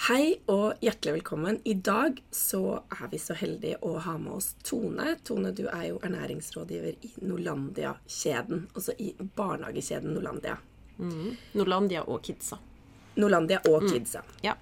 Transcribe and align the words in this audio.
Hei 0.00 0.38
og 0.48 0.78
hjertelig 0.80 1.18
velkommen. 1.18 1.58
I 1.68 1.74
dag 1.76 2.22
så 2.32 2.78
er 2.88 3.10
vi 3.12 3.18
så 3.20 3.34
heldige 3.36 3.76
å 3.84 3.98
ha 4.00 4.14
med 4.16 4.32
oss 4.32 4.54
Tone. 4.64 5.10
Tone, 5.28 5.50
du 5.52 5.66
er 5.68 5.90
jo 5.90 5.98
ernæringsrådgiver 6.00 7.04
i 7.04 7.10
Norlandia-kjeden. 7.20 8.62
Altså 8.72 8.94
i 8.96 9.10
barnehagekjeden 9.20 10.14
Norlandia. 10.16 10.54
Norlandia 11.52 12.06
og 12.08 12.24
Kidsa. 12.24 12.56
Norlandia 13.20 13.60
og 13.68 13.84
Kidsa. 13.90 14.24
Ja. 14.40 14.54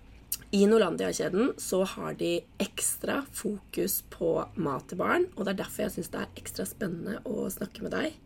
I 0.51 0.65
Norlandia-kjeden 0.67 1.55
så 1.63 1.85
har 1.95 2.19
de 2.19 2.33
ekstra 2.59 3.21
fokus 3.31 4.01
på 4.11 4.33
mat 4.59 4.91
til 4.91 4.99
barn, 4.99 5.29
og 5.37 5.45
det 5.45 5.55
er 5.55 5.63
derfor 5.63 5.87
jeg 5.87 6.01
syns 6.01 6.11
det 6.17 6.25
er 6.25 6.43
ekstra 6.43 6.67
spennende 6.67 7.23
å 7.31 7.47
snakke 7.47 7.87
med 7.87 7.95
deg. 7.95 8.19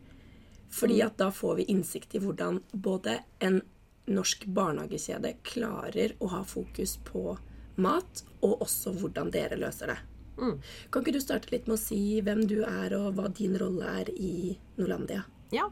Fordi 0.72 1.02
at 1.04 1.20
da 1.20 1.28
får 1.28 1.60
vi 1.60 1.68
innsikt 1.76 2.16
i 2.16 2.24
hvordan 2.24 2.62
både 2.72 3.20
en 3.44 3.60
norsk 4.10 4.46
barnehagekjede 4.50 5.36
klarer 5.46 6.16
å 6.18 6.30
ha 6.32 6.42
fokus 6.46 6.96
på 7.06 7.36
mat, 7.82 8.24
og 8.42 8.64
også 8.64 8.94
hvordan 8.98 9.30
dere 9.34 9.58
løser 9.60 9.94
det. 9.94 10.00
Kan 10.90 11.04
ikke 11.04 11.14
du 11.14 11.20
starte 11.22 11.52
litt 11.52 11.68
med 11.68 11.76
å 11.76 11.82
si 11.82 12.18
hvem 12.24 12.42
du 12.50 12.62
er, 12.64 12.94
og 12.96 13.14
hva 13.18 13.28
din 13.30 13.54
rolle 13.60 13.94
er 14.02 14.10
i 14.16 14.56
Norlandia? 14.80 15.24
ja. 15.54 15.70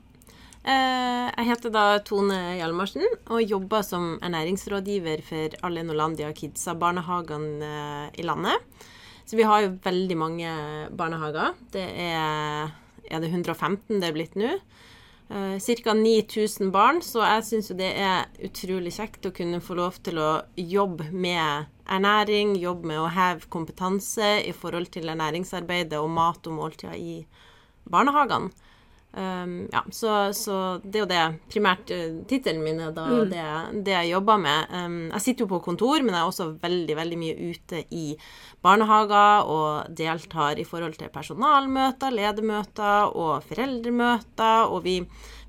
Eh, 0.60 1.26
jeg 1.32 1.46
heter 1.48 1.72
da 1.72 1.82
Tone 2.04 2.36
Hjalmarsen 2.58 3.06
og 3.32 3.40
jobber 3.40 3.80
som 3.80 4.18
ernæringsrådgiver 4.20 5.22
for 5.24 5.54
alle 5.64 5.84
Norlandia 5.88 6.28
Kidsa-barnehagene 6.36 7.64
eh, 7.64 8.18
i 8.20 8.26
landet. 8.28 8.84
Så 9.24 9.38
vi 9.38 9.46
har 9.48 9.62
jo 9.64 9.78
veldig 9.80 10.18
mange 10.20 10.52
barnehager. 10.92 11.56
Det 11.72 11.86
er, 12.04 12.74
er 13.08 13.24
det 13.24 13.30
115 13.32 14.02
det 14.02 14.10
er 14.10 14.16
blitt 14.18 14.36
nå. 14.36 14.52
Eh, 15.30 15.58
Ca. 15.84 15.92
9000 15.94 16.72
barn, 16.72 16.98
så 17.02 17.22
jeg 17.22 17.44
syns 17.46 17.68
jo 17.70 17.76
det 17.78 17.92
er 18.02 18.26
utrolig 18.42 18.90
kjekt 18.96 19.28
å 19.28 19.30
kunne 19.34 19.60
få 19.62 19.76
lov 19.78 20.00
til 20.02 20.18
å 20.18 20.30
jobbe 20.58 21.06
med 21.14 21.68
ernæring, 21.86 22.56
jobbe 22.58 22.90
med 22.90 22.98
å 22.98 23.12
heve 23.14 23.46
kompetanse 23.46 24.40
i 24.42 24.50
forhold 24.50 24.90
til 24.90 25.06
ernæringsarbeidet 25.12 26.00
og 26.00 26.10
mat 26.10 26.50
og 26.50 26.56
måltider 26.58 26.98
i 26.98 27.20
barnehagene. 27.86 28.50
Um, 29.10 29.68
ja, 29.72 29.80
så, 29.90 30.30
så 30.32 30.56
det 30.84 31.00
er 31.00 31.02
jo 31.02 31.08
det 31.10 31.22
primært 31.50 31.90
uh, 31.90 32.20
tittelen 32.30 32.62
min 32.62 32.78
er 32.78 32.92
da 32.94 33.08
det, 33.26 33.46
det 33.86 33.96
jeg 33.96 34.12
jobber 34.12 34.38
med. 34.38 34.70
Um, 34.70 35.00
jeg 35.08 35.24
sitter 35.24 35.44
jo 35.44 35.50
på 35.50 35.62
kontor, 35.64 36.04
men 36.04 36.14
jeg 36.14 36.20
er 36.20 36.30
også 36.30 36.46
veldig, 36.62 36.96
veldig 37.00 37.18
mye 37.18 37.48
ute 37.50 37.82
i 37.90 38.04
barnehager 38.62 39.50
og 39.50 39.90
deltar 39.98 40.62
i 40.62 40.66
forhold 40.68 40.94
til 41.00 41.10
personalmøter, 41.10 42.14
ledermøter 42.14 43.10
og 43.10 43.42
foreldremøter. 43.50 44.70
Og 44.70 44.84
vi, 44.86 45.00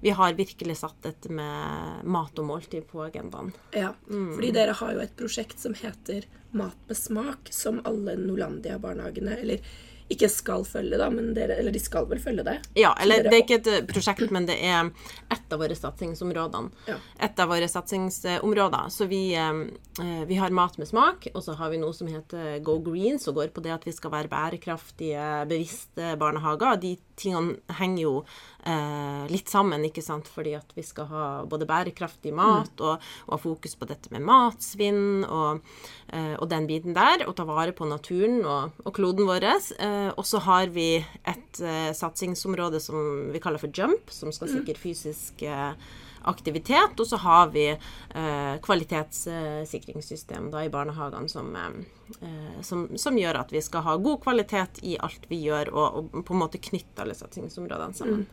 vi 0.02 0.16
har 0.18 0.40
virkelig 0.40 0.80
satt 0.82 0.98
dette 1.06 1.30
med 1.30 2.02
mat 2.10 2.42
og 2.42 2.50
måltid 2.50 2.90
på 2.90 3.06
agendaen. 3.06 3.54
Ja, 3.78 3.94
fordi 4.10 4.54
dere 4.58 4.74
har 4.82 4.98
jo 4.98 5.06
et 5.06 5.18
prosjekt 5.20 5.62
som 5.62 5.78
heter 5.78 6.26
Mat 6.52 6.76
med 6.88 6.98
smak, 6.98 7.48
som 7.56 7.78
alle 7.88 8.18
Norlandia-barnehagene, 8.20 9.38
eller 9.40 9.62
ikke 10.14 10.30
skal 10.32 10.66
følge, 10.68 11.00
da, 11.00 11.10
men 11.14 11.32
dere, 11.36 11.58
eller 11.62 11.74
de 11.74 11.82
skal 11.82 12.08
vel 12.10 12.22
følge 12.22 12.46
det? 12.48 12.58
Ja, 12.80 12.94
eller 13.02 13.24
det 13.26 13.34
er 13.34 13.44
ikke 13.44 13.60
et 13.62 13.70
eh, 13.72 13.84
prosjekt, 13.90 14.32
men 14.34 14.48
det 14.50 14.58
er 14.60 14.92
ett 15.32 15.54
av 15.54 15.62
våre 15.62 15.78
satsingsområder. 15.78 16.70
Ja. 16.90 16.98
Et 17.28 17.42
av 17.42 17.52
våre 17.52 17.70
satsingsområder. 17.72 18.92
Så 18.94 19.08
vi, 19.12 19.24
eh, 19.36 20.24
vi 20.28 20.40
har 20.40 20.56
mat 20.56 20.78
med 20.82 20.90
smak, 20.90 21.30
og 21.34 21.44
så 21.46 21.56
har 21.60 21.72
vi 21.74 21.82
noe 21.82 21.96
som 21.96 22.10
heter 22.12 22.60
Go 22.66 22.80
Green, 22.84 23.20
som 23.20 23.36
går 23.38 23.54
på 23.56 23.64
det 23.66 23.76
at 23.76 23.88
vi 23.88 23.96
skal 23.96 24.14
være 24.14 24.32
bærekraftige, 24.32 25.28
bevisste 25.50 26.16
barnehager. 26.22 26.80
De 26.82 26.96
tingene 27.22 27.58
henger 27.80 28.04
jo 28.04 28.16
eh, 28.66 29.24
litt 29.32 29.50
sammen, 29.52 29.86
ikke 29.88 30.04
sant, 30.06 30.30
fordi 30.32 30.56
at 30.58 30.76
vi 30.76 30.84
skal 30.86 31.10
ha 31.12 31.26
både 31.50 31.68
bærekraftig 31.70 32.34
mat 32.36 32.84
og, 32.84 33.02
og 33.28 33.34
ha 33.36 33.40
fokus 33.42 33.76
på 33.80 33.88
dette 33.90 34.12
med 34.14 34.26
matsvinn 34.28 35.26
og, 35.26 35.64
eh, 36.14 36.36
og 36.38 36.48
den 36.52 36.68
biten 36.70 36.98
der, 36.98 37.26
og 37.28 37.36
ta 37.38 37.48
vare 37.50 37.76
på 37.78 37.88
naturen 37.90 38.42
og, 38.44 38.78
og 38.86 38.94
kloden 38.98 39.30
vår. 39.30 39.50
Eh, 39.52 40.12
og 40.14 40.24
så 40.28 40.44
har 40.46 40.72
vi 40.76 40.94
et 41.00 41.64
eh, 41.64 41.92
satsingsområde 41.98 42.82
som 42.84 43.32
vi 43.34 43.42
kaller 43.44 43.62
for 43.62 43.74
Jump, 43.74 44.14
som 44.14 44.34
skal 44.36 44.52
sikre 44.52 44.78
fysisk 44.80 45.42
eh, 45.48 45.74
aktivitet. 46.22 47.00
Og 47.00 47.08
så 47.08 47.18
har 47.18 47.50
vi 47.54 47.68
eh, 47.70 48.56
kvalitetssikringssystem 48.62 50.52
da, 50.52 50.64
i 50.66 50.70
barnehagene 50.74 51.30
som, 51.30 51.56
eh, 51.56 51.70
eh, 52.22 52.62
som, 52.62 52.88
som 52.98 53.18
gjør 53.18 53.42
at 53.44 53.54
vi 53.54 53.62
skal 53.62 53.86
ha 53.88 53.98
god 53.98 54.22
kvalitet 54.24 54.84
i 54.84 54.98
alt 55.02 55.26
vi 55.30 55.42
gjør, 55.48 55.74
og, 55.74 56.14
og 56.16 56.26
på 56.26 56.36
en 56.36 56.44
måte 56.44 56.62
knytte 56.62 57.04
alle 57.04 57.18
satsingsområdene 57.18 57.98
sammen. 57.98 58.28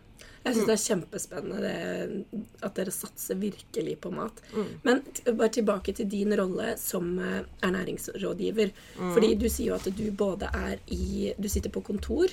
Jeg 0.48 0.56
syns 0.56 0.68
det 0.68 0.74
er 0.74 0.84
kjempespennende 0.84 1.62
det, 1.62 2.42
at 2.66 2.76
dere 2.78 2.94
satser 2.94 3.38
virkelig 3.40 3.96
på 4.02 4.12
mat. 4.14 4.42
Men 4.86 5.02
bare 5.28 5.52
tilbake 5.54 5.94
til 5.96 6.08
din 6.10 6.34
rolle 6.38 6.74
som 6.80 7.16
ernæringsrådgiver. 7.18 7.68
ernæringsrådgiver. 7.68 8.70
Fordi 9.14 9.34
du 9.34 9.48
sier 9.48 9.72
jo 9.72 9.78
at 9.78 9.88
du 9.96 10.06
både 10.12 10.50
er 10.54 10.78
i 10.94 11.34
Du 11.38 11.48
sitter 11.48 11.70
på 11.70 11.82
kontor 11.84 12.32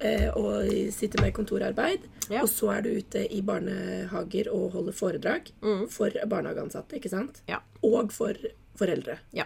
eh, 0.00 0.28
og 0.36 0.68
sitter 0.92 1.22
med 1.22 1.34
kontorarbeid. 1.34 2.06
Ja. 2.30 2.42
Og 2.42 2.48
så 2.48 2.70
er 2.76 2.84
du 2.84 2.92
ute 2.94 3.26
i 3.32 3.40
barnehager 3.42 4.52
og 4.52 4.72
holder 4.72 4.92
foredrag 4.92 5.50
for 5.90 6.10
barnehageansatte, 6.26 6.96
ikke 6.96 7.12
sant? 7.12 7.42
Ja. 7.48 7.60
Og 7.82 8.12
for 8.12 8.34
foreldre. 8.78 9.18
Ja. 9.32 9.44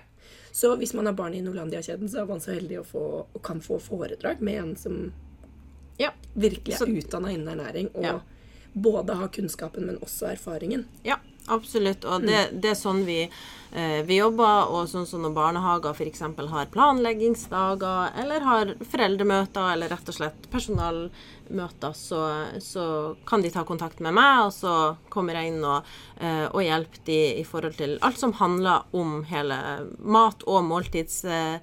Så 0.53 0.75
hvis 0.77 0.95
man 0.95 1.07
har 1.07 1.13
barn 1.13 1.35
i 1.35 1.43
Norlandia-kjeden, 1.45 2.09
så 2.09 2.23
er 2.23 2.31
man 2.31 2.41
så 2.41 2.55
heldig 2.57 2.81
å 2.81 2.87
få, 2.87 3.05
og 3.35 3.43
kan 3.45 3.61
få 3.63 3.79
foredrag 3.83 4.41
med 4.41 4.63
en 4.63 4.77
som 4.77 5.01
Ja. 5.99 6.11
virkelig 6.35 6.75
er 6.81 6.87
utdanna 7.01 7.31
innen 7.35 7.49
ernæring, 7.59 7.89
og 7.95 8.05
Ja. 8.05 8.21
både 8.75 9.15
har 9.17 9.29
kunnskapen, 9.29 9.87
men 9.87 9.97
også 9.99 10.29
erfaringen. 10.33 10.85
Ja, 11.05 11.17
absolutt. 11.49 12.05
Og 12.05 12.23
det, 12.23 12.61
det 12.61 12.71
er 12.71 12.75
sånn 12.79 13.05
vi, 13.05 13.23
eh, 13.73 14.03
vi 14.07 14.19
jobber. 14.21 14.69
Og 14.71 14.87
sånn 14.89 15.07
som 15.07 15.23
når 15.23 15.35
barnehager 15.35 15.91
f.eks. 15.97 16.21
har 16.21 16.67
planleggingsdager, 16.67 18.13
eller 18.23 18.41
har 18.47 18.75
foreldremøter, 18.93 19.73
eller 19.73 19.89
rett 19.89 20.09
og 20.09 20.15
slett 20.15 20.49
personalmøter, 20.53 21.93
så, 21.97 22.23
så 22.63 23.17
kan 23.27 23.43
de 23.43 23.51
ta 23.51 23.65
kontakt 23.65 24.01
med 24.05 24.15
meg, 24.15 24.47
og 24.47 24.53
så 24.55 24.75
kommer 25.11 25.35
jeg 25.35 25.53
inn 25.55 25.65
og, 25.65 25.85
eh, 26.21 26.47
og 26.53 26.63
hjelper 26.63 27.05
de 27.09 27.19
i 27.41 27.45
forhold 27.45 27.77
til 27.81 27.99
alt 28.03 28.19
som 28.21 28.33
handler 28.39 28.85
om 28.93 29.25
hele 29.25 29.59
mat- 29.99 30.47
og 30.47 30.63
måltids... 30.65 31.25
eh, 31.25 31.59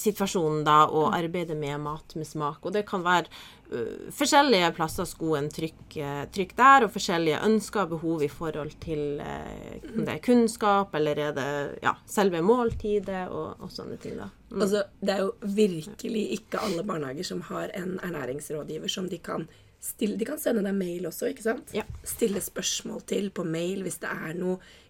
situasjonen 0.00 0.64
da, 0.66 0.84
og 0.90 1.14
arbeide 1.14 1.54
med 1.54 1.82
mat 1.84 2.14
med 2.18 2.26
smak. 2.26 2.64
Og 2.64 2.72
det 2.74 2.84
kan 2.88 3.04
være 3.04 3.28
uh, 3.70 4.08
forskjellige 4.14 4.70
plasser 4.76 5.06
skoen 5.08 5.50
trykker 5.52 6.30
trykk 6.34 6.54
der, 6.58 6.86
og 6.86 6.94
forskjellige 6.94 7.42
ønsker 7.46 7.84
og 7.84 7.92
behov 7.94 8.24
i 8.24 8.30
forhold 8.32 8.74
til 8.82 9.20
uh, 9.20 9.74
det 9.94 10.08
er 10.16 10.22
kunnskap, 10.24 10.94
eller 10.98 11.20
er 11.28 11.36
det 11.36 11.50
ja, 11.84 11.94
selve 12.10 12.42
måltidet, 12.44 13.26
og, 13.28 13.60
og 13.60 13.74
sånne 13.74 13.98
ting. 14.02 14.16
da. 14.20 14.30
Mm. 14.50 14.62
Altså, 14.62 14.84
det 15.00 15.14
er 15.16 15.24
jo 15.24 15.34
virkelig 15.60 16.24
ikke 16.38 16.62
alle 16.62 16.86
barnehager 16.86 17.26
som 17.26 17.44
har 17.50 17.74
en 17.74 17.98
ernæringsrådgiver 18.02 18.90
som 18.90 19.10
de 19.10 19.18
kan 19.18 19.48
stille 19.84 20.16
De 20.16 20.24
kan 20.24 20.40
sende 20.40 20.62
deg 20.64 20.76
mail 20.76 21.04
også, 21.10 21.28
ikke 21.32 21.44
sant? 21.44 21.74
Ja. 21.76 21.84
Stille 22.08 22.40
spørsmål 22.40 23.02
til 23.08 23.28
på 23.34 23.44
mail 23.44 23.84
hvis 23.84 24.00
det 24.00 24.08
er 24.08 24.32
noe 24.38 24.56
eh, 24.56 24.83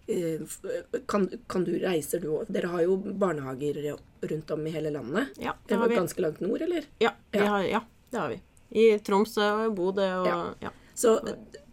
kan, 1.05 1.29
kan 1.47 1.63
du 1.65 1.71
Reiser 1.81 2.19
du 2.21 2.27
òg? 2.37 2.49
Dere 2.53 2.67
har 2.73 2.83
jo 2.85 2.97
barnehager 2.97 3.97
rundt 4.21 4.51
om 4.51 4.67
i 4.67 4.73
hele 4.73 4.91
landet. 4.93 5.31
Ja, 5.41 5.55
det 5.67 5.75
har 5.79 5.89
vi. 5.89 5.95
ganske 5.95 6.21
langt 6.21 6.39
nord, 6.45 6.61
eller? 6.61 6.85
Ja, 6.99 7.11
Ja. 7.31 7.45
har, 7.45 7.63
ja, 7.63 7.81
det 8.11 8.17
har 8.19 8.29
vi. 8.29 8.41
I 8.75 8.99
Tromsø 8.99 9.47
og 9.65 9.75
Bodø 9.75 10.05
og 10.21 10.27
Ja. 10.27 10.53
ja. 10.61 10.69
Så 10.95 11.19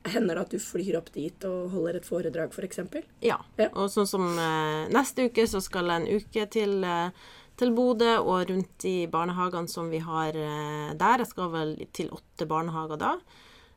hender 0.04 0.34
det 0.34 0.40
at 0.42 0.50
du 0.50 0.58
flyr 0.58 0.96
opp 0.98 1.12
dit 1.14 1.44
og 1.44 1.70
holder 1.70 1.96
et 2.00 2.06
foredrag, 2.08 2.50
f.eks.? 2.52 2.78
Ja. 3.20 3.38
Ja. 3.56 3.68
Og 3.74 3.88
sånn 3.90 4.08
som 4.08 4.24
eh, 4.38 4.88
neste 4.90 5.28
uke, 5.28 5.46
så 5.46 5.60
skal 5.62 5.86
jeg 5.86 6.00
en 6.02 6.08
uke 6.20 6.46
til, 6.50 6.82
eh, 6.84 7.10
til 7.56 7.70
Bodø 7.76 8.16
og 8.18 8.50
rundt 8.50 8.84
i 8.84 9.06
barnehagene 9.06 9.68
som 9.68 9.90
vi 9.90 9.98
har 10.02 10.34
eh, 10.34 10.94
der. 10.98 11.18
Jeg 11.22 11.26
skal 11.30 11.52
vel 11.52 11.76
til 11.92 12.10
åtte 12.10 12.48
barnehager 12.50 12.98
da. 12.98 13.14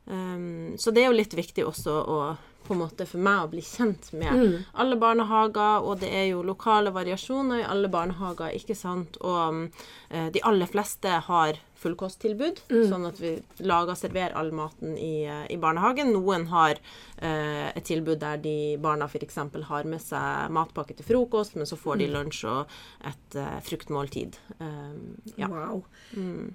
Um, 0.06 0.76
så 0.78 0.92
det 0.94 1.02
er 1.02 1.08
jo 1.10 1.16
litt 1.18 1.34
viktig 1.34 1.64
også 1.66 1.94
å 2.06 2.18
på 2.66 2.74
en 2.74 2.82
måte 2.82 3.06
for 3.08 3.22
meg 3.22 3.44
å 3.46 3.50
bli 3.52 3.62
kjent 3.64 4.10
med 4.18 4.64
alle 4.74 4.98
barnehager, 5.00 5.86
og 5.86 6.00
det 6.02 6.10
er 6.12 6.26
jo 6.32 6.42
lokale 6.46 6.92
variasjoner 6.94 7.62
i 7.62 7.68
alle 7.70 7.88
barnehager, 7.92 8.52
ikke 8.58 8.76
sant. 8.76 9.16
Og 9.22 9.40
um, 9.48 9.62
eh, 10.10 10.28
de 10.34 10.42
aller 10.46 10.66
fleste 10.70 11.08
har 11.28 11.58
fullkosttilbud, 11.76 12.62
sånn 12.88 13.04
at 13.08 13.18
vi 13.20 13.34
lager 13.68 13.92
og 13.92 13.98
serverer 14.00 14.34
all 14.40 14.48
maten 14.56 14.94
i, 14.98 15.24
eh, 15.28 15.44
i 15.52 15.58
barnehagen. 15.60 16.12
Noen 16.14 16.46
har 16.50 16.78
eh, 17.18 17.68
et 17.76 17.84
tilbud 17.84 18.18
der 18.22 18.40
de 18.42 18.54
barna 18.82 19.08
f.eks. 19.10 19.36
har 19.70 19.84
med 19.88 20.02
seg 20.02 20.50
matpakke 20.56 20.96
til 20.96 21.06
frokost, 21.06 21.56
men 21.60 21.68
så 21.68 21.76
får 21.78 22.00
de 22.02 22.08
lunsj 22.14 22.44
og 22.48 22.76
et 23.06 23.38
eh, 23.40 23.58
fruktmåltid. 23.68 24.38
Um, 24.58 25.16
ja. 25.36 25.50
Wow. 25.52 25.84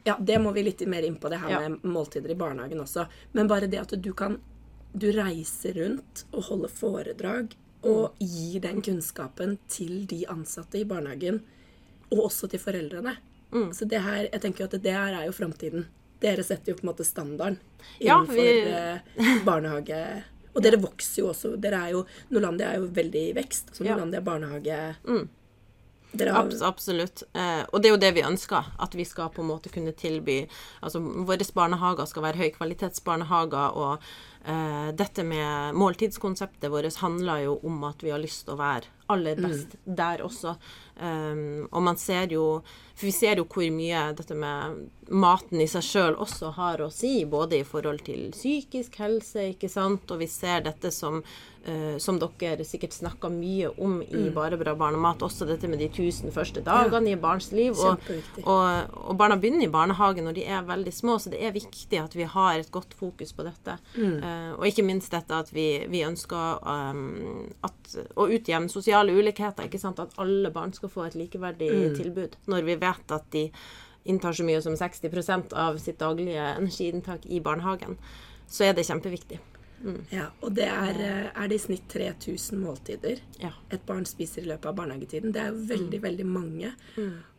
Ja, 0.08 0.18
det 0.20 0.40
må 0.42 0.54
vi 0.58 0.66
litt 0.66 0.82
mer 0.90 1.06
inn 1.08 1.20
på, 1.22 1.30
det 1.30 1.42
her 1.44 1.50
Ja. 1.52 1.60
med 1.70 1.84
måltider 1.86 2.32
i 2.32 2.36
barnehagen 2.40 2.82
også. 2.82 3.06
Men 3.38 3.48
bare 3.52 3.68
det 3.70 3.80
at 3.82 3.94
du 4.02 4.14
kan 4.18 4.40
Du 4.94 5.08
reiser 5.16 5.74
rundt 5.80 6.26
og 6.34 6.44
holder 6.50 6.70
foredrag 6.70 7.54
og 7.88 8.18
gir 8.22 8.60
den 8.62 8.82
kunnskapen 8.86 9.56
til 9.72 10.06
de 10.06 10.24
ansatte 10.30 10.78
i 10.82 10.84
barnehagen, 10.86 11.40
og 12.12 12.26
også 12.28 12.50
til 12.52 12.60
foreldrene. 12.62 13.16
Så 13.76 13.88
det 13.90 14.00
her, 14.04 14.28
jeg 14.32 14.42
tenker 14.42 14.68
at 14.68 14.76
det 14.84 14.94
her 14.94 15.16
er 15.18 15.26
jo 15.26 15.34
framtiden. 15.36 15.86
Dere 16.22 16.44
setter 16.46 16.72
jo 16.72 16.78
på 16.78 16.86
en 16.86 16.92
måte 16.92 17.04
standarden 17.08 17.58
Ja, 18.00 18.20
innenfor 18.20 18.36
vi- 18.36 18.70
eh, 18.70 19.44
barnehage. 19.46 20.24
Og 20.56 20.62
dere 20.62 20.78
vokser 20.84 21.22
jo 21.24 21.30
også. 21.32 21.56
Dere 21.60 21.80
er 21.88 21.92
jo, 21.96 22.06
Norlandia 22.30 22.68
er 22.74 22.80
jo 22.84 22.88
veldig 22.92 23.30
i 23.30 23.34
vekst. 23.34 23.74
Så 23.74 23.84
Ja. 23.86 23.96
Norlandia 23.96 24.22
barnehage 24.22 24.80
Dere 26.14 26.30
har, 26.36 26.44
Abs 26.46 26.62
absolutt. 26.62 27.24
Eh, 27.34 27.64
og 27.72 27.82
det 27.82 27.88
er 27.90 27.94
jo 27.96 28.00
det 28.04 28.14
vi 28.16 28.22
ønsker. 28.28 28.66
At 28.80 28.94
vi 28.96 29.06
skal 29.06 29.30
på 29.32 29.42
en 29.42 29.48
måte 29.48 29.72
kunne 29.72 29.94
tilby 29.96 30.46
Altså 30.84 31.00
våre 31.00 31.48
barnehager 31.56 32.06
skal 32.06 32.24
være 32.24 32.38
høykvalitetsbarnehager. 32.44 33.76
Og 33.76 34.00
dette 34.98 35.22
med 35.22 35.76
måltidskonseptet 35.78 36.72
vårt 36.74 36.96
handler 36.98 37.44
jo 37.44 37.60
om 37.68 37.84
at 37.86 38.02
vi 38.02 38.10
har 38.10 38.22
lyst 38.22 38.48
til 38.48 38.56
å 38.56 38.62
være 38.62 38.90
aller 39.12 39.36
best 39.36 39.76
der 39.86 40.24
også. 40.26 40.56
Um, 41.02 41.68
og 41.72 41.84
man 41.84 41.98
ser 41.98 42.30
jo 42.30 42.62
For 42.96 43.08
vi 43.08 43.14
ser 43.16 43.40
jo 43.40 43.48
hvor 43.50 43.66
mye 43.74 44.02
dette 44.14 44.36
med 44.38 44.82
maten 45.10 45.62
i 45.64 45.68
seg 45.70 45.86
sjøl 45.86 46.18
også 46.22 46.52
har 46.54 46.84
å 46.84 46.92
si, 46.94 47.26
både 47.26 47.58
i 47.62 47.66
forhold 47.66 48.04
til 48.06 48.30
psykisk 48.36 49.00
helse, 49.02 49.48
ikke 49.56 49.70
sant, 49.72 50.12
og 50.12 50.22
vi 50.22 50.28
ser 50.30 50.62
dette 50.68 50.92
som 50.94 51.24
eh, 51.66 51.98
som 52.02 52.18
dere 52.22 52.66
sikkert 52.68 52.96
snakka 52.96 53.30
mye 53.34 53.72
om 53.82 54.00
i 54.02 54.30
Bare 54.32 54.58
bra 54.60 54.74
barnemat, 54.78 55.24
også 55.26 55.46
dette 55.50 55.68
med 55.70 55.82
de 55.82 55.90
tusen 55.92 56.32
første 56.34 56.64
dagene 56.66 57.14
i 57.14 57.20
barns 57.20 57.52
liv. 57.52 57.78
Og, 57.78 58.00
og, 58.44 58.96
og 59.10 59.18
barna 59.20 59.38
begynner 59.42 59.66
i 59.66 59.72
barnehagen 59.72 60.26
når 60.28 60.38
de 60.38 60.46
er 60.48 60.66
veldig 60.68 60.94
små, 60.96 61.18
så 61.20 61.34
det 61.34 61.42
er 61.44 61.56
viktig 61.56 62.00
at 62.00 62.16
vi 62.18 62.28
har 62.30 62.60
et 62.60 62.72
godt 62.72 62.96
fokus 62.98 63.36
på 63.36 63.46
dette. 63.48 63.78
Eh, 63.98 64.50
og 64.56 64.66
ikke 64.70 64.86
minst 64.88 65.14
dette 65.14 65.44
at 65.44 65.52
vi, 65.54 65.68
vi 65.92 66.06
ønsker 66.08 66.64
um, 66.66 67.46
at, 67.68 67.96
å 68.16 68.28
utjevne 68.32 68.72
sosiale 68.72 69.14
ulikheter. 69.14 69.68
ikke 69.68 69.82
sant, 69.82 70.00
At 70.00 70.18
alle 70.22 70.52
barn 70.54 70.74
skal 70.74 70.92
få 70.92 71.08
et 71.10 71.20
likeverdig 71.20 71.72
tilbud. 71.98 72.40
Når 72.52 72.68
vi 72.68 72.80
vet 72.82 73.16
at 73.16 73.32
de 73.36 73.48
inntar 74.10 74.34
så 74.34 74.46
mye 74.46 74.62
som 74.64 74.74
60% 74.78 75.54
av 75.54 75.78
sitt 75.78 76.00
daglige 76.02 76.42
energiinntak 76.58 77.26
i 77.30 77.42
barnehagen, 77.44 77.98
så 78.52 78.66
er 78.68 78.76
det 78.76 78.88
kjempeviktig. 78.88 79.40
Ja, 80.12 80.28
og 80.42 80.54
det 80.56 80.66
er, 80.68 81.00
eh, 81.02 81.30
er 81.44 81.48
det 81.48 81.56
i 81.56 81.64
snitt 81.66 81.88
3000 81.90 82.60
måltider 82.62 83.20
Ja. 83.40 83.50
et 83.72 83.86
barn 83.86 84.06
spiser 84.06 84.44
i 84.44 84.46
løpet 84.52 84.66
av 84.66 84.76
barnehagetiden. 84.76 85.32
Det 85.34 85.42
er 85.42 85.48
jo 85.52 85.66
veldig, 85.66 86.00
Mm. 86.00 86.04
veldig 86.04 86.26
mange. 86.26 86.74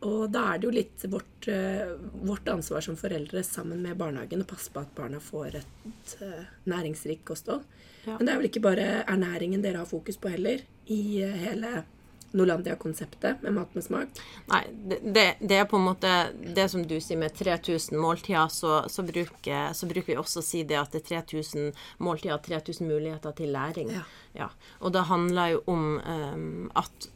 Og 0.01 0.31
da 0.31 0.53
er 0.53 0.57
det 0.59 0.63
jo 0.67 0.71
litt 0.71 1.05
vårt, 1.09 1.47
eh, 1.47 1.95
vårt 2.25 2.45
ansvar 2.45 2.81
som 2.83 2.95
foreldre 2.95 3.43
sammen 3.43 3.81
med 3.81 3.97
barnehagen 3.97 4.41
å 4.43 4.47
passe 4.47 4.69
på 4.71 4.81
at 4.81 4.93
barna 4.95 5.19
får 5.19 5.55
et 5.55 6.21
uh, 6.21 6.43
næringsrikt 6.67 7.23
kosthold. 7.25 7.63
Ja. 8.05 8.17
Men 8.17 8.25
det 8.25 8.33
er 8.33 8.37
vel 8.41 8.49
ikke 8.49 8.61
bare 8.61 9.05
ernæringen 9.07 9.61
dere 9.61 9.77
har 9.77 9.85
fokus 9.85 10.17
på 10.17 10.29
heller, 10.29 10.59
i 10.89 11.19
hele 11.21 11.85
Norlandia-konseptet 12.33 13.43
med 13.45 13.53
mat 13.53 13.75
med 13.77 13.85
smak. 13.85 14.21
Nei, 14.49 14.61
det, 14.73 14.99
det, 15.05 15.25
det 15.39 15.59
er 15.61 15.67
på 15.69 15.77
en 15.77 15.87
måte 15.87 16.13
det 16.33 16.65
som 16.71 16.83
du 16.87 16.95
sier 16.97 17.19
med 17.21 17.35
3000 17.37 17.99
måltider, 17.99 18.49
så, 18.53 18.81
så, 18.89 19.05
bruker, 19.05 19.73
så 19.77 19.89
bruker 19.89 20.13
vi 20.13 20.19
også 20.19 20.41
å 20.41 20.45
si 20.45 20.63
det 20.67 20.79
at 20.81 20.95
det 20.95 21.03
er 21.03 21.25
3000 21.25 21.71
måltider, 22.03 22.41
3000 22.41 22.89
muligheter 22.89 23.35
til 23.37 23.53
læring. 23.53 23.93
Ja. 24.33 24.49
Og 24.81 24.95
det 24.95 25.05
handler 25.09 25.53
jo 25.53 25.63
om 25.69 25.85
um, 26.01 26.71
at 26.79 27.09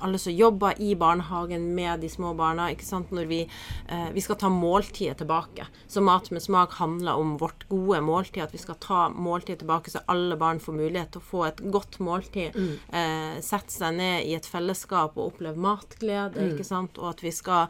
alle 0.00 0.18
som 0.18 0.32
jobber 0.32 0.74
i 0.82 0.94
barnehagen 0.96 1.74
med 1.74 2.00
de 2.00 2.08
små 2.08 2.32
barna, 2.34 2.70
ikke 2.72 2.86
sant, 2.86 3.10
når 3.10 3.28
vi, 3.28 3.40
eh, 3.88 4.10
vi 4.12 4.20
skal 4.20 4.36
ta 4.36 4.48
måltidet 4.48 5.18
tilbake. 5.20 5.66
Så 5.88 6.00
Mat 6.00 6.30
med 6.30 6.42
smak 6.42 6.72
handler 6.72 7.18
om 7.20 7.36
vårt 7.36 7.68
gode 7.68 8.00
måltid, 8.00 8.42
at 8.42 8.52
vi 8.52 8.58
skal 8.58 8.78
ta 8.80 9.08
måltidet 9.08 9.60
tilbake 9.60 9.90
så 9.90 10.00
alle 10.08 10.36
barn 10.36 10.60
får 10.60 10.72
mulighet 10.72 11.12
til 11.12 11.20
å 11.20 11.30
få 11.30 11.46
et 11.48 11.56
godt 11.70 11.98
måltid. 11.98 12.56
Eh, 12.92 13.40
sette 13.40 13.70
seg 13.70 13.96
ned 13.96 14.26
i 14.26 14.34
et 14.34 14.46
fellesskap 14.46 15.16
og 15.16 15.34
oppleve 15.34 15.56
matglede, 15.56 16.52
ikke 16.52 16.64
sant, 16.64 16.98
og 16.98 17.10
at 17.10 17.20
vi 17.22 17.30
skal 17.30 17.68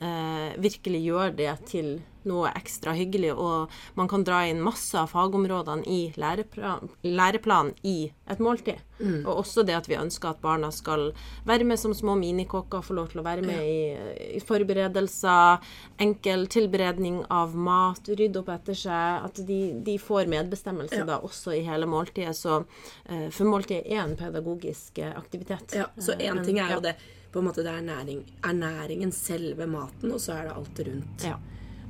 eh, 0.00 0.54
virkelig 0.58 1.02
gjøre 1.04 1.36
det 1.36 1.58
til 1.66 2.00
noe 2.28 2.50
ekstra 2.52 2.92
hyggelig. 2.92 3.30
Og 3.32 3.70
man 3.96 4.08
kan 4.08 4.22
dra 4.24 4.42
inn 4.48 4.60
masse 4.60 4.92
av 5.00 5.08
fagområdene 5.08 5.86
i 5.88 6.12
læreplan, 6.20 7.70
i 7.82 8.10
et 8.28 8.38
måltid. 8.44 8.76
Og 9.24 9.38
også 9.40 9.64
det 9.64 9.72
at 9.78 9.86
vi 9.88 9.96
ønsker 9.96 10.28
at 10.34 10.42
barna 10.42 10.68
skal 10.70 11.14
være 11.48 11.64
med 11.64 11.78
som 11.80 11.94
små 11.96 12.18
minikokker, 12.20 12.82
få 12.84 12.92
lov 12.98 13.08
til 13.08 13.22
å 13.22 13.24
være 13.24 13.40
med 13.46 13.62
i, 13.64 14.36
i 14.36 14.40
forberedelser, 14.44 15.62
enkel 16.04 16.44
tilberedning 16.52 17.22
av 17.32 17.54
mat, 17.56 18.04
rydde 18.12 18.42
opp 18.42 18.50
etter 18.52 18.76
seg. 18.76 19.24
At 19.30 19.40
de, 19.48 19.60
de 19.86 19.96
får 20.00 20.28
medbestemmelse 20.28 21.00
Ja. 21.00 21.06
da 21.08 21.20
også 21.24 21.54
i 21.56 21.62
hele 21.64 21.88
måltidet. 21.88 22.36
Så, 22.36 22.64
eh, 23.08 23.30
for 23.32 23.48
måltidet 23.48 23.86
er 23.88 24.02
en 24.04 24.16
pedagogisk 24.20 24.98
eh, 24.98 25.14
aktivitet. 25.16 25.72
Ja, 25.80 25.86
så 25.96 26.12
Eh, 26.20 26.26
én 26.28 26.36
en- 26.38 26.44
ting 26.44 26.58
er 26.58 26.74
jo 26.74 26.80
det 26.80 26.96
på 27.32 27.38
en 27.38 27.46
måte 27.46 27.62
det 27.62 27.70
er 27.72 27.80
næring, 27.86 28.24
ernæringen, 28.42 29.12
selve 29.12 29.66
maten, 29.66 30.12
og 30.12 30.18
så 30.20 30.32
er 30.38 30.48
det 30.48 30.56
alt 30.56 30.80
rundt. 30.88 31.24
Ja. 31.24 31.36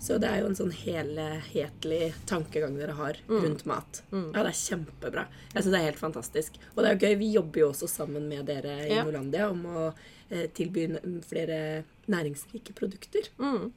Så 0.01 0.17
det 0.21 0.29
er 0.31 0.39
jo 0.41 0.47
en 0.49 0.57
sånn 0.57 0.73
helhetlig 0.73 2.13
tankegang 2.27 2.77
dere 2.79 2.93
har 2.97 3.17
Mm. 3.29 3.43
rundt 3.45 3.67
mat. 3.67 4.03
Ja, 4.13 4.43
det 4.43 4.53
er 4.53 4.61
kjempebra. 4.77 5.27
Jeg 5.55 5.63
synes 5.63 5.73
det 5.75 5.81
er 5.81 5.91
helt 5.91 5.99
fantastisk. 5.99 6.53
Og 6.77 6.83
det 6.83 6.87
er 6.91 6.95
jo 6.97 7.07
gøy. 7.07 7.19
Vi 7.19 7.33
jobber 7.35 7.61
jo 7.61 7.69
også 7.73 7.89
sammen 7.89 8.29
med 8.29 8.47
dere 8.47 8.87
i 8.89 8.95
Ja. 8.95 9.05
Norlandia 9.05 9.51
om 9.51 9.65
å 9.67 9.95
eh, 10.31 10.47
tilby 10.55 10.87
flere 11.27 11.85
næringsrike 12.09 12.73
produkter. 12.75 13.29
Mm. 13.39 13.73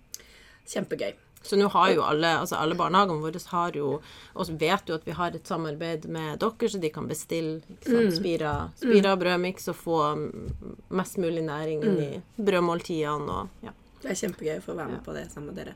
Kjempegøy. 0.67 1.13
Så 1.43 1.57
nå 1.59 1.67
har 1.67 1.91
jo 1.91 2.03
alle, 2.07 2.29
altså 2.39 2.55
alle 2.55 2.75
barnehagene 2.79 3.19
våre 3.19 3.39
har 3.51 3.75
jo 3.75 3.87
Og 4.39 4.51
vet 4.59 4.87
jo 4.87 4.95
at 4.95 5.05
vi 5.07 5.15
har 5.17 5.35
et 5.35 5.47
samarbeid 5.47 6.07
med 6.07 6.39
dere, 6.39 6.69
så 6.71 6.79
de 6.79 6.89
kan 6.93 7.07
bestille 7.09 7.61
sant, 7.83 8.15
Spira, 8.15 8.53
Spira 8.79 9.15
brødmiks 9.19 9.67
og 9.73 9.75
få 9.75 10.01
mm, 10.17 10.75
mest 10.95 11.19
mulig 11.19 11.43
næring 11.43 11.83
inn 11.83 11.99
i 12.01 12.11
brødmåltidene 12.39 13.39
og 13.41 13.65
ja. 13.67 13.75
Det 14.03 14.11
er 14.11 14.17
kjempegøy 14.19 14.57
å 14.59 14.63
få 14.65 14.73
være 14.75 14.91
med 14.97 15.03
på 15.05 15.13
det 15.15 15.21
sammen 15.31 15.53
med 15.53 15.61
dere. 15.61 15.73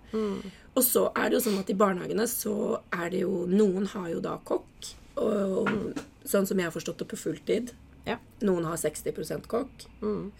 Og 0.75 0.83
så 0.83 1.05
er 1.15 1.29
det 1.29 1.37
jo 1.37 1.43
sånn 1.45 1.61
at 1.61 1.69
i 1.71 1.77
barnehagene 1.79 2.25
så 2.27 2.55
er 2.91 3.13
det 3.13 3.21
jo 3.21 3.45
Noen 3.47 3.87
har 3.93 4.09
jo 4.11 4.19
da 4.23 4.33
kokk, 4.43 4.89
og, 5.23 5.69
sånn 6.27 6.47
som 6.49 6.59
jeg 6.59 6.67
har 6.67 6.75
forstått 6.75 7.05
det 7.05 7.07
på 7.13 7.19
fulltid. 7.21 7.71
ja. 8.03 8.17
Noen 8.43 8.67
har 8.67 8.75
60 8.75 9.47
kokk. 9.47 9.87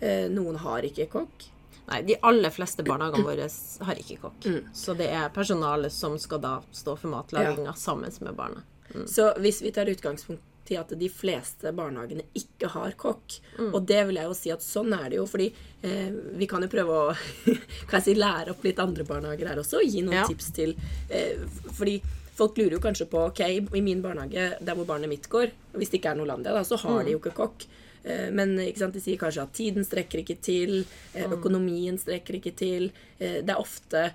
Eh, 0.03 0.27
noen 0.31 0.59
har 0.65 0.83
ikke 0.83 1.07
kokk. 1.15 1.47
Nei, 1.87 2.01
de 2.03 2.17
aller 2.27 2.49
fleste 2.51 2.83
barnehagene 2.83 3.23
våre 3.23 3.47
har 3.87 3.95
ikke 4.01 4.17
kokk. 4.25 4.47
Så 4.75 4.95
det 4.99 5.07
er 5.13 5.29
personalet 5.35 5.91
som 5.95 6.17
skal 6.19 6.41
da 6.43 6.57
stå 6.75 6.97
for 6.99 7.07
matlaginga 7.13 7.73
sammen 7.79 8.11
med 8.21 8.35
barna. 8.35 8.63
Så 9.07 9.33
hvis 9.39 9.61
vi 9.61 9.71
tar 9.75 9.85
utgangspunkt 9.91 10.41
i 10.69 10.75
at 10.75 10.89
de 10.99 11.07
fleste 11.07 11.71
barnehagene 11.71 12.25
ikke 12.35 12.67
har 12.73 12.91
kokk, 12.99 13.37
og 13.71 13.85
det 13.87 14.01
vil 14.09 14.17
jeg 14.19 14.27
jo 14.27 14.33
si 14.35 14.51
at 14.51 14.63
sånn 14.65 14.91
er 14.97 15.09
det 15.13 15.15
jo, 15.21 15.25
fordi 15.25 15.45
eh, 15.81 16.09
vi 16.35 16.47
kan 16.51 16.61
jo 16.65 16.67
prøve 16.67 16.91
å 16.91 17.15
kan 17.87 18.01
jeg 18.01 18.03
si, 18.09 18.15
lære 18.19 18.51
opp 18.51 18.63
litt 18.67 18.79
andre 18.83 19.05
barnehager 19.07 19.47
her 19.53 19.61
også, 19.63 19.79
og 19.79 19.87
gi 19.87 20.01
noen 20.03 20.17
Ja. 20.19 20.25
tips 20.27 20.51
til 20.57 20.75
eh, 21.09 21.39
Fordi 21.77 22.01
folk 22.37 22.57
lurer 22.59 22.75
jo 22.75 22.81
kanskje 22.83 23.07
på 23.09 23.21
Ok, 23.29 23.39
i 23.47 23.81
min 23.81 24.01
barnehage, 24.03 24.57
der 24.59 24.75
hvor 24.75 24.85
barnet 24.85 25.07
mitt 25.09 25.29
går, 25.31 25.51
hvis 25.77 25.89
det 25.93 26.01
ikke 26.01 26.11
er 26.11 26.19
Norlandia, 26.19 26.51
da, 26.53 26.63
så 26.67 26.75
har 26.83 27.03
de 27.07 27.15
jo 27.15 27.19
ikke 27.23 27.35
kokk. 27.39 27.63
Eh, 28.07 28.29
Men 28.31 28.55
sant, 28.75 28.93
de 28.95 29.01
sier 29.03 29.19
kanskje 29.19 29.43
at 29.43 29.53
tiden 29.57 29.85
strekker 29.85 30.23
ikke 30.23 30.37
til, 30.41 30.85
eh, 31.13 31.27
økonomien 31.27 31.97
strekker 31.99 32.39
ikke 32.39 32.55
til. 32.55 32.91
Eh, 33.19 33.41
Det 33.41 33.49
er 33.49 33.59
ofte 33.59 34.13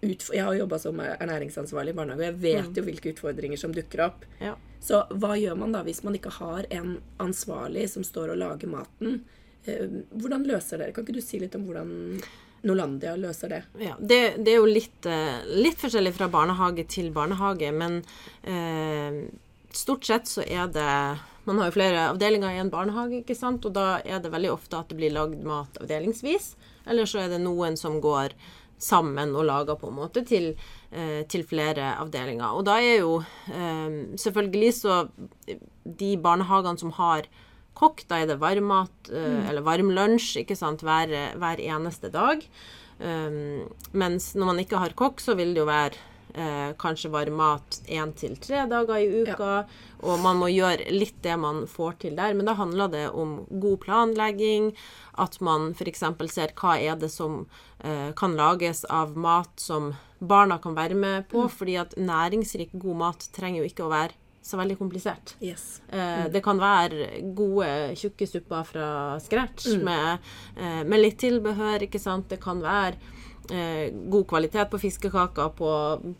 Jeg 0.00 0.44
har 0.44 0.54
jobba 0.54 0.78
som 0.78 0.94
ernæringsansvarlig 1.00 1.90
i 1.90 1.92
barnehage, 1.92 2.20
og 2.20 2.28
jeg 2.30 2.38
vet 2.38 2.76
jo 2.76 2.82
hvilke 2.84 3.10
utfordringer 3.12 3.58
som 3.58 3.72
dukker 3.74 4.04
opp. 4.06 4.24
Ja. 4.40 4.54
Så 4.80 5.00
hva 5.10 5.34
gjør 5.34 5.56
man 5.58 5.72
da 5.72 5.82
hvis 5.82 6.04
man 6.04 6.14
ikke 6.14 6.30
har 6.30 6.66
en 6.70 7.00
ansvarlig 7.18 7.88
som 7.90 8.04
står 8.04 8.30
og 8.30 8.38
lager 8.38 8.68
maten? 8.68 9.24
Hvordan 9.66 10.46
løser 10.46 10.78
dere? 10.78 10.92
Kan 10.92 11.04
ikke 11.04 11.14
du 11.14 11.20
si 11.20 11.40
litt 11.40 11.56
om 11.56 11.66
hvordan 11.66 12.22
Nolandia 12.62 13.16
løser 13.16 13.48
det? 13.48 13.64
Ja, 13.80 13.96
det, 13.98 14.44
det 14.44 14.52
er 14.52 14.60
jo 14.60 14.70
litt, 14.70 15.02
litt 15.50 15.82
forskjellig 15.82 16.14
fra 16.14 16.28
barnehage 16.28 16.86
til 16.86 17.10
barnehage, 17.10 17.72
men 17.74 18.04
eh, 18.44 19.28
stort 19.74 20.06
sett 20.06 20.30
så 20.30 20.46
er 20.46 20.70
det 20.70 21.18
Man 21.48 21.62
har 21.62 21.70
jo 21.70 21.78
flere 21.78 22.00
avdelinger 22.10 22.52
i 22.52 22.60
en 22.60 22.70
barnehage, 22.72 23.22
ikke 23.22 23.36
sant, 23.36 23.64
og 23.64 23.72
da 23.72 24.02
er 24.04 24.20
det 24.20 24.32
veldig 24.34 24.50
ofte 24.52 24.76
at 24.76 24.90
det 24.90 24.98
blir 24.98 25.14
lagd 25.14 25.40
mat 25.48 25.78
avdelingsvis. 25.80 26.50
Eller 26.88 27.08
så 27.08 27.22
er 27.22 27.30
det 27.32 27.40
noen 27.40 27.78
som 27.80 27.96
går 28.04 28.34
sammen 28.78 29.32
og 29.34 29.46
lager 29.48 29.78
på 29.80 29.88
en 29.88 29.96
måte 29.96 30.22
til, 30.28 30.50
eh, 30.92 31.24
til 31.24 31.46
flere 31.48 31.94
avdelinger. 31.98 32.52
Og 32.52 32.66
da 32.68 32.76
er 32.84 33.00
jo 33.00 33.20
eh, 33.48 34.16
selvfølgelig 34.16 34.72
så 34.76 35.08
De 35.88 36.16
barnehagene 36.20 36.78
som 36.78 36.90
har 36.92 37.24
kokk, 37.74 38.02
da 38.10 38.18
er 38.20 38.26
det 38.28 38.42
varmmat 38.42 39.08
eh, 39.08 39.48
eller 39.48 39.64
varm 39.64 39.88
lunsj 39.96 40.42
ikke 40.42 40.56
sant, 40.58 40.84
hver, 40.84 41.08
hver 41.40 41.62
eneste 41.64 42.12
dag. 42.12 42.44
Mens 42.98 44.32
når 44.34 44.46
man 44.50 44.58
ikke 44.60 44.80
har 44.82 44.92
kokk, 44.98 45.22
så 45.22 45.36
vil 45.38 45.54
det 45.54 45.62
jo 45.62 45.68
være 45.70 45.96
eh, 46.34 46.72
kanskje 46.78 47.10
varmmat 47.10 47.80
én 47.88 48.12
til 48.16 48.36
tre 48.36 48.66
dager 48.70 48.98
i 49.00 49.22
uka. 49.22 49.64
Og 50.02 50.20
man 50.22 50.36
må 50.38 50.48
gjøre 50.52 50.90
litt 50.94 51.22
det 51.22 51.36
man 51.38 51.64
får 51.66 51.98
til 52.04 52.16
der. 52.16 52.34
Men 52.34 52.46
da 52.46 52.54
handler 52.54 52.88
det 52.92 53.06
om 53.10 53.46
god 53.50 53.80
planlegging. 53.86 54.72
At 55.18 55.40
man 55.40 55.72
f.eks. 55.74 56.04
ser 56.34 56.54
hva 56.54 56.76
er 56.78 56.96
det 56.96 57.10
som 57.10 57.46
eh, 57.80 58.12
kan 58.14 58.36
lages 58.38 58.84
av 58.84 59.16
mat 59.16 59.50
som 59.56 59.94
barna 60.20 60.58
kan 60.58 60.74
være 60.74 60.94
med 60.94 61.28
på. 61.28 61.48
Fordi 61.50 61.76
at 61.80 61.96
næringsrik, 61.98 62.70
god 62.72 62.96
mat 62.96 63.28
trenger 63.32 63.62
jo 63.62 63.70
ikke 63.70 63.86
å 63.86 63.92
være 63.92 64.14
så 64.48 64.56
veldig 64.56 64.78
komplisert. 64.78 65.34
Yes. 65.44 65.82
Eh, 65.92 66.28
Det 66.32 66.40
kan 66.44 66.56
være 66.58 67.20
gode, 67.36 67.66
tjukke 68.00 68.26
supper 68.26 68.64
fra 68.64 68.86
scratch 69.20 69.66
med, 69.82 70.18
eh, 70.56 70.84
med 70.84 71.02
litt 71.02 71.18
tilbehør, 71.20 71.84
ikke 71.84 72.00
sant. 72.00 72.28
Det 72.30 72.40
kan 72.40 72.62
være 72.62 72.96
eh, 73.54 73.92
god 74.12 74.26
kvalitet 74.28 74.70
på 74.70 74.80
fiskekaker, 74.80 75.52
på, 75.58 75.70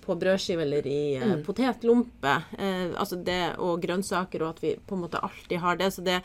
på 0.05 0.17
brødskive 0.21 0.65
eller 0.65 0.87
i 0.89 1.01
eh, 1.17 1.35
potetlompe. 1.47 2.35
Eh, 2.59 2.87
altså 2.95 3.19
det, 3.25 3.41
og 3.65 3.83
grønnsaker, 3.83 4.45
og 4.45 4.57
at 4.57 4.63
vi 4.65 4.75
på 4.79 4.97
en 4.97 5.05
måte 5.07 5.23
alltid 5.25 5.63
har 5.65 5.81
det. 5.81 5.91
Så 5.95 6.05
det, 6.07 6.21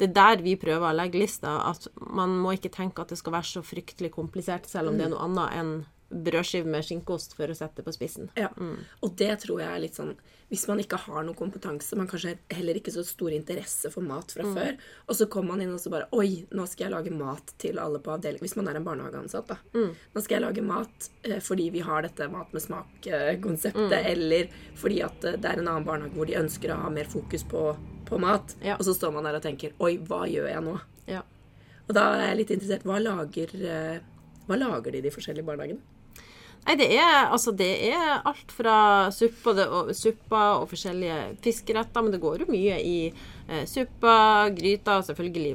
det 0.00 0.10
er 0.10 0.16
der 0.20 0.44
vi 0.44 0.56
prøver 0.60 0.90
å 0.90 0.96
legge 0.96 1.22
lista. 1.22 1.58
At 1.70 1.88
man 1.98 2.36
må 2.38 2.56
ikke 2.56 2.72
tenke 2.74 3.04
at 3.04 3.14
det 3.14 3.20
skal 3.20 3.36
være 3.38 3.52
så 3.52 3.64
fryktelig 3.66 4.12
komplisert, 4.16 4.68
selv 4.70 4.92
om 4.92 4.98
det 4.98 5.08
er 5.08 5.14
noe 5.14 5.28
annet 5.28 5.60
enn 5.60 5.72
brødskive 6.08 6.68
med 6.72 6.84
skinkeost 6.86 7.34
for 7.36 7.50
å 7.52 7.56
sette 7.56 7.84
på 7.84 7.92
spissen. 7.92 8.30
Ja. 8.38 8.48
Og 9.04 9.14
det 9.20 9.30
tror 9.42 9.60
jeg 9.60 9.68
er 9.68 9.82
litt 9.82 9.98
sånn 9.98 10.14
Hvis 10.48 10.64
man 10.70 10.80
ikke 10.80 10.96
har 11.02 11.26
noen 11.26 11.36
kompetanse, 11.36 11.96
man 12.00 12.08
kanskje 12.08 12.38
heller 12.56 12.78
ikke 12.80 12.94
så 12.94 13.02
stor 13.04 13.34
interesse 13.36 13.90
for 13.92 14.06
mat 14.06 14.32
fra 14.32 14.46
før, 14.48 14.78
og 15.04 15.18
så 15.18 15.26
kommer 15.28 15.52
man 15.52 15.66
inn 15.66 15.74
og 15.74 15.82
så 15.82 15.92
bare 15.92 16.08
Oi, 16.16 16.46
nå 16.56 16.64
skal 16.70 16.86
jeg 16.86 16.94
lage 16.94 17.12
mat 17.12 17.52
til 17.60 17.80
alle 17.82 18.00
på 18.00 18.14
avdeling 18.14 18.40
Hvis 18.40 18.56
man 18.56 18.70
er 18.70 18.78
en 18.80 18.86
barnehageansatt, 18.86 19.52
da. 19.52 19.58
Nå 19.76 20.24
skal 20.24 20.38
jeg 20.38 20.46
lage 20.46 20.64
mat 20.64 21.10
eh, 21.28 21.36
fordi 21.44 21.68
vi 21.74 21.84
har 21.84 22.06
dette 22.06 22.30
mat 22.32 22.56
med 22.56 22.64
smak-konseptet, 22.64 23.98
eller 24.14 24.48
fordi 24.80 25.02
at 25.04 25.28
eh, 25.28 25.36
det 25.36 25.52
er 25.52 25.60
en 25.60 25.68
annen 25.74 25.88
barnehage 25.88 26.16
hvor 26.16 26.30
de 26.30 26.38
ønsker 26.40 26.72
å 26.72 26.80
ha 26.86 26.94
mer 26.94 27.12
fokus 27.12 27.44
på, 27.44 27.66
på 28.08 28.22
mat. 28.22 28.56
Ja. 28.64 28.78
Og 28.78 28.88
så 28.88 28.96
står 28.96 29.12
man 29.18 29.28
der 29.28 29.36
og 29.36 29.44
tenker 29.44 29.76
Oi, 29.84 29.98
hva 30.08 30.24
gjør 30.30 30.48
jeg 30.54 30.64
nå? 30.64 30.78
Ja. 31.10 31.20
Og 31.88 31.94
da 31.96 32.08
er 32.16 32.26
jeg 32.30 32.40
litt 32.42 32.56
interessert. 32.56 32.88
Hva 32.88 32.96
lager, 33.00 33.52
eh, 33.60 34.00
hva 34.48 34.56
lager 34.56 34.96
de 34.96 35.02
i 35.02 35.04
de 35.04 35.12
forskjellige 35.12 35.44
barnehagene? 35.44 35.97
Nei, 36.68 36.74
det 36.76 36.90
er, 37.00 37.30
altså, 37.32 37.54
det 37.56 37.70
er 37.88 38.18
alt 38.28 38.50
fra 38.52 39.08
suppa 39.14 39.54
og, 39.64 39.92
suppa 39.96 40.40
og 40.58 40.66
forskjellige 40.68 41.16
fiskeretter, 41.40 42.04
men 42.04 42.12
det 42.12 42.20
går 42.20 42.42
jo 42.42 42.48
mye 42.52 42.74
i 42.84 42.96
eh, 43.08 43.62
suppa, 43.64 44.16
gryter, 44.52 45.00
selvfølgelig 45.06 45.54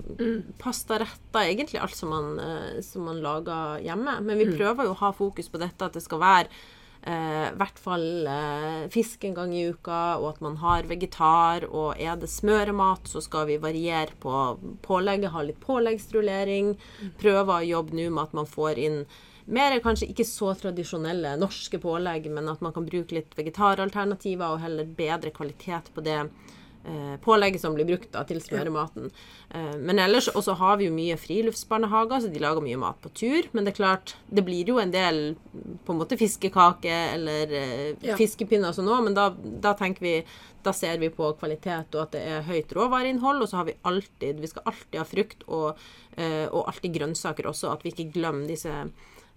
pastaretter, 0.58 1.44
egentlig 1.44 1.84
alt 1.86 1.94
som 1.94 2.10
man, 2.16 2.32
eh, 2.42 2.80
som 2.82 3.06
man 3.06 3.20
lager 3.22 3.84
hjemme. 3.86 4.16
Men 4.26 4.42
vi 4.42 4.48
prøver 4.56 4.88
jo 4.88 4.96
å 4.96 5.02
ha 5.04 5.12
fokus 5.14 5.52
på 5.54 5.62
dette, 5.62 5.86
at 5.86 5.94
det 5.94 6.02
skal 6.02 6.22
være 6.24 6.50
eh, 6.50 7.52
i 7.52 7.60
hvert 7.60 7.82
fall 7.84 8.06
eh, 8.32 8.80
fisk 8.96 9.28
en 9.30 9.36
gang 9.38 9.54
i 9.54 9.68
uka, 9.70 10.00
og 10.18 10.32
at 10.32 10.42
man 10.42 10.58
har 10.64 10.90
vegetar. 10.90 11.68
Og 11.70 12.02
er 12.02 12.18
det 12.18 12.32
smøremat, 12.34 13.06
så 13.12 13.22
skal 13.22 13.46
vi 13.52 13.60
variere 13.62 14.18
på 14.24 14.34
pålegget, 14.90 15.30
ha 15.36 15.46
litt 15.46 15.62
påleggsrullering. 15.62 16.74
Prøve 17.22 17.60
å 17.60 17.70
jobbe 17.70 18.02
nå 18.02 18.08
med 18.10 18.24
at 18.26 18.36
man 18.42 18.50
får 18.50 18.82
inn 18.82 18.98
mer 19.46 19.80
kanskje 19.84 20.10
ikke 20.12 20.26
så 20.28 20.54
tradisjonelle 20.56 21.36
norske 21.42 21.80
pålegg, 21.84 22.30
men 22.32 22.48
at 22.52 22.62
man 22.64 22.74
kan 22.76 22.86
bruke 22.88 23.16
litt 23.18 23.34
vegetaralternativer 23.38 24.56
og 24.56 24.62
heller 24.64 24.86
bedre 24.86 25.34
kvalitet 25.36 25.90
på 25.96 26.04
det 26.06 26.20
eh, 26.22 27.16
pålegget 27.24 27.62
som 27.62 27.76
blir 27.76 27.88
brukt 27.88 28.12
da, 28.14 28.24
til 28.28 28.40
smørematen. 28.44 29.10
Eh, 29.52 29.76
men 29.80 30.00
ellers 30.00 30.30
også 30.32 30.56
har 30.60 30.78
vi 30.80 30.88
jo 30.88 30.96
mye 30.96 31.18
friluftsbarnehager, 31.20 32.24
så 32.24 32.32
de 32.32 32.42
lager 32.44 32.64
mye 32.64 32.80
mat 32.80 33.00
på 33.04 33.12
tur. 33.16 33.50
Men 33.52 33.66
det 33.66 33.74
er 33.74 33.80
klart, 33.82 34.16
det 34.32 34.46
blir 34.48 34.72
jo 34.72 34.80
en 34.80 34.92
del 34.94 35.36
på 35.86 35.94
en 35.94 36.02
måte 36.02 36.20
fiskekake 36.20 36.98
eller 37.14 37.52
eh, 37.52 37.94
Ja. 38.04 38.18
fiskepinner 38.20 38.72
og 38.72 38.80
sånn 38.80 38.92
òg, 38.92 39.04
men 39.10 39.16
da, 39.20 39.30
da 39.64 39.76
tenker 39.80 40.04
vi 40.08 40.18
da 40.64 40.72
ser 40.72 40.96
vi 41.02 41.10
på 41.12 41.34
kvalitet 41.36 41.92
og 41.92 42.06
at 42.06 42.14
det 42.16 42.22
er 42.24 42.46
høyt 42.48 42.72
råvareinnhold, 42.72 43.42
og 43.44 43.50
så 43.52 43.58
har 43.60 43.66
vi 43.68 43.74
alltid 43.84 44.40
Vi 44.40 44.48
skal 44.48 44.64
alltid 44.72 44.96
ha 44.96 45.04
frukt 45.04 45.44
og, 45.52 45.82
og 46.16 46.62
alltid 46.72 46.94
grønnsaker 46.96 47.50
også, 47.52 47.74
at 47.74 47.84
vi 47.84 47.92
ikke 47.92 48.14
glemmer 48.16 48.48
disse 48.48 48.72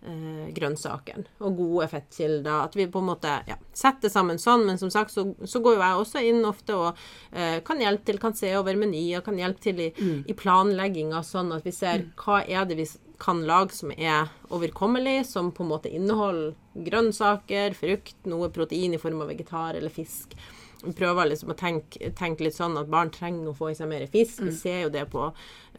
eh, 0.02 0.48
grønnsakene 0.56 1.26
og 1.40 1.56
gode 1.60 1.88
fettkilder. 1.92 2.66
At 2.66 2.76
vi 2.78 2.88
på 2.90 3.02
en 3.02 3.08
måte 3.10 3.38
ja, 3.48 3.56
setter 3.76 4.12
sammen 4.12 4.40
sånn. 4.42 4.66
Men 4.68 4.80
som 4.80 4.92
sagt 4.92 5.14
så, 5.14 5.28
så 5.44 5.62
går 5.64 5.78
jo 5.78 5.84
jeg 5.84 6.02
også 6.02 6.24
inn 6.28 6.44
ofte 6.48 6.76
og 6.76 7.02
eh, 7.32 7.58
kan 7.66 7.80
hjelpe 7.82 8.10
til, 8.10 8.20
kan 8.22 8.36
se 8.36 8.52
over 8.58 8.78
menyer, 8.78 9.24
kan 9.26 9.38
hjelpe 9.40 9.64
til 9.68 9.82
i, 9.88 9.90
i 10.26 10.36
planlegginga, 10.36 11.22
sånn 11.26 11.54
at 11.56 11.66
vi 11.66 11.74
ser 11.74 12.08
hva 12.22 12.42
er 12.44 12.68
det 12.68 12.80
vi 12.80 12.88
kan 13.22 13.40
lage 13.48 13.72
som 13.72 13.92
er 13.96 14.28
overkommelig, 14.52 15.22
som 15.30 15.48
på 15.54 15.64
en 15.64 15.70
måte 15.70 15.92
inneholder 15.92 16.54
grønnsaker, 16.86 17.72
frukt, 17.76 18.18
noe 18.28 18.50
protein 18.52 18.94
i 18.96 19.00
form 19.00 19.22
av 19.24 19.32
vegetar 19.32 19.78
eller 19.78 19.92
fisk. 19.92 20.36
Vi 20.84 20.92
prøver 20.92 21.30
liksom 21.30 21.50
å 21.50 21.56
tenke, 21.56 22.10
tenke 22.14 22.44
litt 22.44 22.54
sånn 22.54 22.76
at 22.78 22.86
barn 22.92 23.10
trenger 23.10 23.48
å 23.48 23.56
få 23.56 23.70
i 23.70 23.74
seg 23.74 23.88
mer 23.88 24.04
fisk. 24.12 24.42
Vi 24.44 24.52
ser 24.52 24.82
jo 24.82 24.90
det 24.92 25.06
på 25.10 25.22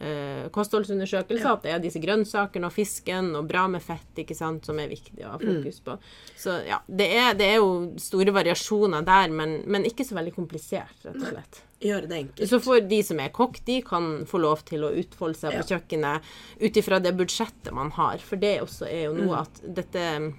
eh, 0.00 0.48
kostholdsundersøkelser, 0.54 1.50
at 1.52 1.62
det 1.62 1.72
er 1.72 1.78
disse 1.84 2.00
grønnsakene 2.02 2.66
og 2.68 2.74
fisken 2.74 3.30
og 3.38 3.46
bra 3.48 3.66
med 3.70 3.82
fett 3.82 4.18
ikke 4.24 4.36
sant, 4.36 4.66
som 4.66 4.78
er 4.82 4.90
viktig 4.90 5.22
å 5.24 5.36
ha 5.36 5.38
fokus 5.38 5.80
på. 5.86 5.96
Så 6.38 6.58
ja, 6.68 6.80
det 6.88 7.08
er, 7.16 7.32
det 7.38 7.46
er 7.52 7.56
jo 7.60 7.70
store 8.02 8.34
variasjoner 8.36 9.06
der, 9.06 9.30
men, 9.30 9.62
men 9.66 9.86
ikke 9.88 10.04
så 10.08 10.18
veldig 10.18 10.34
komplisert, 10.36 10.98
rett 11.06 11.16
og 11.22 11.30
slett. 11.32 11.62
Gjøre 11.78 12.08
det 12.10 12.16
enkelt. 12.24 12.48
Så 12.50 12.58
for 12.60 12.80
de 12.90 12.98
som 13.06 13.20
er 13.22 13.30
kokk, 13.30 13.60
de 13.68 13.78
kan 13.86 14.24
få 14.26 14.40
lov 14.42 14.64
til 14.66 14.82
å 14.82 14.90
utfolde 14.98 15.38
seg 15.38 15.54
på 15.54 15.62
Ja. 15.62 15.68
kjøkkenet 15.76 16.34
ut 16.66 16.76
ifra 16.82 16.98
det 17.02 17.14
budsjettet 17.16 17.70
man 17.72 17.92
har. 17.94 18.18
For 18.18 18.36
det 18.36 18.56
også 18.64 18.88
er 18.90 19.04
jo 19.06 19.14
Mm. 19.14 19.24
noe 19.26 19.44
at 19.46 19.60
dette 19.62 20.34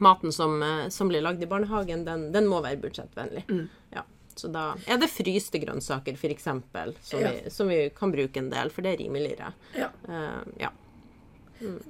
Maten 0.00 0.32
som, 0.32 0.62
eh, 0.62 0.88
som 0.88 1.08
blir 1.08 1.20
lagd 1.22 1.42
i 1.42 1.46
barnehagen, 1.50 2.04
den, 2.06 2.30
den 2.32 2.46
må 2.48 2.62
være 2.64 2.80
budsjettvennlig. 2.80 3.44
Mm. 3.50 3.68
Ja. 3.92 4.02
Så 4.40 4.48
da 4.52 4.74
er 4.88 4.96
det 5.02 5.10
fryste 5.12 5.60
grønnsaker, 5.60 6.14
f.eks., 6.16 6.44
som, 6.44 7.20
Ja. 7.20 7.30
vi- 7.34 7.50
som 7.50 7.68
vi 7.68 7.90
kan 7.90 8.12
bruke 8.12 8.36
en 8.40 8.48
del, 8.50 8.70
for 8.70 8.82
det 8.82 8.94
er 8.94 9.02
rimeligere. 9.04 9.52
Ja. 9.76 9.90
Uh, 10.08 10.44
ja. 10.58 10.70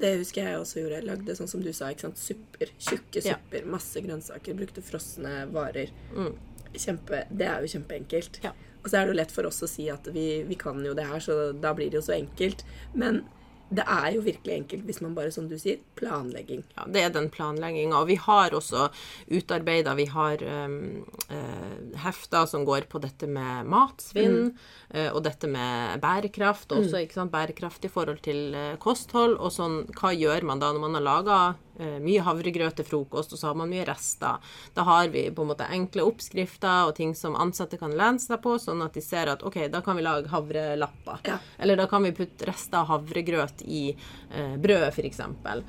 Det 0.01 0.17
husker 0.19 0.43
jeg 0.49 0.59
også 0.59 0.81
gjorde. 0.83 0.97
Jeg 0.99 1.07
lagde 1.07 1.37
sånn 1.39 1.49
som 1.49 1.63
du 1.63 1.71
sa, 1.73 1.93
ikke 1.93 2.09
sant? 2.09 2.19
supper. 2.19 2.73
Tjukke 2.83 3.23
Ja. 3.25 3.37
Masse 3.71 4.01
grønnsaker. 4.03 4.57
Brukte 4.59 4.83
frosne 4.83 5.45
varer. 5.53 5.91
Mm. 6.13 6.33
Kjempe, 6.75 7.25
det 7.31 7.47
er 7.47 7.61
jo 7.63 7.79
kjempeenkelt. 7.79 8.41
Ja. 8.43 8.51
Og 8.83 8.91
så 8.91 8.99
er 8.99 9.07
det 9.07 9.15
jo 9.15 9.19
lett 9.21 9.31
for 9.31 9.47
oss 9.47 9.61
å 9.63 9.69
si 9.69 9.89
at 9.93 10.05
vi, 10.11 10.43
vi 10.43 10.55
kan 10.57 10.83
jo 10.85 10.95
det 10.95 11.07
her, 11.07 11.21
så 11.21 11.53
da 11.61 11.73
blir 11.75 11.91
det 11.93 12.01
jo 12.01 12.07
så 12.09 12.17
enkelt. 12.19 12.65
Men 12.95 13.23
det 13.71 13.85
er 13.87 14.17
jo 14.17 14.23
virkelig 14.25 14.55
enkelt 14.57 14.87
hvis 14.89 15.01
man 15.05 15.15
bare, 15.15 15.31
som 15.35 15.47
du 15.51 15.55
sier, 15.59 15.79
planlegging. 15.99 16.65
Ja, 16.75 16.87
det 16.91 17.05
er 17.05 17.13
den 17.15 17.29
planlegginga. 17.31 18.01
Og 18.01 18.09
vi 18.11 18.17
har 18.19 18.55
også 18.57 18.89
utarbeida 19.31 19.95
Vi 19.99 20.09
har 20.11 20.43
um, 20.43 21.05
uh, 21.31 21.97
hefter 22.03 22.49
som 22.51 22.67
går 22.67 22.89
på 22.91 23.01
dette 23.03 23.29
med 23.31 23.69
matsvinn, 23.71 24.53
eh, 24.91 25.11
og 25.13 25.23
dette 25.27 25.49
med 25.51 26.03
bærekraft. 26.03 26.73
Også 26.75 27.05
ikke 27.05 27.21
sant, 27.21 27.33
bærekraft 27.33 27.87
i 27.87 27.93
forhold 27.93 28.23
til 28.27 28.57
uh, 28.57 28.75
kosthold. 28.83 29.39
Og 29.39 29.55
sånn, 29.55 29.85
hva 29.99 30.15
gjør 30.17 30.51
man 30.51 30.63
da 30.63 30.73
når 30.75 30.87
man 30.87 30.99
har 30.99 31.07
laga 31.07 31.41
mye 32.01 32.21
havregrøt 32.27 32.77
til 32.77 32.85
frokost, 32.85 33.33
og 33.33 33.39
så 33.41 33.47
har 33.51 33.55
man 33.59 33.71
mye 33.71 33.85
rester? 33.89 34.39
Da 34.75 34.83
har 34.87 35.09
vi 35.09 35.27
på 35.31 35.43
en 35.43 35.49
måte 35.53 35.67
enkle 35.73 36.03
oppskrifter 36.09 36.89
og 36.89 36.95
ting 36.97 37.15
som 37.15 37.37
ansatte 37.37 37.79
kan 37.81 37.91
lene 37.97 38.19
seg 38.21 38.41
på, 38.45 38.57
sånn 38.61 38.83
at 38.85 38.93
de 38.95 39.01
ser 39.05 39.31
at 39.33 39.43
OK, 39.43 39.57
da 39.73 39.81
kan 39.81 39.97
vi 39.97 40.03
lage 40.03 40.29
havrelapper. 40.33 41.21
Ja. 41.25 41.39
Eller 41.59 41.77
da 41.81 41.87
kan 41.91 42.03
vi 42.03 42.13
putte 42.13 42.47
rester 42.49 42.79
av 42.83 42.87
havregrøt 42.93 43.63
i 43.67 43.83
eh, 44.31 44.57
brødet, 44.61 44.93
f.eks. 44.95 45.21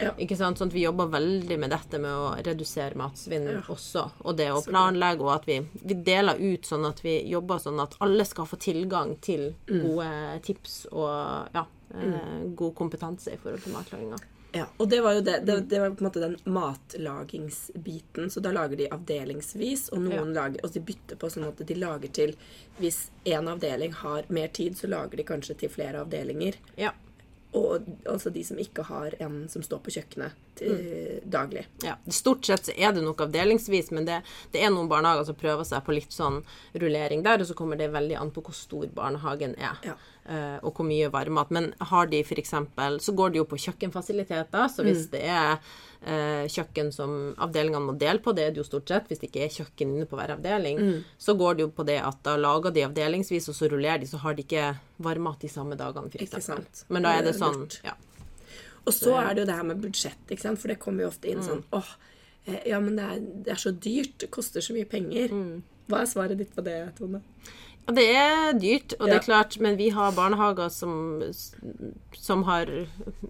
Ja. 0.02 0.14
Ikke 0.18 0.38
sant? 0.40 0.58
Sånn 0.62 0.68
at 0.72 0.76
vi 0.78 0.84
jobber 0.86 1.08
veldig 1.14 1.60
med 1.60 1.72
dette 1.72 2.00
med 2.02 2.12
å 2.12 2.36
redusere 2.44 2.96
matsvinn 3.00 3.48
Ja. 3.52 3.62
også. 3.72 4.10
Og 4.26 4.36
det 4.38 4.50
å 4.52 4.62
planlegge, 4.66 5.22
og 5.26 5.34
at 5.36 5.46
vi, 5.50 5.60
vi 5.82 5.94
deler 6.04 6.38
ut 6.40 6.66
sånn 6.68 6.86
at 6.90 7.00
vi 7.04 7.18
jobber 7.32 7.58
sånn 7.64 7.80
at 7.82 7.96
alle 8.02 8.26
skal 8.26 8.46
få 8.46 8.58
tilgang 8.62 9.16
til 9.22 9.54
Mm. 9.72 9.82
gode 9.84 10.42
tips 10.44 10.88
og 10.92 11.48
ja, 11.54 11.66
eh, 11.96 12.44
god 12.56 12.76
kompetanse 12.76 13.34
i 13.34 13.38
forhold 13.38 13.64
til 13.64 13.74
matlaginga. 13.74 14.18
Ja, 14.52 14.66
og 14.78 14.90
det 14.90 15.00
var 15.02 15.16
jo 15.16 15.22
det, 15.24 15.38
det, 15.48 15.60
det 15.72 15.80
var 15.80 15.94
på 15.96 16.04
en 16.04 16.08
måte 16.10 16.20
den 16.20 16.36
matlagingsbiten. 16.44 18.30
Så 18.30 18.44
da 18.44 18.52
lager 18.52 18.76
de 18.78 18.90
avdelingsvis, 18.92 19.88
og 19.96 20.04
noen 20.04 20.34
lager, 20.36 20.60
og 20.66 20.74
de 20.76 20.84
bytter 20.92 21.20
på 21.20 21.30
sånn 21.32 21.48
at 21.48 21.62
de 21.68 21.78
lager 21.80 22.12
til 22.12 22.36
Hvis 22.82 23.12
én 23.24 23.48
avdeling 23.48 23.94
har 24.02 24.28
mer 24.28 24.52
tid, 24.52 24.76
så 24.78 24.90
lager 24.92 25.18
de 25.18 25.28
kanskje 25.28 25.56
til 25.62 25.72
flere 25.72 26.02
avdelinger. 26.04 26.58
Ja. 26.76 26.92
Og 27.56 27.84
altså 28.08 28.32
de 28.32 28.44
som 28.48 28.60
ikke 28.60 28.86
har 28.88 29.16
en 29.24 29.44
som 29.52 29.64
står 29.64 29.82
på 29.84 29.92
kjøkkenet 29.92 30.38
til, 30.56 31.20
daglig. 31.28 31.66
Ja, 31.84 31.98
Stort 32.08 32.48
sett 32.48 32.70
så 32.70 32.76
er 32.76 32.96
det 32.96 33.04
nok 33.04 33.24
avdelingsvis, 33.28 33.92
men 33.96 34.08
det, 34.08 34.22
det 34.54 34.64
er 34.64 34.72
noen 34.72 34.88
barnehager 34.92 35.28
som 35.28 35.40
prøver 35.40 35.68
seg 35.68 35.84
på 35.84 35.96
litt 35.96 36.16
sånn 36.16 36.42
rullering 36.80 37.24
der, 37.28 37.44
og 37.44 37.52
så 37.52 37.56
kommer 37.60 37.80
det 37.80 37.92
veldig 37.92 38.18
an 38.20 38.32
på 38.32 38.44
hvor 38.48 38.56
stor 38.56 38.88
barnehagen 38.96 39.56
er. 39.60 39.80
Ja. 39.84 39.98
Eh, 40.28 40.58
og 40.62 40.74
hvor 40.78 40.86
mye 40.86 41.10
varmmat. 41.14 41.52
Men 41.52 41.72
har 41.92 42.08
de 42.12 42.20
f.eks. 42.24 42.54
Så 43.06 43.16
går 43.18 43.32
det 43.34 43.42
jo 43.42 43.46
på 43.50 43.58
kjøkkenfasiliteter, 43.62 44.68
så 44.70 44.84
hvis 44.86 45.08
det 45.14 45.24
er 45.30 45.58
eh, 46.04 46.46
kjøkken 46.52 46.92
som 46.94 47.16
avdelingene 47.38 47.84
må 47.92 47.98
dele 48.00 48.20
på, 48.24 48.34
det 48.36 48.46
er 48.46 48.52
det 48.56 48.62
jo 48.64 48.68
stort 48.68 48.90
sett, 48.90 49.08
hvis 49.10 49.20
det 49.22 49.30
ikke 49.32 49.44
er 49.48 49.56
kjøkken 49.58 49.96
inne 49.98 50.06
på 50.10 50.20
hver 50.20 50.36
avdeling, 50.38 50.80
så 51.18 51.36
går 51.38 51.56
det 51.60 51.66
jo 51.68 51.72
på 51.78 51.86
det 51.88 52.00
at 52.02 52.22
da 52.26 52.36
lager 52.38 52.72
de 52.76 52.86
avdelingsvis, 52.88 53.50
og 53.50 53.56
så 53.58 53.70
rullerer 53.72 54.00
de, 54.04 54.08
så 54.10 54.18
har 54.24 54.34
de 54.38 54.46
ikke 54.46 54.70
varmmat 55.02 55.42
de 55.42 55.50
samme 55.50 55.76
dagene, 55.80 56.10
f.eks. 56.14 56.86
Men 56.90 57.04
da 57.06 57.18
er 57.20 57.28
det 57.30 57.36
sånn 57.40 57.68
ja. 57.84 57.98
Og 58.82 58.94
så 58.98 59.12
er 59.22 59.36
det 59.36 59.44
jo 59.44 59.50
det 59.52 59.56
her 59.60 59.68
med 59.70 59.82
budsjett, 59.84 60.32
for 60.58 60.68
det 60.72 60.80
kommer 60.82 61.04
jo 61.06 61.12
ofte 61.12 61.30
Mm. 61.30 61.38
inn 61.38 61.44
sånn 61.46 61.64
åh, 61.78 61.90
eh, 62.48 62.64
ja, 62.72 62.80
men 62.80 62.96
det 62.98 63.04
er, 63.06 63.20
det 63.46 63.52
er 63.54 63.60
så 63.62 63.72
dyrt. 63.72 64.16
Det 64.18 64.32
koster 64.32 64.60
så 64.62 64.74
mye 64.74 64.88
penger. 64.90 65.30
Mm. 65.30 65.62
Hva 65.88 66.00
er 66.02 66.10
svaret 66.10 66.38
ditt 66.40 66.56
på 66.56 66.64
det, 66.66 66.96
Tone? 66.98 67.22
Det 67.90 68.06
er 68.14 68.54
dyrt, 68.60 68.94
og 69.00 69.10
det 69.10 69.16
er 69.18 69.26
klart, 69.26 69.58
men 69.60 69.76
vi 69.80 69.90
har 69.90 70.14
barnehager 70.16 70.70
som, 70.70 71.24
som 72.14 72.44
har 72.48 72.70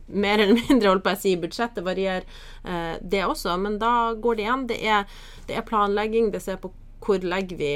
mer 0.05 0.43
eller 0.43 0.60
mindre 0.60 0.91
holdt 0.91 1.05
på 1.05 1.13
å 1.15 1.22
si 1.22 1.36
budsjett. 1.39 1.74
Det 1.77 1.86
varierer, 1.86 2.27
eh, 2.63 3.00
det 3.01 3.24
også. 3.25 3.55
Men 3.58 3.79
da 3.81 4.13
går 4.13 4.38
det 4.38 4.46
igjen. 4.46 4.67
Det 4.70 4.79
er, 4.84 5.17
det 5.48 5.58
er 5.58 5.67
planlegging. 5.67 6.31
Det 6.36 6.43
ser 6.43 6.62
på 6.62 6.74
hvor 7.01 7.24
legger 7.25 7.58
vi 7.58 7.72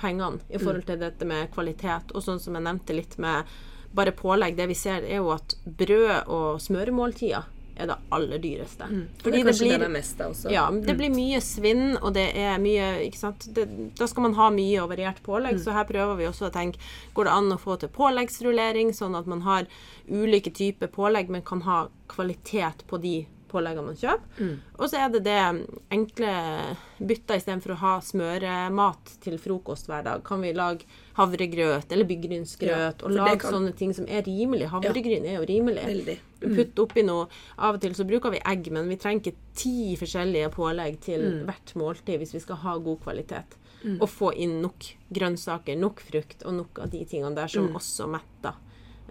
pengene 0.00 0.40
i 0.48 0.56
forhold 0.56 0.86
til 0.88 1.02
dette 1.02 1.26
med 1.28 1.50
kvalitet. 1.52 2.14
Og 2.14 2.24
sånn 2.24 2.40
som 2.40 2.56
jeg 2.56 2.64
nevnte 2.64 2.96
litt 2.96 3.18
med 3.20 3.50
bare 3.92 4.14
pålegg, 4.16 4.56
det 4.56 4.70
vi 4.70 4.78
ser, 4.78 5.04
er 5.04 5.20
jo 5.20 5.32
at 5.34 5.58
brød 5.66 6.30
og 6.30 6.62
smøremåltider 6.62 7.48
er 7.82 7.86
det 7.90 7.96
aller 8.12 8.38
dyreste. 8.38 8.86
Mm. 8.90 9.02
Fordi 9.22 9.42
det 9.42 9.54
det 9.58 9.68
det 9.70 9.88
er 9.88 9.94
mest. 9.96 10.20
Ja, 10.50 10.66
det 10.70 10.96
blir 10.98 11.10
mye 11.14 11.40
svinn, 11.40 11.96
og 12.02 12.12
det 12.14 12.28
er 12.36 12.58
mye? 12.58 13.10
Det, 13.54 13.66
Da 13.98 14.06
skal 14.06 14.22
man 14.28 14.34
ha 14.34 14.50
mye 14.50 14.82
og 14.82 14.90
variert 14.90 15.22
pålegg, 15.22 15.58
så 15.60 15.72
her 15.72 15.84
prøver 15.84 16.16
vi 16.16 16.24
også 16.30 16.48
å 16.50 16.52
tenke 16.52 16.78
Går 17.14 17.24
det 17.24 17.32
an 17.32 17.52
å 17.52 17.58
få 17.58 17.78
til 17.80 17.88
påleggsrullering, 17.88 18.92
sånn 18.94 19.18
at 19.18 19.26
man 19.26 19.40
har 19.42 19.66
ulike 20.08 20.50
typer 20.52 20.86
pålegg, 20.88 21.28
men 21.28 21.42
kan 21.42 21.60
ha 21.62 21.88
kvalitet 22.08 22.86
på 22.86 23.00
de 23.00 23.26
påleggene 23.50 23.82
man 23.84 23.96
kjøper. 23.98 24.58
Og 24.78 24.88
så 24.88 24.96
er 25.04 25.08
det 25.10 25.24
det 25.24 25.66
enkle 25.90 26.76
bytter 27.02 27.40
istedenfor 27.40 27.72
å 27.74 27.78
ha 27.82 27.94
smøremat 28.00 29.16
til 29.24 29.38
frokost 29.42 29.88
hver 29.90 30.04
dag. 30.06 30.22
Kan 30.24 30.40
vi 30.44 30.52
lage 30.54 30.86
havregrøt 31.18 31.90
eller 31.92 32.06
byggrynsgrøt 32.06 33.02
Ja, 33.02 33.06
og 33.06 33.10
lage 33.10 33.38
kan- 33.40 33.52
sånne 33.52 33.74
ting 33.76 33.92
som 33.92 34.06
er 34.06 34.22
rimelig. 34.22 34.68
Havregryn 34.70 35.26
er 35.26 35.40
jo 35.40 35.46
rimelig. 35.50 35.84
Veldig. 35.84 36.18
Putt 36.40 36.78
oppi 36.78 37.02
noe 37.04 37.26
Av 37.58 37.74
og 37.74 37.80
til 37.82 37.92
så 37.92 38.06
bruker 38.08 38.30
vi 38.32 38.40
egg, 38.46 38.70
men 38.72 38.88
vi 38.88 38.96
trenger 38.96 39.20
ikke 39.20 39.36
ti 39.54 39.96
forskjellige 40.00 40.50
pålegg 40.54 40.98
til 41.00 41.20
Mm. 41.20 41.44
hvert 41.46 41.74
måltid 41.76 42.18
hvis 42.18 42.32
vi 42.34 42.40
skal 42.40 42.56
ha 42.56 42.78
god 42.78 43.00
kvalitet. 43.00 43.56
Og 44.00 44.08
få 44.08 44.32
inn 44.36 44.60
nok 44.62 44.84
grønnsaker, 45.12 45.76
nok 45.78 46.00
frukt 46.00 46.42
og 46.46 46.52
nok 46.54 46.78
av 46.78 46.90
de 46.90 47.04
tingene 47.04 47.34
der 47.34 47.44
Mm. 47.46 47.48
som 47.50 47.74
også 47.76 48.08
metter. 48.10 48.54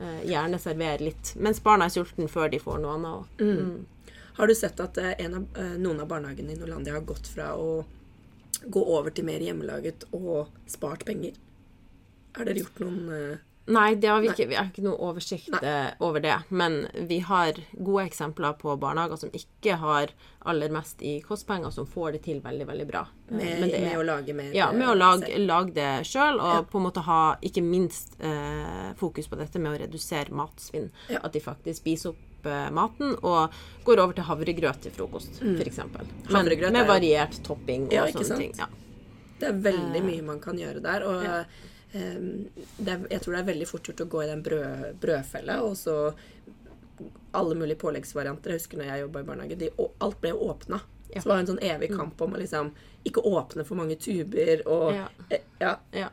Eh, 0.02 0.26
gjerne 0.26 0.60
servere 0.60 1.00
litt 1.02 1.36
mens 1.38 1.60
barna 1.60 1.86
er 1.86 1.90
sultne 1.90 2.28
før 2.30 2.50
de 2.50 2.58
får 2.60 2.80
noe 2.80 2.94
annet. 2.96 3.12
òg. 3.12 3.26
Mm. 3.40 3.86
Har 4.36 4.48
du 4.48 4.54
sett 4.56 4.80
at 4.80 4.98
eh, 4.98 5.16
en 5.20 5.34
av, 5.36 5.46
eh, 5.56 5.78
noen 5.78 6.00
av 6.00 6.08
barnehagene 6.08 6.52
i 6.52 6.56
Norlandia 6.56 6.94
har 6.94 7.02
gått 7.02 7.28
fra 7.28 7.56
å 7.58 7.84
gå 8.70 8.86
over 8.88 9.10
til 9.12 9.26
mer 9.26 9.40
hjemmelaget 9.40 10.06
og 10.14 10.48
spart 10.68 11.04
penger? 11.06 11.34
Har 12.36 12.46
dere 12.46 12.56
gjort 12.64 12.80
noen 12.80 13.10
eh, 13.12 13.38
Nei, 13.70 13.96
det 14.02 14.08
har 14.10 14.22
vi 14.24 14.30
ikke. 14.32 14.48
Vi 14.50 14.56
har 14.58 14.66
ikke 14.72 14.82
noe 14.86 14.98
oversikt 15.10 15.52
Nei. 15.62 15.92
over 16.02 16.20
det. 16.24 16.36
Men 16.50 16.88
vi 17.10 17.20
har 17.28 17.54
gode 17.78 18.06
eksempler 18.10 18.56
på 18.58 18.74
barnehager 18.82 19.20
som 19.22 19.30
ikke 19.36 19.76
har 19.78 20.14
aller 20.50 20.72
mest 20.74 21.04
i 21.06 21.20
kostpenger, 21.22 21.70
som 21.76 21.86
får 21.90 22.16
det 22.18 22.22
til 22.26 22.40
veldig, 22.42 22.66
veldig 22.70 22.88
bra. 22.90 23.04
Eh, 23.30 23.36
med, 23.60 23.70
det 23.70 23.82
med 23.84 23.98
å 24.00 24.06
lage 24.08 24.34
mer 24.34 24.56
Ja, 24.58 24.72
med 24.74 24.88
å 24.88 24.96
eh, 24.96 25.02
lage, 25.04 25.30
lage 25.46 25.74
det 25.78 25.90
sjøl, 26.10 26.40
og 26.42 26.56
Ja. 26.56 26.64
på 26.72 26.80
en 26.82 26.88
måte 26.88 27.04
ha 27.06 27.36
ikke 27.46 27.62
minst 27.62 28.18
eh, 28.20 28.90
fokus 28.98 29.28
på 29.30 29.38
dette 29.38 29.60
med 29.62 29.76
å 29.76 29.80
redusere 29.86 30.34
matsvinn. 30.34 30.90
Ja. 31.10 31.20
At 31.24 31.34
de 31.34 31.40
faktisk 31.44 31.84
spiser 31.84 32.16
opp 32.16 32.46
eh, 32.50 32.70
maten 32.72 33.16
og 33.22 33.54
går 33.86 34.00
over 34.00 34.14
til 34.18 34.24
havregrøt 34.24 34.82
til 34.88 34.92
frokost, 34.98 35.38
for 35.44 35.62
f.eks. 35.62 35.78
Men 36.32 36.46
Mm. 36.50 36.72
Med 36.74 36.88
variert 36.88 37.44
topping 37.44 37.86
og 37.88 37.94
Ja, 37.94 38.06
sånne 38.08 38.26
sant? 38.26 38.40
ting. 38.40 38.54
Ja. 38.58 38.66
Det 39.40 39.48
er 39.48 39.60
veldig 39.72 40.02
mye 40.04 40.24
man 40.24 40.40
kan 40.44 40.58
gjøre 40.58 40.82
der. 40.84 41.04
Og 41.08 41.24
eh, 41.24 41.44
er, 41.94 43.08
jeg 43.10 43.22
tror 43.22 43.34
det 43.34 43.40
er 43.42 43.50
veldig 43.54 43.68
fort 43.68 43.88
gjort 43.90 44.02
å 44.06 44.10
gå 44.14 44.24
i 44.24 44.30
den 44.30 44.44
brød, 44.46 45.00
brødfella. 45.02 45.62
Og 45.66 45.76
så 45.78 46.14
alle 47.32 47.56
mulige 47.56 47.80
påleggsvarianter. 47.80 48.52
Jeg 48.56 48.60
husker 48.64 48.78
når 48.82 48.90
jeg 48.92 49.04
jobba 49.06 49.20
i 49.24 49.28
barnehage. 49.28 49.60
De, 49.62 49.70
alt 50.02 50.22
ble 50.22 50.34
åpna. 50.34 50.82
Ja. 51.10 51.22
Så 51.24 51.26
det 51.26 51.32
var 51.34 51.40
en 51.42 51.48
sånn 51.50 51.64
evig 51.66 51.88
kamp 51.98 52.20
om 52.22 52.36
å 52.36 52.38
liksom 52.38 52.68
ikke 53.08 53.24
åpne 53.26 53.64
for 53.66 53.80
mange 53.80 53.96
tuber. 53.98 54.60
Og 54.70 54.92
Ja. 54.94 55.08
eh, 55.32 55.40
ja, 55.60 55.72
Ja. 55.92 56.10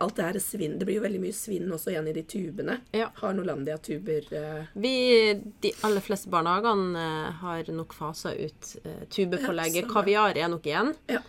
alt 0.00 0.16
det 0.16 0.24
her 0.24 0.34
er 0.34 0.40
svinn. 0.42 0.78
Det 0.78 0.86
blir 0.86 0.96
jo 0.96 1.02
veldig 1.04 1.20
mye 1.20 1.32
svinn 1.32 1.70
også 1.70 1.92
igjen 1.92 2.08
i 2.08 2.12
de 2.16 2.22
tubene. 2.22 2.80
Har 3.20 3.34
Norlandia-tuber 3.34 4.32
eh, 4.32 4.64
Vi, 4.74 5.34
de 5.60 5.72
aller 5.84 6.00
fleste 6.00 6.28
barnehagene 6.30 6.96
eh, 6.98 7.30
har 7.44 7.62
nok 7.70 7.92
fasa 7.94 8.32
ut 8.34 8.76
eh, 8.84 9.04
tubepålegget. 9.08 9.86
Kaviar 9.92 10.36
er 10.36 10.48
nok 10.48 10.66
igjen. 10.66 10.94
Ja. 11.06 11.20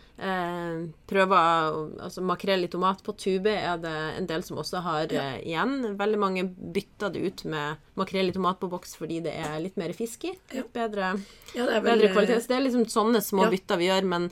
Eh, 0.66 0.88
prøver 1.10 2.02
altså 2.06 2.24
Makrell 2.26 2.66
i 2.66 2.72
tomat 2.72 3.04
på 3.06 3.14
tube 3.18 3.52
er 3.54 3.78
det 3.84 3.94
en 4.20 4.28
del 4.30 4.44
som 4.48 4.58
også 4.62 4.82
har 4.86 5.14
eh, 5.14 5.38
igjen. 5.46 5.96
Veldig 6.00 6.20
mange 6.22 6.44
bytter 6.50 7.14
det 7.14 7.24
ut 7.30 7.46
med 7.54 7.78
makrell 8.00 8.30
i 8.30 8.36
tomat 8.36 8.60
på 8.60 8.70
boks 8.72 8.98
fordi 9.00 9.22
det 9.26 9.34
er 9.46 9.58
litt 9.64 9.78
mer 9.78 9.94
fisk 9.98 10.26
i. 10.32 10.36
Litt 10.54 10.74
bedre, 10.76 11.14
Ja, 11.56 11.66
det 11.70 11.82
bedre 11.86 12.12
kvalitet. 12.14 12.44
Så 12.44 12.54
det 12.54 12.60
er 12.60 12.68
liksom 12.68 12.86
sånne 12.92 13.22
små 13.24 13.46
Ja. 13.48 13.50
bytter 13.56 13.78
vi 13.78 13.90
gjør. 13.92 14.04
men 14.06 14.32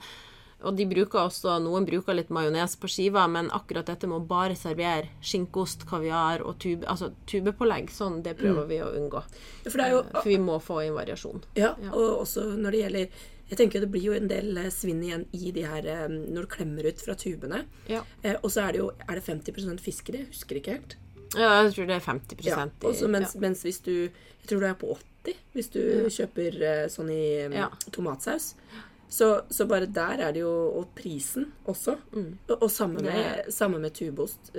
og 0.63 0.77
de 0.77 0.85
bruker 0.87 1.25
også, 1.27 1.57
Noen 1.59 1.83
bruker 1.85 2.15
litt 2.15 2.29
majones 2.29 2.77
på 2.79 2.87
skiva, 2.87 3.25
men 3.27 3.49
akkurat 3.51 3.85
dette 3.89 4.07
med 4.07 4.21
å 4.21 4.27
bare 4.27 4.55
servere 4.55 5.09
skinkost, 5.21 5.83
kaviar 5.89 6.39
og 6.41 6.57
tube, 6.63 6.87
altså 6.87 7.11
tubepålegg, 7.27 7.89
sånn, 7.91 8.21
det 8.23 8.37
prøver 8.39 8.67
vi 8.69 8.77
å 8.79 8.87
unngå. 8.95 9.23
Ja, 9.65 9.69
For 9.69 9.77
det 9.81 9.89
jo 9.91 10.03
For 10.13 10.29
vi 10.31 10.37
må 10.39 10.61
få 10.63 10.79
inn 10.85 10.95
variasjon. 10.95 11.43
Ja, 11.59 11.73
og 11.91 12.21
også 12.23 12.45
når 12.55 12.71
det 12.71 12.79
gjelder 12.85 13.07
Jeg 13.49 13.59
tenker 13.59 13.83
det 13.83 13.89
blir 13.91 14.05
jo 14.07 14.15
en 14.15 14.29
del 14.31 14.55
eh, 14.57 14.69
svinn 14.73 15.01
igjen 15.03 15.25
i 15.35 15.51
de 15.55 15.65
her 15.67 15.87
eh, 15.89 16.05
når 16.09 16.45
du 16.45 16.51
klemmer 16.55 16.87
ut 16.89 17.01
fra 17.03 17.15
tubene. 17.19 17.63
Ja. 17.91 18.03
Eh, 18.23 18.37
og 18.39 18.49
så 18.53 18.63
er 18.67 18.75
det 18.75 18.81
jo 18.83 18.91
Er 19.07 19.19
det 19.19 19.25
50 19.27 19.81
fisk 19.83 20.09
i 20.09 20.15
det? 20.15 20.21
Jeg 20.23 20.31
husker 20.31 20.59
ikke 20.59 20.77
helt. 20.77 20.95
Ja, 21.33 21.49
jeg 21.63 21.73
tror 21.73 21.89
det 21.89 21.97
er 21.97 22.07
50 22.07 22.45
Ja, 22.45 22.63
også 22.85 23.09
mens, 23.09 23.35
ja. 23.35 23.41
mens 23.41 23.63
hvis 23.65 23.79
du 23.85 23.93
Jeg 23.93 24.47
tror 24.49 24.59
du 24.63 24.67
er 24.69 24.79
på 24.79 24.95
80 24.95 25.37
hvis 25.53 25.69
du 25.71 25.79
kjøper 26.11 26.57
eh, 26.67 26.87
sånn 26.91 27.09
i 27.13 27.23
mm, 27.47 27.53
Ja. 27.55 27.69
tomatsaus. 27.95 28.53
Så, 29.13 29.27
så 29.53 29.67
bare 29.69 29.85
der 29.85 30.19
er 30.25 30.33
det 30.35 30.41
jo 30.41 30.51
Og 30.51 30.89
prisen 30.97 31.51
også. 31.69 31.95
Mm. 32.11 32.31
Og, 32.49 32.55
og 32.57 32.71
samme, 32.71 33.03
med, 33.05 33.51
samme 33.53 33.79
med 33.79 33.93
tubeost. 33.93 34.51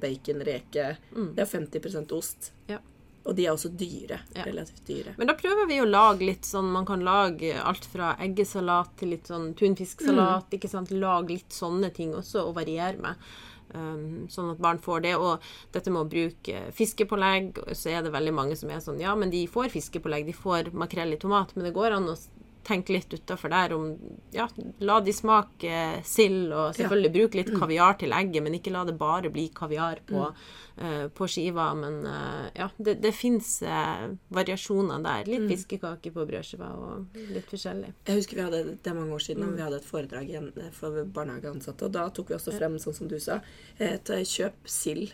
Bacon, 0.00 0.44
reke. 0.44 0.96
Det 1.34 1.42
er 1.46 1.50
50% 1.50 2.12
ost. 2.14 2.52
Mm. 2.52 2.74
Ja. 2.74 2.78
Og 3.24 3.36
de 3.36 3.46
er 3.46 3.54
også 3.54 3.70
dyre. 3.72 4.18
Ja. 4.36 4.44
Relativt 4.44 4.84
dyre. 4.88 5.14
Men 5.16 5.30
da 5.30 5.36
prøver 5.38 5.68
vi 5.70 5.80
å 5.80 5.88
lage 5.88 6.26
litt 6.28 6.44
sånn 6.44 6.68
Man 6.74 6.84
kan 6.88 7.04
lage 7.06 7.54
alt 7.56 7.86
fra 7.88 8.12
eggesalat 8.20 8.92
til 9.00 9.14
litt 9.14 9.30
sånn 9.32 9.52
tunfisksalat. 9.56 10.50
Mm. 10.50 10.58
ikke 10.58 10.70
sant? 10.70 10.92
Lage 10.92 11.38
litt 11.38 11.56
sånne 11.56 11.90
ting 11.96 12.12
også, 12.16 12.44
og 12.44 12.58
variere 12.60 13.00
med. 13.00 13.26
Um, 13.74 14.28
sånn 14.30 14.52
at 14.52 14.60
barn 14.62 14.78
får 14.82 15.06
det. 15.06 15.14
Og 15.16 15.42
dette 15.74 15.90
med 15.90 16.04
å 16.04 16.10
bruke 16.10 16.66
fiskepålegg, 16.76 17.64
så 17.72 17.94
er 17.94 18.04
det 18.04 18.12
veldig 18.14 18.34
mange 18.36 18.58
som 18.60 18.70
er 18.70 18.84
sånn 18.84 19.00
Ja, 19.02 19.16
men 19.18 19.32
de 19.32 19.46
får 19.50 19.72
fiskepålegg, 19.72 20.28
de 20.28 20.36
får 20.36 20.70
makrell 20.76 21.16
i 21.16 21.20
tomat, 21.20 21.56
men 21.56 21.66
det 21.66 21.74
går 21.76 21.96
an 21.96 22.12
å 22.12 22.18
tenke 22.64 22.92
litt 22.96 23.12
utafor 23.14 23.50
der 23.52 23.72
om 23.76 23.86
Ja, 24.34 24.48
la 24.80 25.00
de 25.00 25.12
smake 25.12 26.02
sild, 26.04 26.52
og 26.52 26.74
selvfølgelig 26.74 27.12
bruke 27.14 27.38
litt 27.40 27.52
kaviar 27.54 27.98
til 28.00 28.10
egget, 28.16 28.42
men 28.42 28.54
ikke 28.58 28.72
la 28.74 28.84
det 28.88 28.96
bare 28.98 29.30
bli 29.30 29.48
kaviar 29.54 30.00
på, 30.08 30.24
eh, 30.78 31.06
på 31.14 31.28
skiva. 31.30 31.68
Men 31.78 32.00
uh, 32.06 32.48
ja, 32.56 32.68
det, 32.78 32.96
det 33.04 33.12
fins 33.14 33.62
uh, 33.62 34.08
variasjoner 34.34 35.02
der. 35.04 35.24
Litt 35.30 35.48
fiskekake 35.52 36.12
på 36.14 36.26
brødskiva 36.26 36.70
og 36.74 37.18
litt 37.34 37.46
forskjellig. 37.52 37.92
Jeg 38.08 38.16
husker 38.22 38.36
vi 38.40 38.46
hadde, 38.48 38.62
Det 38.82 38.90
er 38.90 38.94
mange 38.98 39.14
år 39.14 39.22
siden, 39.28 39.44
Mm. 39.44 39.56
vi 39.56 39.62
hadde 39.62 39.76
et 39.82 39.84
foredrag 39.88 40.28
igjen 40.30 40.52
eh, 40.56 40.70
for 40.72 41.04
barnehageansatte. 41.04 41.84
Og 41.84 41.92
da 41.92 42.08
tok 42.10 42.28
vi 42.32 42.34
også 42.38 42.56
frem, 42.58 42.78
sånn 42.82 42.94
som 42.96 43.08
du 43.08 43.18
sa, 43.20 43.40
et 43.78 44.10
eh, 44.10 44.24
kjøp 44.24 44.54
sild 44.66 45.12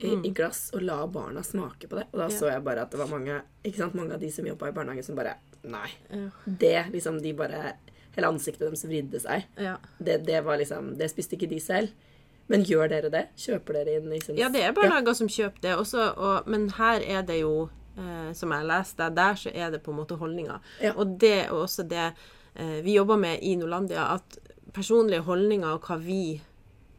i, 0.00 0.10
i 0.28 0.30
glass 0.36 0.70
og 0.76 0.82
la 0.84 0.98
barna 1.08 1.40
smake 1.42 1.88
på 1.88 1.96
det. 1.96 2.06
Og 2.12 2.18
da 2.20 2.26
Mm. 2.26 2.32
Ja. 2.32 2.38
så 2.38 2.50
jeg 2.50 2.64
bare 2.64 2.82
at 2.82 2.90
det 2.90 2.98
var 3.00 3.08
mange 3.08 3.42
ikke 3.64 3.76
sant, 3.78 3.94
mange 3.94 4.12
av 4.14 4.20
de 4.20 4.30
som 4.30 4.44
jobba 4.46 4.68
i 4.68 4.72
barnehage, 4.76 5.04
som 5.04 5.16
bare 5.16 5.36
Nei. 5.66 5.88
Ja. 6.10 6.28
Det 6.46 6.74
liksom 6.92 7.20
De 7.22 7.32
bare 7.36 7.74
Hele 8.16 8.28
ansiktet 8.32 8.62
deres 8.64 8.84
vridde 8.88 9.18
seg. 9.20 9.44
Ja. 9.60 9.74
Det, 9.98 10.20
det 10.24 10.38
var 10.46 10.56
liksom 10.60 10.94
Det 10.96 11.10
spiste 11.12 11.36
ikke 11.36 11.50
de 11.50 11.58
selv. 11.60 11.90
Men 12.48 12.62
gjør 12.64 12.88
dere 12.92 13.10
det? 13.10 13.24
Kjøper 13.42 13.80
dere 13.80 13.96
inn 13.98 14.06
liksom 14.12 14.38
Ja, 14.38 14.48
det 14.54 14.62
er 14.62 14.72
barnehager 14.76 15.16
som 15.18 15.28
kjøper 15.28 15.64
det 15.64 15.74
også, 15.76 16.04
og, 16.16 16.46
men 16.46 16.68
her 16.76 17.02
er 17.02 17.24
det 17.26 17.40
jo, 17.40 17.64
eh, 17.98 18.28
som 18.38 18.52
jeg 18.54 18.68
leste, 18.70 19.08
der 19.16 19.34
så 19.40 19.50
er 19.50 19.72
det 19.74 19.80
på 19.82 19.90
en 19.90 19.98
måte 19.98 20.14
holdninger. 20.20 20.60
Ja. 20.80 20.92
Og 20.94 21.16
det 21.20 21.32
er 21.40 21.50
også 21.56 21.82
det 21.90 22.04
eh, 22.54 22.76
vi 22.86 22.94
jobber 22.94 23.18
med 23.18 23.42
i 23.42 23.56
Nolandia, 23.58 24.12
at 24.14 24.38
personlige 24.76 25.24
holdninger 25.26 25.74
og 25.74 25.82
hva 25.90 25.98
vi 25.98 26.40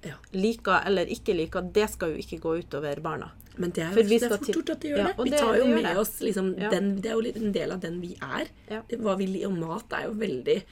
Ja. 0.06 0.14
liker 0.36 0.84
eller 0.86 1.08
ikke 1.10 1.34
liker, 1.34 1.62
det 1.74 1.88
skal 1.96 2.12
jo 2.14 2.20
ikke 2.22 2.38
gå 2.44 2.58
utover 2.60 3.00
barna. 3.02 3.32
Men 3.58 3.72
det 3.72 3.84
er, 3.84 3.92
jo, 3.96 4.04
det 4.04 4.24
er 4.24 4.30
fort 4.38 4.48
gjort 4.56 4.70
at 4.70 4.80
de 4.82 4.90
gjør 4.90 4.98
Ja, 4.98 5.08
det. 5.08 5.24
Vi 5.24 5.30
det- 5.30 5.40
tar 5.40 5.56
jo 5.58 5.66
med 5.68 5.84
det. 5.86 5.98
oss 5.98 6.20
liksom 6.22 6.56
Ja. 6.60 6.70
den, 6.70 6.96
Det 7.02 7.06
er 7.12 7.16
jo 7.16 7.46
en 7.46 7.52
del 7.52 7.72
av 7.72 7.80
den 7.80 8.02
vi 8.02 8.16
er. 8.22 8.48
Ja. 8.70 8.82
Det, 8.88 9.00
hva 9.00 9.18
vi, 9.18 9.26
liker, 9.28 9.48
og 9.48 9.58
mat 9.58 9.94
er 9.94 10.04
jo 10.08 10.14
veldig 10.14 10.64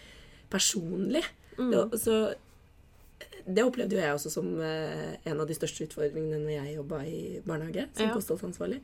personlig. 0.49 1.23
Mm. 1.57 1.71
Det, 1.71 1.99
så 1.99 2.33
det 3.47 3.63
opplevde 3.63 3.91
jo 3.95 4.01
jeg 4.01 4.13
også 4.15 4.31
som 4.31 4.59
eh, 4.61 5.15
en 5.25 5.39
av 5.39 5.47
de 5.47 5.53
største 5.53 5.85
utfordringene 5.87 6.39
når 6.41 6.53
jeg 6.65 6.75
jobba 6.75 6.99
i 7.05 7.41
barnehage 7.45 7.87
som 7.95 8.07
Ja. 8.07 8.13
kostholdsansvarlig. 8.13 8.81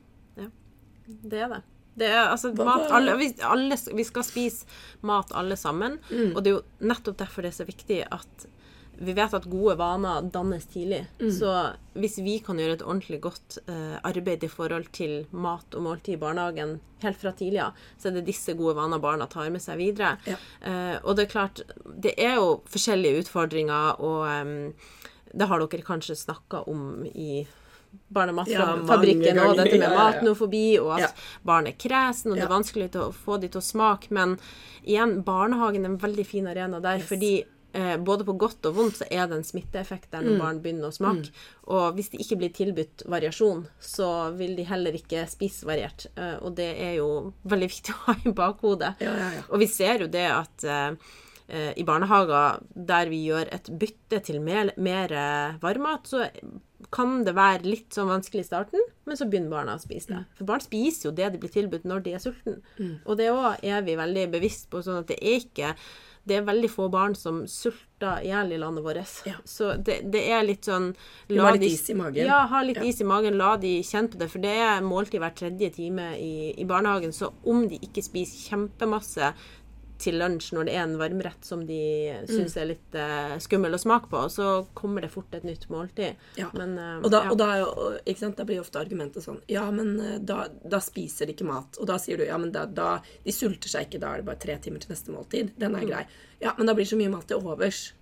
Det 1.23 1.33
er 1.41 1.47
det. 1.49 1.61
Det 1.97 2.07
er, 2.07 2.29
altså, 2.31 2.53
Hva- 2.55 2.63
mat, 2.65 2.91
alle, 2.91 3.17
vi, 3.17 3.33
alle, 3.43 3.75
vi 3.97 4.03
skal 4.03 4.23
spise 4.23 4.65
mat 5.03 5.31
alle 5.35 5.55
sammen, 5.57 5.99
Mm. 6.09 6.35
og 6.37 6.43
det 6.43 6.47
er 6.53 6.55
jo 6.55 6.63
nettopp 6.87 7.17
derfor 7.17 7.41
det 7.41 7.51
er 7.51 7.63
så 7.63 7.67
viktig 7.67 8.07
at 8.09 8.45
vi 9.01 9.13
vet 9.17 9.33
at 9.33 9.45
gode 9.49 9.73
vaner 9.79 10.27
dannes 10.33 10.65
tidlig. 10.69 11.01
Mm. 11.19 11.31
Så 11.33 11.51
hvis 11.97 12.19
vi 12.21 12.35
kan 12.45 12.59
gjøre 12.61 12.77
et 12.77 12.83
ordentlig 12.85 13.17
godt 13.23 13.57
eh, 13.65 13.95
arbeid 14.05 14.43
i 14.45 14.49
forhold 14.51 14.91
til 14.93 15.15
mat 15.33 15.73
og 15.77 15.85
måltid 15.87 16.15
i 16.15 16.21
barnehagen 16.21 16.75
helt 17.01 17.17
fra 17.17 17.31
tidlig 17.37 17.63
av, 17.65 17.79
så 17.97 18.09
er 18.09 18.19
det 18.19 18.27
disse 18.29 18.53
gode 18.59 18.75
vaner 18.77 19.01
barna 19.01 19.25
tar 19.31 19.49
med 19.53 19.63
seg 19.63 19.79
videre. 19.81 20.13
Ja. 20.29 20.37
Eh, 20.61 20.97
og 21.01 21.17
det 21.17 21.25
er 21.25 21.31
klart, 21.33 21.63
det 21.85 22.13
er 22.21 22.37
jo 22.37 22.59
forskjellige 22.69 23.23
utfordringer, 23.25 23.97
og 24.05 24.27
eh, 24.29 25.01
det 25.31 25.47
har 25.49 25.63
dere 25.65 25.87
kanskje 25.87 26.19
snakka 26.19 26.65
om 26.69 27.01
i 27.09 27.47
Barnematfabrikken 28.11 29.35
Ja, 29.35 29.47
og 29.49 29.57
dette 29.59 29.75
med. 29.79 29.91
Matnofobi, 29.97 30.79
og 30.79 30.93
at 30.95 31.01
Ja. 31.01 31.07
barn 31.43 31.67
er 31.67 31.73
kresen, 31.75 32.31
og 32.31 32.37
det 32.37 32.45
er 32.45 32.53
vanskelig 32.53 32.89
å 32.95 33.11
få 33.11 33.39
de 33.41 33.49
til 33.49 33.59
å 33.59 33.63
smake. 33.63 34.11
Men 34.11 34.37
igjen, 34.85 35.23
barnehagen 35.23 35.83
er 35.83 35.89
en 35.89 35.97
veldig 35.97 36.25
fin 36.25 36.47
arena 36.47 36.79
der, 36.79 36.99
fordi 36.99 37.43
eh, 37.73 37.95
både 37.97 38.25
på 38.27 38.35
godt 38.39 38.67
og 38.69 38.75
vondt 38.77 38.99
så 39.01 39.07
er 39.09 39.27
det 39.29 39.39
en 39.39 39.47
smitteeffekt 39.47 40.11
der 40.13 40.25
når 40.25 40.39
barn 40.41 40.61
begynner 40.63 40.89
å 40.89 40.95
smake. 40.95 41.31
Og 41.71 41.97
hvis 41.97 42.11
de 42.13 42.21
ikke 42.23 42.37
blir 42.41 42.53
tilbudt 42.55 43.05
variasjon, 43.11 43.65
så 43.79 44.11
vil 44.37 44.55
de 44.59 44.67
heller 44.67 44.97
ikke 44.97 45.25
spise 45.31 45.67
variert. 45.69 46.07
Eh, 46.15 46.37
og 46.41 46.55
det 46.59 46.69
er 46.75 46.95
jo 46.99 47.09
veldig 47.43 47.71
viktig 47.71 47.95
å 47.97 47.99
ha 48.07 48.17
i 48.23 48.35
bakhodet. 48.37 48.95
Ja, 49.03 49.17
ja, 49.23 49.29
ja. 49.39 49.45
Og 49.49 49.63
vi 49.63 49.69
ser 49.71 50.05
jo 50.05 50.09
det 50.11 50.27
at 50.31 50.67
eh, 50.67 50.89
eh, 51.47 51.71
i 51.79 51.87
barnehager 51.87 52.59
der 52.73 53.11
vi 53.11 53.23
gjør 53.29 53.51
et 53.53 53.71
bytte 53.71 54.21
til 54.27 54.41
mer, 54.43 54.73
mer 54.77 55.15
eh, 55.15 55.61
varmmat, 55.63 56.11
så 56.11 56.27
kan 56.91 57.21
det 57.23 57.35
være 57.37 57.69
litt 57.69 57.95
sånn 57.95 58.09
vanskelig 58.09 58.43
i 58.43 58.47
starten, 58.47 58.85
men 59.07 59.17
så 59.17 59.27
begynner 59.29 59.53
barna 59.53 59.77
å 59.77 59.81
spise 59.81 60.11
det. 60.11 60.21
For 60.35 60.49
barn 60.49 60.63
spiser 60.63 61.09
jo 61.09 61.15
det 61.15 61.29
de 61.33 61.41
blir 61.41 61.53
tilbudt 61.53 61.85
når 61.87 62.03
de 62.05 62.15
er 62.17 62.23
sultne. 62.23 62.57
Og 63.05 63.19
det 63.19 63.29
òg 63.31 63.61
er 63.63 63.85
vi 63.85 63.95
veldig 63.99 64.25
bevisst 64.33 64.67
på, 64.71 64.81
sånn 64.83 65.03
at 65.03 65.11
det 65.11 65.19
er 65.21 65.37
ikke 65.39 65.75
det 66.27 66.35
er 66.37 66.43
veldig 66.45 66.69
få 66.69 66.85
barn 66.93 67.15
som 67.17 67.39
sulter 67.49 68.21
i 68.21 68.27
hjel 68.29 68.51
i 68.53 68.57
landet 68.61 68.83
vårt. 68.85 69.13
Ja. 69.25 69.33
Så 69.45 69.71
det, 69.77 69.99
det 70.13 70.21
er 70.29 70.43
litt 70.45 70.67
sånn 70.69 70.91
må 71.31 71.41
ha 71.47 71.53
litt 71.55 71.65
is 71.71 71.89
i 71.89 71.95
magen. 71.97 72.25
Ja, 72.27 72.43
ha 72.51 72.61
litt 72.61 72.77
Ja. 72.77 72.83
is 72.85 73.01
i 73.01 73.07
magen. 73.09 73.37
La 73.39 73.55
de 73.57 73.71
kjenne 73.81 74.11
på 74.13 74.19
det. 74.21 74.29
For 74.29 74.39
det 74.43 74.53
er 74.61 74.81
måltid 74.85 75.19
hver 75.23 75.33
tredje 75.35 75.71
time 75.73 76.11
i, 76.21 76.53
i 76.61 76.65
barnehagen. 76.69 77.11
Så 77.13 77.31
om 77.45 77.65
de 77.67 77.79
ikke 77.81 78.03
spiser 78.05 78.51
kjempemasse 78.51 79.33
til 80.01 80.17
lunsj 80.19 80.49
når 80.57 80.67
det 80.67 80.73
er 80.75 80.83
en 80.87 80.95
varmrett 80.99 81.45
som 81.45 81.61
de 81.69 81.77
Mm. 82.11 82.27
syns 82.27 82.55
er 82.57 82.65
litt 82.71 82.95
uh, 82.97 83.35
skummel 83.41 83.73
å 83.77 83.79
smake 83.81 84.09
på, 84.11 84.21
så 84.33 84.65
kommer 84.77 85.01
det 85.05 85.11
fort 85.13 85.33
et 85.37 85.45
nytt 85.47 85.67
måltid. 85.69 86.15
Ja. 86.37 86.49
Men, 86.57 86.73
uh, 86.77 86.99
Og, 87.05 87.09
da, 87.13 87.23
ja. 87.23 87.31
og 87.31 87.37
da, 87.37 87.47
er 87.55 87.61
jo, 87.61 88.31
da 88.35 88.43
blir 88.49 88.59
ofte 88.63 88.81
argumentet 88.81 89.23
sånn 89.23 89.39
Ja, 89.47 89.69
men 89.71 89.93
eh, 89.99 90.17
da, 90.19 90.47
da 90.65 90.79
spiser 90.83 91.25
de 91.29 91.33
ikke 91.37 91.47
mat. 91.47 91.77
Og 91.79 91.87
da 91.87 91.97
sier 92.01 92.17
du 92.17 92.25
ja, 92.25 92.37
men 92.41 92.51
da, 92.51 92.65
De 92.65 93.31
sulter 93.31 93.69
seg 93.69 93.87
ikke, 93.87 93.99
da 94.01 94.13
er 94.15 94.17
det 94.21 94.25
bare 94.25 94.41
tre 94.41 94.57
timer 94.57 94.79
til 94.83 94.91
neste 94.95 95.11
måltid. 95.13 95.53
Den 95.57 95.71
Mm. 95.71 95.81
er 95.81 95.87
grei. 95.93 96.05
Ja, 96.41 96.53
men 96.57 96.67
da 96.67 96.73
blir 96.73 96.85
så 96.89 96.97
mye 96.97 97.09
mat 97.13 97.27
til 97.29 97.37
overs. 97.37 97.93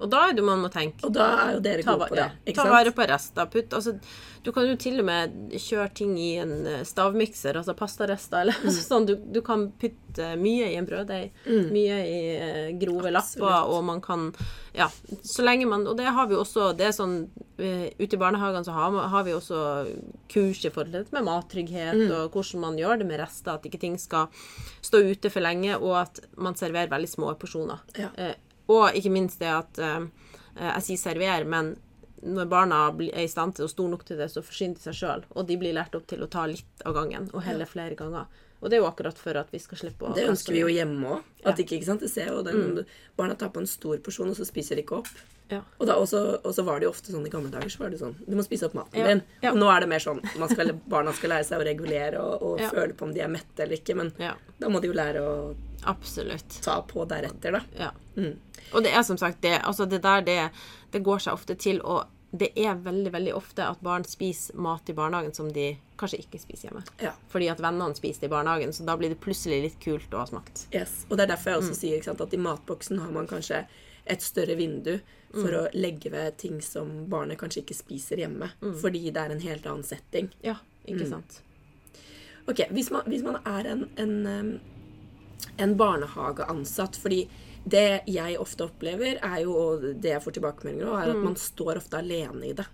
Og 0.00 0.10
da 0.10 0.28
er 0.30 0.32
det 0.38 0.44
man 0.44 0.60
må 0.64 0.70
tenke. 0.72 1.04
Og 1.06 1.12
da 1.12 1.28
er 1.46 1.54
jo 1.58 1.60
dere 1.64 1.82
gode 1.86 2.08
på 2.08 2.16
det. 2.18 2.28
ja, 2.46 2.52
ta 2.56 2.64
vare 2.70 2.92
på 2.96 3.06
rester. 3.10 3.46
Putt, 3.52 3.72
altså, 3.76 3.96
du 4.42 4.52
kan 4.56 4.64
jo 4.70 4.76
til 4.80 5.00
og 5.02 5.04
med 5.04 5.50
kjøre 5.60 5.90
ting 5.94 6.14
i 6.18 6.30
en 6.40 6.54
eh, 6.66 6.82
stavmikser, 6.88 7.58
altså 7.60 7.74
pastarester. 7.76 8.40
Eller 8.46 8.54
Mm. 8.64 8.70
sånn. 8.76 9.06
Du, 9.06 9.14
du 9.16 9.40
kan 9.42 9.68
putte 9.80 10.34
mye 10.40 10.70
i 10.72 10.76
en 10.80 10.86
brøddeig, 10.88 11.30
mye 11.46 11.98
i 12.06 12.20
grove 12.80 13.00
grove 13.00 13.12
lapper, 13.14 13.68
og 13.70 13.84
man 13.84 14.00
kan 14.02 14.32
Ja, 14.74 14.86
så 15.26 15.42
lenge 15.42 15.66
man 15.66 15.86
Og 15.86 15.96
det 15.98 16.06
har 16.06 16.26
vi 16.30 16.34
også 16.38 16.68
Det 16.78 16.84
er 16.86 16.92
sånn 16.94 17.14
eh, 17.58 17.88
Ute 17.98 18.14
i 18.14 18.18
barnehagene 18.20 18.62
så 18.66 18.70
har, 18.74 18.94
har 19.10 19.24
vi 19.26 19.32
også 19.34 19.60
kurs 20.30 20.60
i 20.64 20.70
forhold 20.70 20.90
til 20.92 20.98
dette 21.00 21.14
med 21.16 21.24
mattrygghet, 21.26 21.94
Mm. 22.00 22.10
og 22.14 22.32
hvordan 22.36 22.60
man 22.60 22.76
gjør 22.78 22.98
det 23.00 23.06
med 23.08 23.18
rester, 23.20 23.54
at 23.54 23.64
ikke 23.66 23.80
ting 23.82 23.96
skal 23.98 24.28
stå 24.82 25.00
ute 25.10 25.30
for 25.30 25.40
lenge, 25.42 25.74
og 25.78 25.96
at 26.04 26.20
man 26.38 26.54
serverer 26.58 26.90
veldig 26.90 27.08
små 27.10 27.32
porsjoner. 27.40 27.80
Ja. 27.98 28.10
Eh, 28.16 28.34
og 28.70 28.98
ikke 28.98 29.12
minst 29.14 29.42
det 29.42 29.50
at 29.52 29.80
eh, 29.82 30.02
eh, 30.56 30.72
Jeg 30.76 30.86
sier 30.88 31.00
server, 31.04 31.46
men 31.48 31.74
når 32.20 32.48
barna 32.52 32.82
er 32.92 33.22
i 33.24 33.30
stand 33.32 33.56
til 33.56 33.64
og 33.64 33.72
store 33.72 33.94
nok 33.94 34.04
til 34.04 34.20
det, 34.20 34.28
så 34.28 34.42
forsyner 34.44 34.76
de 34.76 34.84
seg 34.84 34.96
sjøl. 34.98 35.22
Og 35.32 35.46
de 35.48 35.56
blir 35.60 35.72
lært 35.76 35.94
opp 35.96 36.06
til 36.10 36.20
å 36.20 36.28
ta 36.28 36.44
litt 36.50 36.84
av 36.84 36.92
gangen, 36.98 37.30
og 37.32 37.44
heller 37.46 37.68
flere 37.68 37.96
ganger. 37.96 38.28
Og 38.60 38.68
det 38.68 38.76
er 38.76 38.82
jo 38.82 38.90
akkurat 38.90 39.16
for 39.16 39.38
at 39.40 39.48
vi 39.54 39.58
skal 39.62 39.80
slippe 39.80 40.04
å 40.04 40.12
Det 40.12 40.26
ønsker 40.28 40.52
vi 40.52 40.60
jo 40.60 40.68
hjemme 40.68 41.16
òg. 41.16 41.28
Ja. 41.40 41.54
ikke, 41.54 41.78
ikke 41.78 41.88
sant? 41.88 42.02
Det 42.04 42.10
ser 42.12 42.28
jo 42.28 42.42
den, 42.44 42.82
Barna 43.16 43.36
tar 43.40 43.48
på 43.54 43.62
en 43.62 43.68
stor 43.70 43.96
porsjon, 44.04 44.28
og 44.28 44.36
så 44.36 44.44
spiser 44.44 44.76
de 44.76 44.84
ikke 44.84 44.98
opp. 45.00 45.08
Ja. 45.50 45.62
Og, 45.78 45.86
da, 45.88 45.96
også, 45.98 46.20
og 46.44 46.52
så 46.54 46.62
var 46.66 46.78
det 46.78 46.86
jo 46.86 46.92
ofte 46.92 47.10
sånn 47.10 47.24
i 47.26 47.32
gamle 47.32 47.50
dager 47.50 47.72
så 47.72 47.80
var 47.80 47.90
det 47.90 47.98
sånn 47.98 48.12
Du 48.22 48.36
må 48.38 48.44
spise 48.46 48.68
opp 48.68 48.76
maten 48.78 49.00
Ja, 49.00 49.08
din. 49.08 49.22
Og 49.50 49.56
nå 49.58 49.70
er 49.72 49.82
det 49.82 49.88
mer 49.90 50.04
sånn 50.04 50.20
man 50.38 50.52
skal, 50.52 50.70
barna 50.92 51.14
skal 51.16 51.32
lære 51.34 51.48
seg 51.48 51.58
å 51.58 51.66
regulere 51.66 52.20
og, 52.22 52.44
og 52.46 52.62
føle 52.70 52.94
på 52.94 53.08
om 53.08 53.14
de 53.16 53.24
er 53.24 53.32
mette 53.32 53.64
eller 53.64 53.80
ikke. 53.80 53.96
Men 53.98 54.12
da 54.60 54.70
må 54.70 54.78
de 54.78 54.92
jo 54.92 54.94
lære 54.94 55.24
å 55.24 55.34
absolutt. 55.84 56.60
ta 56.62 56.82
på 56.82 57.04
deretter, 57.08 57.52
da. 57.52 57.60
Ja. 57.78 57.90
Mm. 58.16 58.38
Og 58.74 58.82
det 58.84 58.92
er 58.92 59.02
som 59.02 59.16
sagt 59.18 59.40
det 59.42 59.60
Altså, 59.64 59.86
det 59.88 60.02
der, 60.02 60.20
det, 60.22 60.50
det 60.92 61.02
går 61.02 61.18
seg 61.18 61.32
ofte 61.34 61.54
til, 61.56 61.80
og 61.82 62.04
det 62.32 62.52
er 62.56 62.74
veldig, 62.78 63.10
veldig 63.12 63.32
ofte 63.34 63.64
at 63.66 63.80
barn 63.82 64.04
spiser 64.04 64.54
mat 64.54 64.88
i 64.88 64.92
barnehagen 64.94 65.32
som 65.34 65.48
de 65.52 65.76
kanskje 65.98 66.20
ikke 66.22 66.38
spiser 66.38 66.68
hjemme. 66.68 66.82
Ja. 67.02 67.10
Fordi 67.28 67.48
at 67.50 67.58
vennene 67.60 67.94
spiser 67.98 68.20
det 68.20 68.28
i 68.30 68.34
barnehagen, 68.34 68.70
så 68.72 68.84
da 68.86 68.94
blir 68.96 69.08
det 69.10 69.18
plutselig 69.20 69.62
litt 69.64 69.80
kult 69.82 70.10
å 70.14 70.18
ha 70.22 70.26
smakt. 70.30 70.66
Yes. 70.72 71.06
Og 71.10 71.16
det 71.18 71.24
er 71.26 71.32
derfor 71.34 71.50
jeg 71.50 71.60
Mm. 71.60 71.64
også 71.66 71.74
sier 71.80 71.96
ikke 71.98 72.04
sant, 72.04 72.20
at 72.20 72.34
i 72.34 72.36
matboksen 72.36 73.00
har 73.00 73.10
man 73.10 73.26
kanskje 73.26 73.66
et 74.06 74.22
større 74.22 74.56
vindu 74.56 75.00
for 75.32 75.48
Mm. 75.50 75.58
å 75.66 75.70
legge 75.74 76.10
ved 76.10 76.36
ting 76.38 76.60
som 76.60 77.06
barnet 77.08 77.38
kanskje 77.38 77.62
ikke 77.64 77.74
spiser 77.76 78.16
hjemme. 78.16 78.50
Mm. 78.62 78.80
Fordi 78.80 79.10
det 79.12 79.16
er 79.16 79.30
en 79.30 79.40
helt 79.40 79.66
annen 79.66 79.82
setting. 79.84 80.30
Ja, 80.42 80.54
ikke 80.86 81.02
Mm. 81.06 81.10
sant? 81.10 81.42
Ok, 82.48 82.68
Hvis 82.70 82.90
man, 82.90 83.02
hvis 83.06 83.22
man 83.22 83.36
er 83.44 83.66
en, 83.66 83.88
en, 83.96 84.26
em, 84.26 84.60
en 85.56 85.76
barnehageansatt 85.80 86.98
fordi 87.00 87.24
det 87.64 88.02
jeg 88.08 88.38
ofte 88.40 88.64
opplever, 88.66 89.18
er 89.20 89.40
jo, 89.44 89.54
og 89.54 89.82
det 90.00 90.14
jeg 90.14 90.24
får 90.24 90.38
tilbakemeldinger 90.38 90.88
om, 90.88 90.98
er 90.98 91.12
at 91.12 91.24
man 91.24 91.36
står 91.36 91.82
ofte 91.82 92.00
alene 92.00 92.48
i 92.48 92.54
det. 92.56 92.66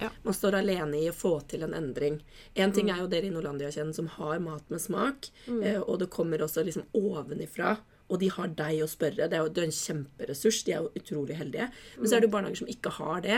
Ja. 0.00 0.08
Man 0.24 0.34
står 0.34 0.56
alene 0.62 0.96
i 0.96 1.10
å 1.10 1.16
få 1.16 1.34
til 1.50 1.66
en 1.66 1.76
endring. 1.76 2.22
En 2.56 2.72
ting 2.72 2.88
er 2.88 3.02
jo 3.02 3.08
dere 3.12 3.28
i 3.28 3.34
Norlandia-kjeden 3.34 3.92
som 3.92 4.08
har 4.16 4.40
mat 4.40 4.64
med 4.72 4.80
smak, 4.80 5.28
eh, 5.60 5.80
og 5.80 5.98
det 6.00 6.08
kommer 6.14 6.40
også 6.40 6.64
liksom 6.64 6.88
ovenifra. 6.96 7.76
Og 8.10 8.18
de 8.18 8.30
har 8.32 8.48
deg 8.58 8.80
å 8.82 8.88
spørre. 8.90 9.28
Det 9.30 9.36
er 9.36 9.44
jo 9.44 9.52
det 9.54 9.60
er 9.62 9.68
en 9.68 9.76
kjemperessurs. 9.76 10.64
De 10.66 10.72
er 10.74 10.80
jo 10.82 10.90
utrolig 10.98 11.36
heldige. 11.38 11.68
Men 11.98 12.08
så 12.08 12.16
er 12.16 12.22
det 12.22 12.26
jo 12.26 12.32
barnehager 12.32 12.62
som 12.64 12.72
ikke 12.72 12.94
har 12.96 13.20
det. 13.22 13.36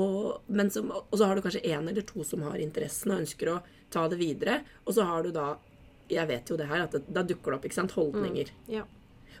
Og, 0.00 0.46
men 0.48 0.70
som, 0.72 0.88
og 0.94 1.12
så 1.12 1.28
har 1.28 1.36
du 1.36 1.44
kanskje 1.44 1.66
en 1.74 1.90
eller 1.90 2.06
to 2.08 2.24
som 2.24 2.46
har 2.46 2.62
interessen 2.62 3.12
og 3.12 3.20
ønsker 3.26 3.50
å 3.52 3.58
ta 3.92 4.06
det 4.08 4.16
videre. 4.22 4.62
Og 4.86 4.96
så 4.96 5.04
har 5.04 5.26
du 5.26 5.34
da 5.34 5.50
Jeg 6.10 6.28
vet 6.28 6.50
jo 6.50 6.56
det 6.60 6.66
her, 6.68 6.82
at 6.84 6.92
det, 6.92 7.02
da 7.14 7.22
dukker 7.22 7.52
det 7.54 7.58
opp 7.58 7.64
ikke 7.64 7.78
sant, 7.80 7.92
holdninger. 7.96 8.50
Ja. 8.68 8.82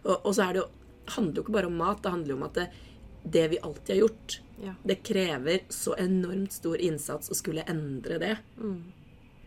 Og, 0.04 0.14
og 0.26 0.32
så 0.34 0.46
er 0.48 0.52
det 0.56 0.62
jo, 0.62 0.68
handler 1.16 1.36
jo 1.36 1.42
ikke 1.44 1.52
bare 1.58 1.66
om 1.70 1.76
mat. 1.76 2.02
Det 2.02 2.12
handler 2.14 2.32
jo 2.34 2.36
om 2.40 2.46
at 2.48 2.54
det, 2.54 2.66
det 3.36 3.44
vi 3.52 3.58
alltid 3.62 3.94
har 3.94 4.02
gjort, 4.06 4.40
Ja. 4.62 4.72
det 4.86 5.02
krever 5.02 5.64
så 5.68 5.96
enormt 5.98 6.52
stor 6.54 6.76
innsats 6.78 7.30
å 7.30 7.34
skulle 7.34 7.64
endre 7.68 8.18
det. 8.22 8.36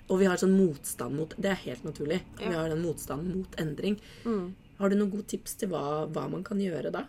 Og 0.08 0.20
vi 0.20 0.26
har 0.28 0.38
sånn 0.40 0.54
motstand 0.56 1.16
mot 1.16 1.34
Det 1.38 1.50
er 1.52 1.62
helt 1.66 1.84
naturlig. 1.88 2.22
Vi 2.40 2.52
har 2.54 2.70
den 2.70 2.82
motstanden 2.84 3.38
mot 3.42 3.56
endring. 3.60 3.98
Har 4.78 4.90
du 4.90 4.96
noen 5.00 5.10
gode 5.12 5.26
tips 5.32 5.56
til 5.62 5.70
hva, 5.72 6.06
hva 6.12 6.28
man 6.30 6.44
kan 6.44 6.60
gjøre 6.62 6.92
da? 6.94 7.06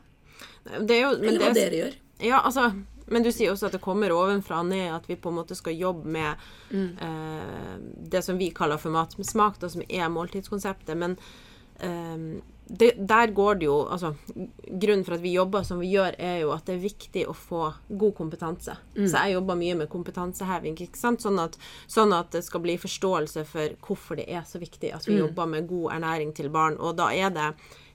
Det 0.81 0.95
er 0.97 1.03
jo, 1.03 1.11
men 1.19 1.29
Eller 1.29 1.43
hva 1.43 1.53
det, 1.53 1.65
dere 1.67 1.81
gjør? 1.83 1.99
Ja, 2.25 2.41
altså 2.47 2.69
Men 3.11 3.23
du 3.23 3.31
sier 3.33 3.51
også 3.53 3.67
at 3.67 3.73
det 3.73 3.81
kommer 3.85 4.11
ovenfra 4.15 4.61
og 4.61 4.67
ned, 4.71 4.93
at 4.95 5.07
vi 5.09 5.17
på 5.17 5.29
en 5.33 5.39
måte 5.41 5.57
skal 5.57 5.75
jobbe 5.79 6.05
med 6.07 6.37
Mm. 6.71 6.99
eh, 7.01 7.77
det 8.11 8.23
som 8.25 8.39
vi 8.39 8.51
kaller 8.51 8.77
for 8.79 8.91
mat 8.91 9.17
med 9.19 9.27
smak, 9.27 9.59
da, 9.59 9.69
som 9.69 9.83
er 9.89 10.09
måltidskonseptet. 10.09 10.97
Men 10.97 11.17
eh, 11.81 12.43
det, 12.71 12.91
der 13.09 13.31
går 13.33 13.55
det 13.59 13.65
jo 13.65 13.89
Altså, 13.89 14.11
grunnen 14.69 15.05
for 15.07 15.15
at 15.15 15.23
vi 15.23 15.33
jobber 15.33 15.63
som 15.65 15.79
vi 15.81 15.89
gjør, 15.95 16.15
er 16.19 16.41
jo 16.43 16.51
at 16.53 16.67
det 16.67 16.75
er 16.77 16.83
viktig 16.85 17.23
å 17.27 17.33
få 17.35 17.73
god 17.89 18.15
kompetanse. 18.19 18.77
Mm. 18.95 19.07
Så 19.09 19.17
jeg 19.25 19.33
jobber 19.39 19.57
mye 19.57 19.75
med 19.79 19.89
kompetanseheving, 19.89 20.77
ikke 20.77 20.97
sant? 21.01 21.21
Sånn 21.25 21.39
at, 21.41 21.57
sånn 21.89 22.13
at 22.13 22.31
det 22.31 22.45
skal 22.45 22.61
bli 22.61 22.77
forståelse 22.77 23.47
for 23.47 23.69
hvorfor 23.87 24.17
det 24.21 24.29
er 24.29 24.43
så 24.45 24.59
viktig 24.61 24.93
at 24.95 25.07
vi 25.09 25.15
Mm. 25.17 25.29
jobber 25.29 25.47
med 25.47 25.67
god 25.69 25.93
ernæring 25.93 26.35
til 26.35 26.51
barn. 26.51 26.77
Og 26.79 26.97
da 26.97 27.09
er 27.09 27.31
det 27.31 27.55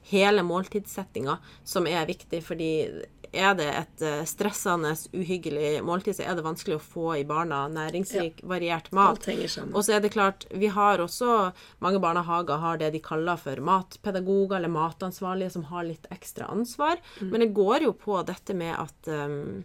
hele 0.10 0.42
måltidssettinga 0.42 1.38
som 1.64 1.86
er 1.88 2.06
viktig, 2.08 2.42
fordi 2.44 3.04
er 3.34 3.56
det 3.58 3.68
et 3.74 4.04
eh, 4.06 4.22
stressende, 4.30 4.94
uhyggelig 5.16 5.82
måltid, 5.86 6.16
så 6.18 6.28
er 6.28 6.38
det 6.38 6.46
vanskelig 6.46 6.78
å 6.78 6.84
få 6.84 7.08
i 7.18 7.26
barna 7.28 7.64
næringsrik, 7.72 8.44
variert 8.50 8.92
mat. 8.94 9.26
Og 9.74 9.82
så 9.86 9.98
er 9.98 10.04
det 10.04 10.14
klart, 10.14 10.46
vi 10.54 10.70
har 10.74 11.02
også 11.02 11.52
Mange 11.84 12.00
barnehager 12.04 12.62
har 12.62 12.78
det 12.80 12.92
de 12.94 13.02
kaller 13.04 13.40
for 13.40 13.60
matpedagoger 13.64 14.58
eller 14.58 14.72
matansvarlige, 14.72 15.54
som 15.56 15.66
har 15.72 15.86
litt 15.88 16.08
ekstra 16.14 16.48
ansvar. 16.54 17.02
Men 17.20 17.44
det 17.44 17.54
går 17.58 17.88
jo 17.88 17.94
på 17.98 18.22
dette 18.28 18.56
med 18.58 18.76
at 18.78 19.10
um, 19.12 19.64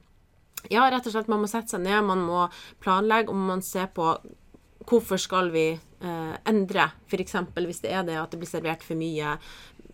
Ja, 0.72 0.88
rett 0.90 1.06
og 1.06 1.14
slett, 1.14 1.30
man 1.30 1.44
må 1.44 1.50
sette 1.50 1.76
seg 1.76 1.84
ned, 1.84 2.00
man 2.08 2.24
må 2.26 2.46
planlegge, 2.82 3.30
og 3.30 3.48
man 3.52 3.62
ser 3.62 3.90
på 3.94 4.16
hvorfor 4.88 5.20
skal 5.20 5.50
vi 5.52 5.66
eh, 5.74 6.34
endre, 6.48 6.88
f.eks. 7.08 7.36
hvis 7.54 7.82
det 7.84 7.92
er 7.92 8.06
det 8.06 8.16
at 8.20 8.32
det 8.32 8.40
blir 8.40 8.50
servert 8.50 8.84
for 8.86 8.98
mye 8.98 9.36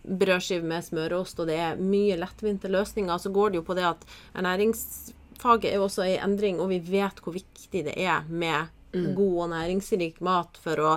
brødskive 0.05 0.65
med 0.67 0.85
smørost, 0.85 1.39
og 1.41 1.49
det 1.49 1.59
er 1.61 1.81
mye 1.81 2.17
lettvinte 2.21 2.71
løsninger, 2.71 3.17
så 3.17 3.33
går 3.33 3.53
det 3.53 3.61
jo 3.61 3.67
på 3.67 3.77
det 3.77 3.87
at 3.89 4.07
ernæringsfaget 4.35 5.71
er 5.71 5.77
jo 5.79 5.89
også 5.89 6.07
i 6.07 6.17
endring, 6.21 6.61
og 6.61 6.71
vi 6.73 6.81
vet 6.85 7.21
hvor 7.23 7.35
viktig 7.35 7.85
det 7.89 7.97
er 7.97 8.25
med 8.29 8.71
god 9.15 9.39
og 9.43 9.49
næringsrik 9.51 10.21
mat 10.25 10.59
for 10.63 10.81
å 10.81 10.91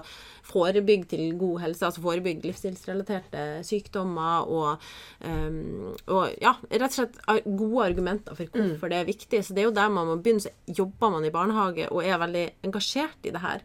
forebygge 0.49 1.11
til 1.12 1.25
god 1.40 1.62
helse, 1.64 1.87
altså 1.87 2.05
forebygge 2.05 2.47
livsstilsrelaterte 2.49 3.44
sykdommer 3.66 4.49
og, 4.49 4.85
um, 5.25 5.97
og 6.07 6.37
ja, 6.42 6.55
rett 6.71 6.88
og 6.88 6.97
slett 6.97 7.18
gode 7.44 7.88
argumenter 7.88 8.38
for 8.38 8.55
hvorfor 8.55 8.92
det 8.92 9.01
er 9.01 9.11
viktig. 9.11 9.42
Så 9.44 9.57
det 9.57 9.64
er 9.64 9.68
jo 9.71 9.77
der 9.77 9.90
man 9.92 10.09
må 10.09 10.18
begynne. 10.21 10.44
Så 10.44 10.55
jobber 10.79 11.12
man 11.16 11.27
i 11.27 11.35
barnehage 11.35 11.88
og 11.90 12.05
er 12.05 12.21
veldig 12.23 12.47
engasjert 12.68 13.29
i 13.29 13.35
det 13.35 13.42
her. 13.44 13.64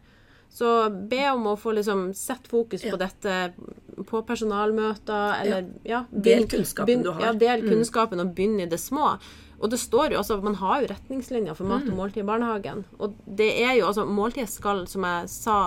Så 0.54 0.68
be 1.10 1.22
om 1.32 1.48
å 1.50 1.56
få 1.58 1.72
liksom 1.74 2.12
sett 2.14 2.46
fokus 2.46 2.84
på 2.86 2.98
dette 3.00 3.38
på 4.06 4.20
personalmøter, 4.26 5.40
eller 5.42 5.66
ja, 5.86 6.04
Del 6.10 6.46
kunnskapen 6.50 7.02
du 7.02 7.10
har. 7.10 7.24
Ja, 7.28 7.32
del 7.38 7.64
kunnskapen 7.66 8.22
og 8.22 8.34
begynn 8.36 8.60
i 8.62 8.68
det 8.70 8.78
små. 8.82 9.16
Og 9.64 9.70
det 9.70 9.78
står 9.80 10.12
jo, 10.12 10.18
altså, 10.20 10.36
Man 10.42 10.56
har 10.60 10.82
jo 10.82 10.90
retningslinjer 10.90 11.56
for 11.56 11.66
mat 11.70 11.86
og 11.88 11.96
måltid 11.96 12.22
i 12.22 12.26
barnehagen. 12.28 12.84
Og 12.98 13.14
det 13.24 13.50
er 13.64 13.78
jo, 13.78 13.86
altså, 13.88 14.04
Måltidet 14.04 14.50
skal, 14.52 14.84
som 14.90 15.06
jeg 15.08 15.28
sa 15.32 15.58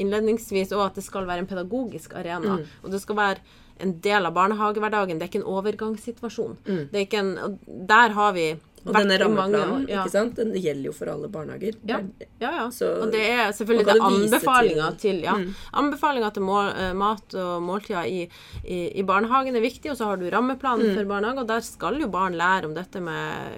innledningsvis, 0.00 0.72
også 0.72 0.86
at 0.88 1.00
det 1.00 1.04
skal 1.06 1.28
være 1.28 1.44
en 1.44 1.50
pedagogisk 1.50 2.14
arena. 2.20 2.58
Og 2.82 2.90
det 2.92 3.00
skal 3.04 3.16
være 3.20 3.44
en 3.80 3.94
del 4.04 4.26
av 4.28 4.34
barnehagehverdagen. 4.36 5.20
Det 5.20 5.24
er 5.24 5.30
ikke 5.32 5.40
en 5.44 5.52
overgangssituasjon. 5.54 6.58
Det 6.66 6.98
er 6.98 7.06
ikke 7.06 7.22
en, 7.22 7.58
Der 7.88 8.16
har 8.16 8.32
vi 8.36 8.48
Og 8.86 8.94
denne 8.96 9.16
rammeplanen 9.20 9.82
ja. 9.90 10.00
ikke 10.00 10.10
sant? 10.14 10.36
Den 10.36 10.54
gjelder 10.56 10.86
jo 10.88 10.92
for 10.96 11.10
alle 11.12 11.28
barnehager. 11.28 11.74
Ja, 11.84 11.98
ja. 12.40 12.50
ja. 12.56 12.70
Så- 12.72 12.88
og 13.02 13.10
det 13.12 13.20
er 13.28 13.50
selvfølgelig 13.52 13.86
det 13.90 13.96
anbefalinger 14.06 14.90
til, 14.96 14.98
til- 15.18 15.22
ja. 15.26 15.34
Mm. 15.36 15.54
Anbefalinger 15.82 16.32
til 16.32 16.42
mål, 16.42 16.70
eh, 16.76 16.92
mat 16.96 17.34
og 17.34 17.62
måltider 17.62 18.06
i, 18.08 18.22
i, 18.64 18.78
i 18.98 19.02
barnehagen 19.02 19.56
er 19.56 19.60
viktig, 19.60 19.90
og 19.92 19.96
så 20.00 20.04
har 20.08 20.16
du 20.16 20.24
rammeplanen 20.32 20.94
for 20.96 21.04
barnehage, 21.04 21.38
og 21.44 21.46
der 21.48 21.60
skal 21.60 22.00
jo 22.00 22.08
barn 22.08 22.38
lære 22.40 22.64
om 22.70 22.74
dette 22.74 23.00
med 23.00 23.10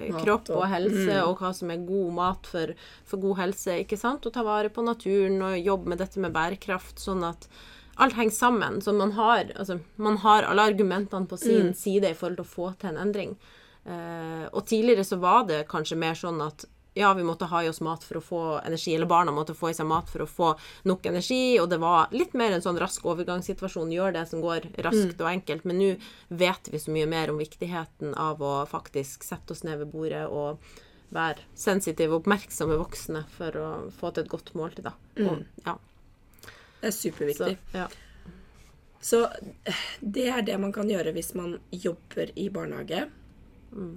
Mm. 0.03 0.11
Mat 0.13 0.23
kropp 0.25 0.49
og 0.49 0.65
helse, 0.67 1.21
og 1.23 1.37
hva 1.39 1.53
som 1.55 1.69
er 1.71 1.77
god 1.87 2.11
mat 2.13 2.45
for, 2.49 2.73
for 3.05 3.17
god 3.23 3.37
helse, 3.37 3.79
ikke 3.85 3.97
sant? 3.97 4.25
Og 4.25 4.33
ta 4.33 4.43
vare 4.43 4.69
på 4.69 4.83
naturen 4.83 5.39
og 5.41 5.55
jobbe 5.63 5.87
med 5.87 5.97
dette 6.03 6.19
med 6.19 6.33
bærekraft, 6.33 6.99
sånn 6.99 7.23
at 7.23 7.47
alt 7.97 8.13
henger 8.17 8.31
sammen. 8.35 8.81
Så 8.81 8.91
man 8.93 9.11
har, 9.11 9.45
altså, 9.55 9.79
man 9.97 10.17
har 10.17 10.43
alle 10.43 10.61
argumentene 10.73 11.27
på 11.29 11.37
sin 11.39 11.67
Mm. 11.67 11.73
side 11.75 12.09
i 12.09 12.13
forhold 12.13 12.37
til 12.37 12.45
å 12.45 12.53
få 12.55 12.77
til 12.79 12.89
en 12.89 12.97
endring. 13.07 13.35
Eh, 13.85 14.45
og 14.51 14.65
tidligere 14.69 15.03
så 15.03 15.19
var 15.19 15.47
det 15.49 15.65
kanskje 15.71 15.99
mer 15.99 16.15
sånn 16.15 16.39
at 16.45 16.65
ja, 16.93 17.09
vi 17.17 17.23
måtte 17.25 17.47
ha 17.49 17.63
i 17.63 17.69
oss 17.69 17.81
mat 17.81 18.03
for 18.05 18.19
å 18.19 18.21
få 18.21 18.41
energi, 18.61 18.93
eller 18.93 19.09
barna 19.09 19.33
måtte 19.33 19.55
få 19.57 19.71
i 19.71 19.73
seg 19.73 19.87
mat 19.89 20.09
for 20.13 20.23
å 20.23 20.29
få 20.29 20.51
nok 20.85 21.07
energi, 21.09 21.57
og 21.57 21.71
det 21.71 21.79
var 21.81 22.13
litt 22.13 22.35
mer 22.37 22.53
en 22.53 22.61
sånn 22.61 22.77
rask 22.77 23.05
overgangssituasjon, 23.09 23.91
gjør 23.95 24.13
det 24.13 24.27
som 24.29 24.43
går 24.43 24.67
raskt 24.85 25.23
og 25.23 25.31
enkelt, 25.31 25.65
men 25.65 25.79
nå 25.81 25.87
vet 26.29 26.69
vi 26.69 26.81
så 26.81 26.93
mye 26.93 27.09
mer 27.09 27.33
om 27.33 27.41
viktigheten 27.41 28.13
av 28.13 28.43
å 28.45 28.53
faktisk 28.69 29.25
sette 29.25 29.55
oss 29.55 29.65
ned 29.65 29.81
ved 29.81 29.89
bordet 29.95 30.27
og 30.29 30.61
være 31.13 31.41
sensitive 31.57 32.13
og 32.13 32.21
oppmerksomme 32.21 32.77
voksne 32.77 33.25
for 33.33 33.57
å 33.57 33.67
få 33.97 34.13
til 34.13 34.27
et 34.27 34.31
godt 34.31 34.53
måltid, 34.57 34.85
da. 34.85 34.93
Og, 35.25 35.43
ja, 35.65 35.75
Det 36.79 36.91
er 36.91 36.93
så, 36.93 37.09
superviktig. 37.09 37.57
ja. 37.73 37.89
Så 39.03 39.25
eh, 39.67 39.83
det 39.99 40.29
er 40.31 40.45
det 40.45 40.61
man 40.61 40.71
kan 40.71 40.87
gjøre 40.89 41.11
hvis 41.17 41.33
man 41.35 41.57
jobber 41.73 42.29
i 42.39 42.47
barnehage. 42.53 43.07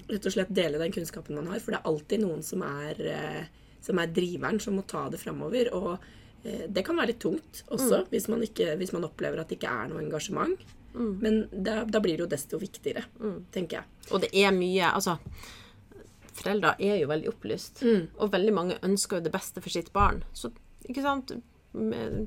Rett 0.09 0.29
og 0.29 0.35
slett 0.35 0.53
dele 0.57 0.81
den 0.81 0.95
kunnskapen 0.95 1.37
man 1.39 1.51
har. 1.53 1.61
For 1.63 1.75
det 1.75 1.81
er 1.81 1.91
alltid 1.91 2.23
noen 2.23 2.45
som 2.47 2.63
er, 2.67 3.01
eh, 3.13 3.75
som 3.85 4.01
er 4.03 4.13
driveren, 4.15 4.61
som 4.63 4.79
må 4.79 4.87
ta 4.89 5.07
det 5.13 5.21
framover. 5.23 5.73
Og 5.77 5.93
eh, 6.45 6.65
det 6.69 6.85
kan 6.87 6.99
være 6.99 7.13
litt 7.13 7.23
tungt 7.23 7.65
også, 7.75 8.07
hvis, 8.13 8.31
man 8.33 8.45
ikke, 8.47 8.75
hvis 8.81 8.95
man 8.97 9.07
opplever 9.09 9.43
at 9.43 9.53
det 9.53 9.61
ikke 9.61 9.75
er 9.83 9.93
noe 9.93 10.03
engasjement. 10.05 10.73
Men 10.97 11.43
da, 11.53 11.83
da 11.85 12.01
blir 12.01 12.17
det 12.17 12.25
jo 12.25 12.31
desto 12.33 12.57
viktigere, 12.57 13.03
tenker 13.53 13.83
jeg. 13.83 14.13
Og 14.17 14.23
det 14.23 14.31
er 14.33 14.55
mye 14.57 14.95
Altså, 14.97 15.19
foreldre 16.39 16.71
er 16.81 17.03
jo 17.03 17.11
veldig 17.11 17.29
opplyst, 17.35 17.83
og 18.17 18.33
veldig 18.33 18.55
mange 18.57 18.79
ønsker 18.81 19.19
jo 19.19 19.27
det 19.27 19.33
beste 19.35 19.61
for 19.61 19.75
sitt 19.75 19.91
barn. 19.93 20.23
Så 20.33 20.55
ikke 20.89 21.05
sant 21.05 21.35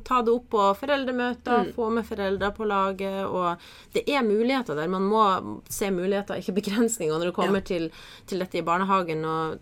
Ta 0.05 0.21
det 0.21 0.33
opp 0.33 0.49
på 0.53 0.65
foreldremøter, 0.77 1.71
få 1.73 1.89
med 1.93 2.05
foreldre 2.05 2.51
på 2.55 2.67
laget. 2.69 3.25
Og 3.25 3.57
det 3.95 4.03
er 4.09 4.21
muligheter 4.23 4.75
der. 4.77 4.88
Man 4.88 5.07
må 5.09 5.23
se 5.69 5.89
muligheter, 5.91 6.38
ikke 6.38 6.53
begrensninger, 6.62 7.17
når 7.17 7.31
det 7.31 7.33
kommer 7.39 7.59
Ja. 7.63 7.67
til, 7.71 7.89
til 8.27 8.39
dette 8.39 8.57
i 8.59 8.62
barnehagen. 8.62 9.25
Og 9.25 9.59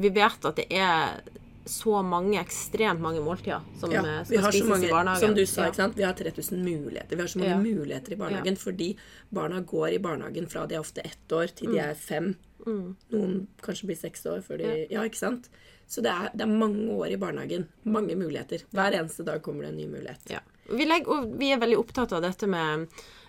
vi 0.00 0.08
vet 0.10 0.44
at 0.44 0.56
det 0.56 0.66
er 0.70 1.20
så 1.66 1.98
mange, 2.06 2.38
ekstremt 2.38 3.00
mange 3.02 3.18
måltider 3.20 3.60
som 3.80 3.90
Ja, 3.90 3.98
eh, 4.04 4.24
skal 4.24 4.52
spises 4.52 4.68
mange, 4.68 4.86
i 4.86 4.90
barnehagen. 4.92 5.20
som 5.20 5.34
du 5.34 5.44
sa, 5.46 5.64
ikke 5.66 5.74
sant? 5.80 5.96
vi 5.96 6.02
har 6.06 6.12
3000 6.14 6.62
muligheter. 6.62 7.16
Vi 7.16 7.22
har 7.22 7.26
så 7.28 7.38
mange 7.40 7.50
Ja. 7.50 7.58
muligheter 7.58 8.12
i 8.12 8.16
barnehagen 8.16 8.56
fordi 8.56 8.96
barna 9.34 9.60
går 9.66 9.88
i 9.94 9.98
barnehagen 9.98 10.46
fra 10.48 10.66
de 10.66 10.76
er 10.76 10.78
ofte 10.80 11.00
ett 11.04 11.28
år 11.32 11.48
til 11.56 11.68
Mm. 11.68 11.72
de 11.74 11.78
er 11.80 11.94
fem. 11.94 12.36
Noen 12.66 13.46
kanskje 13.62 13.86
blir 13.86 13.96
seks 13.98 14.24
år 14.26 14.42
før 14.42 14.58
de 14.58 14.86
Ja, 14.90 15.02
ikke 15.02 15.16
sant? 15.18 15.48
Så 15.86 16.02
det 16.02 16.10
er, 16.10 16.30
det 16.34 16.46
er 16.46 16.50
mange 16.50 16.90
år 16.92 17.14
i 17.14 17.18
barnehagen. 17.20 17.68
Mange 17.86 18.16
muligheter. 18.18 18.64
Hver 18.74 18.96
eneste 18.98 19.26
dag 19.26 19.42
kommer 19.44 19.66
det 19.66 19.74
en 19.74 19.78
ny 19.80 19.86
mulighet. 19.90 20.32
Ja. 20.34 20.42
Vi, 20.66 20.86
legger, 20.86 21.28
vi 21.38 21.52
er 21.54 21.62
veldig 21.62 21.78
opptatt 21.78 22.14
av 22.16 22.24
dette 22.24 22.48
med 22.50 22.88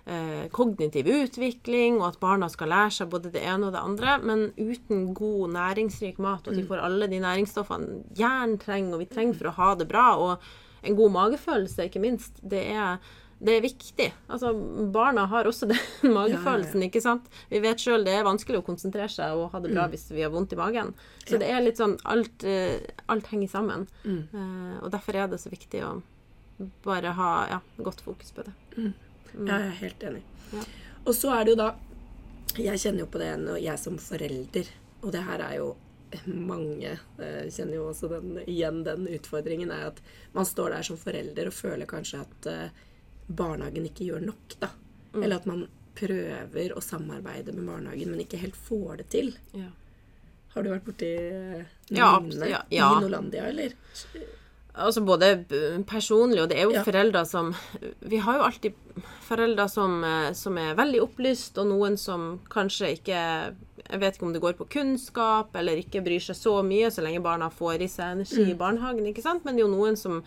eh, 0.09 0.47
kognitiv 0.53 1.09
utvikling, 1.13 1.99
og 2.01 2.07
at 2.09 2.19
barna 2.21 2.49
skal 2.49 2.71
lære 2.73 2.95
seg 2.97 3.11
både 3.13 3.29
det 3.35 3.43
ene 3.45 3.69
og 3.69 3.75
det 3.75 3.83
andre. 3.83 4.17
Men 4.25 4.47
uten 4.57 5.11
god, 5.17 5.53
næringsrik 5.53 6.17
mat, 6.23 6.47
og 6.47 6.55
at 6.55 6.61
de 6.61 6.65
får 6.69 6.81
alle 6.87 7.11
de 7.11 7.21
næringsstoffene 7.21 8.01
hjernen 8.17 8.57
trenger, 8.63 8.97
og 8.97 9.05
vi 9.05 9.11
trenger 9.11 9.37
for 9.37 9.51
å 9.51 9.57
ha 9.59 9.69
det 9.77 9.89
bra, 9.91 10.07
og 10.17 10.87
en 10.87 10.97
god 10.97 11.13
magefølelse, 11.13 11.89
ikke 11.89 12.01
minst, 12.01 12.41
det 12.41 12.63
er, 12.73 12.97
det 13.37 13.53
er 13.53 13.61
viktig. 13.61 14.07
Altså, 14.33 14.49
barna 14.93 15.27
har 15.29 15.45
også 15.45 15.67
den 15.69 15.79
magefølelsen, 16.17 16.83
ikke 16.87 17.01
sant? 17.03 17.27
Vi 17.51 17.61
vet 17.61 17.81
sjøl 17.81 18.05
det 18.07 18.15
er 18.17 18.25
vanskelig 18.25 18.63
å 18.63 18.65
konsentrere 18.65 19.11
seg 19.13 19.37
og 19.37 19.51
ha 19.53 19.61
det 19.61 19.73
bra 19.75 19.85
hvis 19.91 20.07
vi 20.09 20.23
har 20.25 20.33
vondt 20.33 20.55
i 20.55 20.59
magen. 20.59 20.93
Så 21.27 21.37
det 21.41 21.51
er 21.53 21.61
litt 21.61 21.77
sånn 21.77 21.97
Alt, 22.07 22.45
eh, 22.47 22.81
alt 23.11 23.29
henger 23.29 23.51
sammen. 23.51 23.85
Eh, 24.07 24.77
og 24.81 24.89
derfor 24.93 25.19
er 25.21 25.29
det 25.29 25.41
så 25.43 25.51
viktig 25.53 25.83
å 25.85 25.97
bare 26.85 27.13
ha 27.13 27.31
ja, 27.51 27.59
godt 27.77 28.01
fokus 28.01 28.33
på 28.33 28.47
det. 28.47 28.55
Ja, 28.77 28.89
jeg 29.43 29.57
er 29.57 29.75
helt 29.83 30.07
enig. 30.09 30.23
Ja. 30.55 30.65
Og 31.05 31.13
så 31.15 31.33
er 31.35 31.45
det 31.45 31.53
jo 31.53 31.59
da 31.59 31.73
Jeg 32.57 32.79
kjenner 32.81 33.03
jo 33.03 33.09
på 33.11 33.19
det 33.21 33.33
når 33.37 33.59
jeg 33.61 33.77
som 33.77 33.99
forelder, 34.01 34.69
og 35.03 35.11
det 35.13 35.21
her 35.27 35.43
er 35.45 35.57
jo 35.59 35.75
mange 36.51 36.95
eh, 36.95 37.47
kjenner 37.53 37.75
jo 37.75 37.89
også 37.91 38.09
den, 38.09 38.37
igjen 38.47 38.79
den 38.87 39.05
utfordringen, 39.11 39.69
er 39.69 39.91
at 39.91 40.01
man 40.33 40.47
står 40.47 40.73
der 40.73 40.87
som 40.87 40.97
forelder 40.97 41.51
og 41.51 41.53
føler 41.53 41.89
kanskje 41.89 42.23
at 42.23 42.49
eh, 42.49 42.85
barnehagen 43.27 43.85
ikke 43.89 44.07
gjør 44.07 44.23
nok, 44.29 44.55
da. 44.61 44.69
Eller 45.17 45.39
at 45.39 45.45
man 45.49 45.65
prøver 45.97 46.73
å 46.77 46.81
samarbeide 46.83 47.53
med 47.55 47.65
barnehagen, 47.67 48.11
men 48.13 48.23
ikke 48.23 48.39
helt 48.41 48.57
får 48.67 49.01
det 49.01 49.09
til. 49.15 49.31
Ja. 49.57 49.69
Har 50.53 50.65
du 50.65 50.71
vært 50.71 50.87
borti 50.87 51.11
Ja, 51.93 52.17
lignende 52.17 52.49
ja, 52.49 52.63
ja. 52.73 52.89
i 52.97 53.03
Nolandia, 53.03 53.47
eller? 53.49 53.73
Altså 54.77 55.01
både 55.01 55.31
personlig, 55.89 56.39
og 56.43 56.51
det 56.51 56.59
er 56.61 56.67
jo 56.69 56.83
foreldre 56.85 57.23
som 57.25 57.47
Vi 58.05 58.19
har 58.21 58.37
jo 58.37 58.43
alltid 58.45 58.75
foreldre 59.25 59.65
som, 59.73 60.03
eh, 60.05 60.33
som 60.37 60.57
er 60.61 60.75
veldig 60.77 61.01
opplyst, 61.01 61.57
og 61.57 61.71
noen 61.71 61.97
som 61.97 62.27
kanskje 62.53 62.91
ikke 62.99 63.21
Jeg 63.87 64.01
vet 64.03 64.17
ikke 64.17 64.27
om 64.27 64.33
det 64.35 64.41
går 64.43 64.57
på 64.59 64.69
kunnskap, 64.77 65.55
eller 65.57 65.81
ikke 65.81 66.03
bryr 66.05 66.21
seg 66.21 66.37
så 66.37 66.59
mye 66.65 66.91
så 66.93 67.01
lenge 67.05 67.23
barna 67.25 67.49
får 67.49 67.81
i 67.85 67.89
seg 67.89 68.17
energi 68.17 68.51
i 68.51 68.57
barnehagen, 68.57 69.05
ikke 69.09 69.25
sant? 69.25 69.45
Men 69.45 69.55
det 69.55 69.63
er 69.63 69.67
jo 69.67 69.73
noen 69.75 69.97
som 69.97 70.21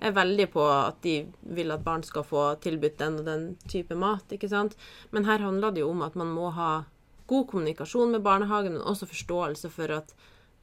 er 0.00 0.12
veldig 0.12 0.46
på 0.52 0.64
at 0.64 1.00
de 1.02 1.26
vil 1.42 1.70
at 1.70 1.84
barn 1.84 2.02
skal 2.02 2.24
få 2.26 2.44
tilbudt 2.60 2.98
den 2.98 3.18
og 3.20 3.24
den 3.24 3.56
type 3.68 3.94
mat, 3.94 4.24
ikke 4.32 4.48
sant? 4.48 4.76
Men 5.12 5.24
her 5.24 5.38
handler 5.38 5.70
det 5.74 5.80
jo 5.84 5.90
om 5.90 6.02
at 6.02 6.14
man 6.16 6.26
må 6.34 6.50
ha 6.52 6.84
god 7.26 7.46
kommunikasjon 7.48 8.10
med 8.12 8.22
barnehagen, 8.22 8.72
men 8.74 8.82
også 8.82 9.06
forståelse 9.08 9.70
for 9.70 9.90
at 9.90 10.14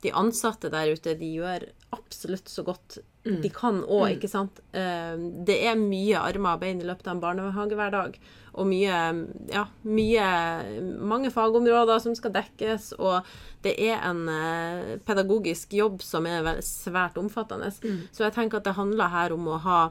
de 0.02 0.12
ansatte 0.18 0.70
der 0.74 0.94
ute, 0.94 1.14
de 1.18 1.34
gjør 1.38 1.68
absolutt 1.94 2.50
så 2.50 2.64
godt 2.64 3.00
de 3.42 3.50
kan 3.54 3.84
òg, 3.84 4.16
ikke 4.18 4.30
sant. 4.30 4.60
Eh, 4.74 5.16
Det 5.46 5.60
er 5.64 5.76
mye 5.78 6.18
armer 6.18 6.56
og 6.56 6.60
bein 6.62 6.82
i 6.82 6.86
løpet 6.86 7.06
av 7.08 7.16
en 7.16 7.22
barnehagehverdag. 7.22 8.16
Og 8.54 8.68
mye, 8.68 8.96
ja, 9.52 9.66
mye 9.88 10.26
Mange 11.00 11.32
fagområder 11.32 12.00
som 12.04 12.16
skal 12.18 12.34
dekkes. 12.36 12.94
Og 13.00 13.28
det 13.64 13.78
er 13.80 14.02
en 14.10 14.26
eh, 14.30 14.96
pedagogisk 15.08 15.74
jobb 15.78 16.02
som 16.04 16.28
er 16.28 16.60
svært 16.66 17.20
omfattende. 17.22 17.72
Så 18.12 18.26
jeg 18.26 18.34
tenker 18.36 18.60
at 18.60 18.68
det 18.68 18.76
handler 18.80 19.14
her 19.14 19.36
om 19.36 19.48
å 19.48 19.62
ha 19.64 19.82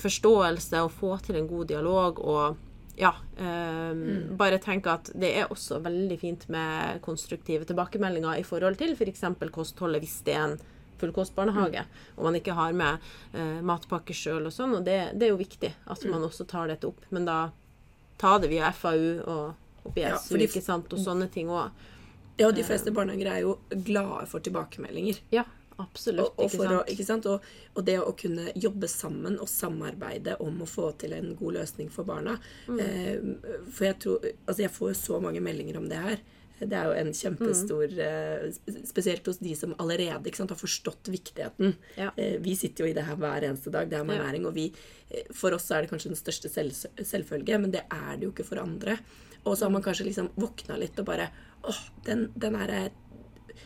forståelse 0.00 0.80
og 0.84 0.92
få 0.96 1.16
til 1.24 1.36
en 1.36 1.48
god 1.48 1.66
dialog 1.68 2.20
og 2.24 2.56
ja. 3.00 3.14
eh, 3.36 3.94
Bare 4.36 4.58
tenke 4.60 4.92
at 4.92 5.10
det 5.14 5.32
er 5.40 5.52
også 5.52 5.80
veldig 5.84 6.18
fint 6.20 6.48
med 6.52 7.00
konstruktive 7.04 7.64
tilbakemeldinger 7.68 8.40
i 8.40 8.44
forhold 8.44 8.76
til 8.80 8.92
f.eks. 8.96 9.24
kostholdet, 9.52 10.04
hvis 10.04 10.20
det 10.26 10.36
er 10.36 10.44
en 10.48 10.60
fullkostbarnehage, 11.00 11.86
og 12.18 12.26
man 12.26 12.36
ikke 12.36 12.52
har 12.52 12.74
med 12.76 12.98
eh, 13.32 13.60
matpakke 13.64 14.12
sjøl 14.12 14.50
og 14.50 14.52
sånn. 14.52 14.74
Og 14.76 14.84
det, 14.84 14.98
det 15.16 15.28
er 15.28 15.32
jo 15.32 15.40
viktig 15.40 15.72
at 15.88 16.04
man 16.10 16.26
også 16.26 16.44
tar 16.44 16.68
dette 16.68 16.90
opp. 16.90 17.00
Men 17.08 17.24
da 17.28 17.38
ta 18.20 18.36
det 18.38 18.50
via 18.52 18.72
FAU 18.76 19.06
og 19.24 19.88
oppi 19.88 20.04
Ja, 20.04 20.18
ikke 20.18 20.62
sant, 20.64 20.92
og 20.92 21.00
sånne 21.00 21.30
ting 21.32 21.48
òg. 21.52 21.70
Ja, 22.40 22.48
og 22.48 22.54
de 22.56 22.64
fleste 22.64 22.92
barnehager 22.96 23.28
er 23.32 23.40
jo 23.44 23.56
glade 23.84 24.26
for 24.30 24.44
tilbakemeldinger. 24.44 25.18
Ja, 25.34 25.44
absolutt. 25.80 26.32
Og, 26.38 26.44
og, 26.46 26.52
for. 26.54 26.72
Å, 26.78 26.82
ikke 26.88 27.04
sant? 27.04 27.28
Og, 27.28 27.44
og 27.74 27.84
det 27.84 27.98
å 28.00 28.14
kunne 28.16 28.54
jobbe 28.56 28.88
sammen 28.88 29.36
og 29.40 29.48
samarbeide 29.50 30.38
om 30.40 30.62
å 30.64 30.68
få 30.68 30.90
til 31.00 31.16
en 31.16 31.34
god 31.36 31.58
løsning 31.58 31.90
for 31.92 32.08
barna. 32.08 32.38
Mm. 32.68 32.80
Eh, 32.80 33.64
for 33.68 33.90
jeg 33.90 33.98
tror 34.04 34.28
Altså, 34.30 34.62
jeg 34.64 34.72
får 34.72 34.92
jo 34.92 35.00
så 35.02 35.20
mange 35.20 35.44
meldinger 35.44 35.80
om 35.80 35.88
det 35.90 36.00
her. 36.00 36.24
Det 36.60 36.76
er 36.76 36.84
jo 36.90 36.92
en 37.00 37.12
kjempestor 37.16 37.88
Mm. 37.88 38.00
eh, 38.04 38.82
Spesielt 38.84 39.26
hos 39.26 39.38
de 39.38 39.54
som 39.56 39.74
allerede 39.80 40.24
ikke 40.28 40.36
sant, 40.36 40.50
har 40.50 40.58
forstått 40.60 41.08
viktigheten. 41.08 41.74
Ja. 41.96 42.10
Eh, 42.16 42.36
vi 42.38 42.54
sitter 42.54 42.84
jo 42.84 42.90
i 42.90 42.92
det 42.92 43.04
her 43.06 43.16
hver 43.16 43.42
eneste 43.48 43.70
dag. 43.72 43.88
Det 43.88 43.98
er 43.98 44.04
med 44.04 44.16
Ja. 44.18 44.24
ernæring. 44.24 44.46
Og 44.46 44.54
vi, 44.54 44.72
eh, 45.10 45.22
for 45.32 45.52
oss 45.54 45.70
er 45.70 45.82
det 45.82 45.90
kanskje 45.90 46.12
den 46.12 46.20
største 46.20 46.50
selv, 46.50 46.72
selvfølge, 47.00 47.58
men 47.60 47.70
det 47.70 47.84
er 47.90 48.16
det 48.16 48.22
jo 48.28 48.32
ikke 48.32 48.44
for 48.44 48.58
andre. 48.60 48.98
Og 49.46 49.56
så 49.56 49.62
har 49.64 49.70
man 49.70 49.82
kanskje 49.82 50.04
liksom 50.06 50.28
våkna 50.36 50.78
litt 50.78 50.98
og 50.98 51.06
bare 51.06 51.30
åh, 51.64 51.78
den, 52.04 52.30
den 52.38 52.54
er 52.56 52.90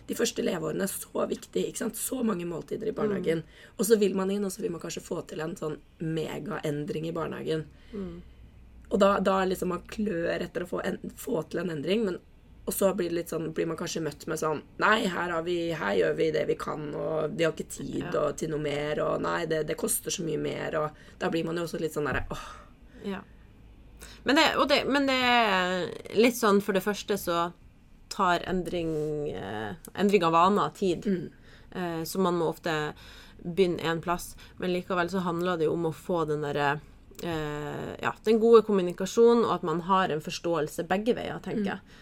de 0.07 0.15
første 0.15 0.43
leveårene 0.43 0.83
er 0.83 0.87
så 0.87 1.27
viktig. 1.29 1.67
ikke 1.69 1.79
sant? 1.79 1.95
Så 1.97 2.23
mange 2.25 2.45
måltider 2.47 2.87
i 2.89 2.93
barnehagen. 2.93 3.43
Og 3.79 3.87
så 3.87 3.99
vil 3.99 4.15
man 4.15 4.31
inn, 4.31 4.45
og 4.45 4.51
så 4.53 4.61
vil 4.61 4.71
man 4.71 4.81
kanskje 4.81 5.03
få 5.03 5.27
til 5.27 5.41
en 5.41 5.55
sånn 5.57 5.79
megaendring 6.01 7.07
i 7.09 7.13
barnehagen. 7.13 7.65
Og 8.91 9.01
da, 9.01 9.19
da 9.21 9.45
liksom 9.45 9.69
man 9.69 9.83
klør 9.89 10.43
etter 10.45 10.63
å 10.65 10.69
få, 10.69 10.81
en, 10.85 10.99
få 11.17 11.43
til 11.51 11.61
en 11.61 11.71
endring, 11.71 12.05
men 12.05 12.19
og 12.65 12.73
så 12.73 12.95
blir, 12.97 13.13
sånn, 13.29 13.51
blir 13.53 13.67
man 13.69 13.77
kanskje 13.77 14.01
møtt 14.05 14.23
med 14.31 14.39
sånn 14.41 14.63
Nei, 14.81 15.03
her, 15.13 15.31
har 15.35 15.43
vi, 15.45 15.57
her 15.77 15.95
gjør 15.99 16.15
vi 16.17 16.31
det 16.33 16.47
vi 16.49 16.55
kan, 16.57 16.87
og 16.97 17.35
vi 17.37 17.45
har 17.45 17.53
ikke 17.53 17.69
tid 17.69 17.99
Ja. 18.07 18.13
og, 18.23 18.37
til 18.41 18.51
noe 18.55 18.63
mer, 18.65 19.01
og 19.05 19.21
nei, 19.21 19.45
det, 19.51 19.67
det 19.69 19.77
koster 19.77 20.11
så 20.15 20.25
mye 20.25 20.41
mer, 20.41 20.77
og 20.81 20.91
da 21.21 21.29
blir 21.33 21.45
man 21.45 21.57
jo 21.61 21.67
også 21.67 21.81
litt 21.83 21.93
sånn 21.97 22.09
derre 22.09 22.25
åh, 22.33 22.47
Ja. 23.05 23.21
Men 24.25 24.37
det, 24.41 24.47
det, 24.69 24.79
men 24.89 25.07
det 25.07 25.19
er 25.21 26.17
litt 26.17 26.37
sånn 26.39 26.63
For 26.65 26.73
det 26.77 26.81
første 26.85 27.17
så 27.21 27.43
tar 28.15 28.45
endring, 28.49 28.95
eh, 29.35 29.75
endring 30.01 30.23
av 30.25 30.33
vaner 30.33 30.71
tid. 30.77 31.05
Eh, 31.75 32.03
så 32.07 32.21
man 32.23 32.37
må 32.39 32.47
ofte 32.53 32.95
begynne 33.43 33.83
en 33.91 34.01
plass. 34.01 34.37
Men 34.61 34.71
likevel 34.73 35.11
så 35.11 35.19
handler 35.25 35.59
det 35.59 35.67
jo 35.67 35.73
om 35.75 35.89
å 35.89 35.93
få 35.93 36.21
den 36.29 36.45
derre 36.47 36.69
eh, 37.27 37.91
Ja, 38.05 38.13
den 38.25 38.39
gode 38.41 38.63
kommunikasjonen, 38.69 39.43
og 39.49 39.57
at 39.57 39.67
man 39.67 39.83
har 39.89 40.15
en 40.15 40.23
forståelse 40.25 40.87
begge 40.89 41.17
veier, 41.19 41.41
tenker 41.45 41.73
jeg. 41.75 41.81
Eh, 41.83 42.01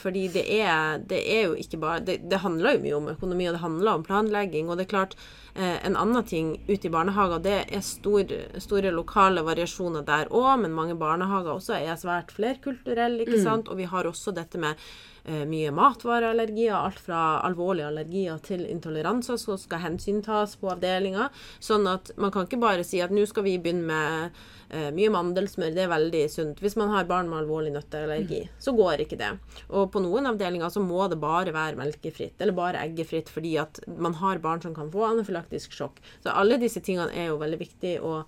fordi 0.00 0.28
det 0.32 0.44
er, 0.56 0.98
det 1.04 1.18
er 1.20 1.42
jo 1.50 1.56
ikke 1.60 1.78
bare 1.82 2.00
det, 2.00 2.14
det 2.30 2.40
handler 2.40 2.76
jo 2.76 2.82
mye 2.84 2.96
om 2.96 3.08
økonomi, 3.12 3.48
og 3.48 3.56
det 3.56 3.60
handler 3.60 3.98
om 3.98 4.04
planlegging. 4.06 4.70
Og 4.70 4.78
det 4.78 4.86
er 4.86 4.92
klart, 4.94 5.16
eh, 5.54 5.78
en 5.86 5.98
annen 6.00 6.24
ting 6.24 6.54
ute 6.68 6.88
i 6.88 6.92
barnehager, 6.92 7.42
det 7.44 7.56
er 7.68 7.84
stor, 7.84 8.30
store 8.58 8.92
lokale 8.94 9.44
variasjoner 9.44 10.06
der 10.06 10.32
òg, 10.32 10.62
men 10.64 10.76
mange 10.76 10.96
barnehager 10.96 11.58
også 11.58 11.76
er 11.76 11.98
svært 12.00 12.32
flerkulturelle, 12.32 13.24
ikke 13.26 13.42
sant. 13.42 13.68
Og 13.68 13.80
vi 13.82 13.90
har 13.90 14.08
også 14.08 14.32
dette 14.32 14.60
med 14.60 14.80
eh, 15.24 15.44
mye 15.48 15.72
matvareallergier, 15.76 16.74
alt 16.78 17.04
fra 17.04 17.40
alvorlige 17.44 17.90
allergier 17.92 18.40
til 18.44 18.64
intoleranser 18.64 19.36
som 19.40 19.60
skal 19.60 19.84
hensyntas 19.84 20.56
på 20.56 20.72
avdelinga. 20.72 21.28
Sånn 21.60 21.86
at 21.90 22.14
man 22.16 22.32
kan 22.32 22.48
ikke 22.48 22.62
bare 22.64 22.84
si 22.86 23.04
at 23.04 23.12
nå 23.12 23.28
skal 23.28 23.44
vi 23.44 23.58
begynne 23.60 23.88
med 23.92 24.24
eh, 24.24 24.52
mye 24.94 25.10
mandelsmør, 25.14 25.72
det 25.74 25.84
er 25.84 25.92
veldig 25.92 26.22
sunt. 26.32 26.60
Hvis 26.64 26.76
man 26.80 26.92
har 26.94 27.08
barn 27.08 27.30
med 27.30 27.42
alvorlig 27.42 27.72
nøtteallergi, 27.74 28.42
så 28.58 28.74
går 28.76 29.04
ikke 29.04 29.18
det. 29.20 29.30
Og 29.70 29.90
på 29.94 30.02
noen 30.04 30.30
avdelinger 30.30 30.72
så 30.74 30.82
må 30.84 31.06
det 31.12 31.20
bare 31.22 31.54
være 31.54 31.78
melkefritt, 31.80 32.36
eller 32.40 32.56
bare 32.56 32.82
eggefritt, 32.84 33.32
fordi 33.32 33.56
at 33.62 33.82
man 33.86 34.16
har 34.20 34.42
barn 34.44 34.62
som 34.64 34.76
kan 34.76 34.92
få 34.92 35.06
anafylaktisk 35.12 35.74
sjokk. 35.76 36.00
Så 36.24 36.34
alle 36.34 36.60
disse 36.62 36.82
tingene 36.84 37.12
er 37.14 37.30
jo 37.30 37.40
veldig 37.42 37.60
viktig 37.60 37.98
å 38.04 38.22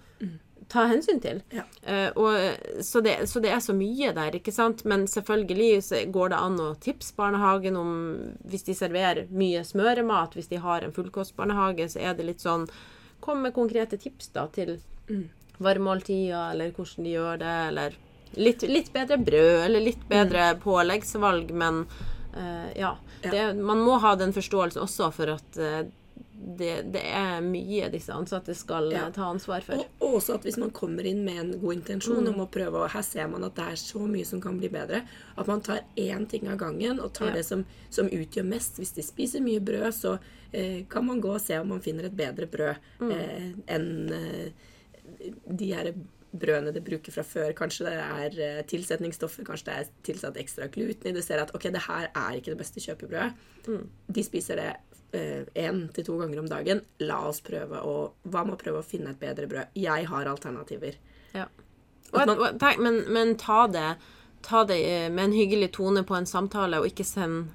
ta 0.68 0.86
hensyn 0.90 1.20
til. 1.22 1.40
Ja. 1.54 1.64
Eh, 1.82 2.08
og, 2.18 2.82
så, 2.84 3.00
det, 3.04 3.18
så 3.30 3.40
det 3.42 3.52
er 3.54 3.62
så 3.62 3.74
mye 3.76 4.12
der, 4.16 4.38
ikke 4.38 4.54
sant. 4.54 4.84
Men 4.88 5.06
selvfølgelig 5.10 5.82
så 5.86 6.02
går 6.12 6.32
det 6.32 6.42
an 6.42 6.58
å 6.62 6.68
tipse 6.82 7.14
barnehagen 7.16 7.78
om 7.78 7.94
Hvis 8.46 8.66
de 8.66 8.74
serverer 8.74 9.30
mye 9.30 9.62
smøremat, 9.66 10.34
hvis 10.36 10.50
de 10.50 10.60
har 10.62 10.84
en 10.84 10.94
fullkostbarnehage, 10.96 11.88
så 11.92 12.02
er 12.02 12.18
det 12.18 12.30
litt 12.30 12.44
sånn 12.44 12.66
Kom 13.22 13.40
med 13.42 13.54
konkrete 13.56 13.98
tips 13.98 14.28
da 14.34 14.46
til 14.52 14.76
varmmåltider, 15.58 16.50
eller 16.52 16.70
hvordan 16.76 17.04
de 17.04 17.10
gjør 17.16 17.38
det, 17.42 17.54
eller 17.68 17.96
litt, 18.36 18.62
litt 18.68 18.92
bedre 18.92 19.18
brød, 19.18 19.64
eller 19.66 19.80
litt 19.80 20.08
bedre 20.08 20.54
påleggsvalg, 20.62 21.50
men 21.56 21.84
uh, 22.36 22.70
ja. 22.76 22.96
Ja. 23.22 23.30
Det, 23.32 23.44
man 23.64 23.78
må 23.80 23.96
ha 24.02 24.14
den 24.20 24.32
forståelsen 24.36 24.82
også 24.82 25.08
for 25.16 25.32
at 25.38 25.56
uh, 25.58 25.84
det, 26.36 26.92
det 26.92 27.00
er 27.16 27.40
mye 27.40 27.88
disse 27.90 28.12
ansatte 28.12 28.52
skal 28.54 28.90
eh, 28.92 28.98
Ja. 28.98 29.06
ta 29.10 29.24
ansvar 29.32 29.64
for. 29.64 29.80
Og, 29.80 29.86
og 30.04 30.18
også 30.18 30.34
at 30.36 30.44
hvis 30.44 30.58
man 30.60 30.70
kommer 30.70 31.06
inn 31.08 31.22
med 31.24 31.38
en 31.40 31.54
god 31.62 31.78
intensjon 31.78 32.20
Mm. 32.26 32.34
om 32.34 32.42
å 32.44 32.48
prøve, 32.52 32.82
og 32.84 32.90
her 32.92 33.02
ser 33.02 33.26
man 33.32 33.44
at 33.48 33.56
det 33.56 33.64
er 33.72 33.80
så 33.80 34.04
mye 34.06 34.24
som 34.28 34.40
kan 34.44 34.58
bli 34.60 34.68
bedre, 34.68 35.00
at 35.36 35.46
man 35.48 35.60
tar 35.64 35.80
én 35.96 36.26
ting 36.28 36.46
av 36.52 36.58
gangen 36.60 37.00
og 37.00 37.12
tar 37.16 37.28
Ja. 37.32 37.38
det 37.40 37.44
som, 37.48 37.64
som 37.90 38.06
utgjør 38.12 38.44
mest. 38.52 38.76
Hvis 38.78 38.92
de 38.94 39.02
spiser 39.02 39.40
mye 39.40 39.60
brød, 39.64 39.88
så 39.96 40.18
eh, 40.52 40.84
kan 40.92 41.06
man 41.08 41.20
gå 41.24 41.32
og 41.34 41.40
se 41.40 41.56
om 41.58 41.68
man 41.72 41.80
finner 41.80 42.04
et 42.10 42.16
bedre 42.16 42.46
brød 42.46 42.76
Mm. 43.00 43.10
eh, 43.16 43.50
enn 43.74 44.12
eh, 44.12 44.52
de 45.46 45.68
her 45.74 45.92
brødene 46.36 46.72
de 46.74 46.80
bruker 46.84 47.12
fra 47.14 47.22
før. 47.24 47.52
Kanskje 47.56 47.86
det 47.86 47.94
er 47.96 48.40
eh, 48.44 48.62
tilsetningsstoffer, 48.68 49.44
kanskje 49.48 49.68
det 49.70 49.76
er 49.80 49.92
tilsatt 50.04 50.36
ekstra 50.42 50.66
gluten 50.74 51.08
i. 51.10 51.14
Du 51.16 51.22
ser 51.24 51.40
at 51.44 51.54
ok, 51.56 51.68
det 51.72 51.84
her 51.86 52.10
er 52.12 52.36
ikke 52.40 52.52
det 52.52 52.58
beste 52.60 52.82
kjøpebrødet. 52.84 53.32
Mm. 53.68 53.86
De 54.18 54.24
spiser 54.26 54.60
det 54.62 54.74
én 55.56 55.78
til 55.94 56.04
to 56.04 56.16
ganger 56.20 56.40
om 56.42 56.48
dagen. 56.50 56.80
La 57.00 57.22
oss 57.28 57.38
prøve 57.40 57.78
å 57.80 57.92
Hva 58.28 58.42
med 58.44 58.56
å 58.56 58.60
prøve 58.60 58.82
å 58.82 58.84
finne 58.84 59.14
et 59.14 59.20
bedre 59.22 59.46
brød? 59.48 59.70
Jeg 59.78 60.04
har 60.10 60.26
alternativer. 60.28 60.98
Ja. 61.32 61.46
Og, 62.12 62.18
man- 62.26 62.36
og 62.38 62.58
tenk, 62.60 62.82
men, 62.84 62.98
men 63.14 63.36
ta 63.40 63.66
det 63.66 63.96
Ta 64.46 64.60
det 64.68 64.76
eh, 64.84 65.06
med 65.10 65.24
en 65.24 65.32
hyggelig 65.32 65.72
tone 65.74 66.02
på 66.06 66.14
en 66.14 66.26
samtale, 66.28 66.78
og 66.78 66.86
ikke 66.86 67.02
send 67.08 67.48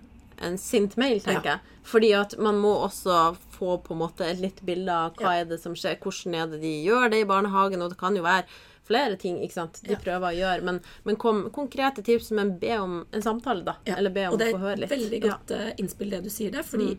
en 0.43 0.58
sint 0.58 0.97
mail, 0.97 1.21
tenker 1.21 1.45
Ja. 1.45 1.54
jeg. 1.60 1.78
Fordi 1.88 2.10
at 2.17 2.34
man 2.41 2.58
må 2.60 2.71
også 2.88 3.38
få 3.62 3.78
på 3.86 3.93
en 3.95 4.02
måte 4.02 4.26
et 4.28 4.41
litt 4.41 4.60
bilde 4.65 4.89
av 4.91 5.13
hva 5.15 5.30
Ja. 5.38 5.41
er 5.41 5.45
det 5.54 5.62
som 5.62 5.74
skjer, 5.78 6.00
hvordan 6.02 6.36
er 6.41 6.47
det 6.56 6.62
de 6.65 6.74
gjør 6.88 7.10
det 7.13 7.21
i 7.21 7.30
barnehagen, 7.30 7.82
og 7.86 7.89
det 7.93 7.97
kan 8.02 8.15
jo 8.17 8.24
være 8.26 8.45
flere 8.84 9.15
ting 9.21 9.38
ikke 9.39 9.54
sant, 9.54 9.80
de 9.86 9.93
Ja. 9.93 9.97
prøver 10.02 10.34
å 10.34 10.36
gjøre. 10.36 10.63
Men, 10.63 10.82
men 11.06 11.15
kom 11.15 11.45
konkrete 11.54 12.04
tips, 12.04 12.32
men 12.32 12.58
be 12.60 12.74
om 12.82 13.06
en 13.13 13.21
samtale, 13.21 13.63
da. 13.63 13.76
Ja, 13.86 13.95
Eller 14.02 14.10
be 14.10 14.26
om 14.28 14.34
å 14.36 14.52
få 14.52 14.60
høre 14.60 14.80
litt 14.82 14.91
er 14.91 14.97
litt. 14.97 15.13
et 15.13 15.21
veldig 15.21 15.21
godt 15.30 15.50
ja. 15.56 15.71
innspill 15.78 16.10
det 16.10 16.24
du 16.26 16.30
sier 16.30 16.52
der, 16.52 16.63
fordi 16.63 16.97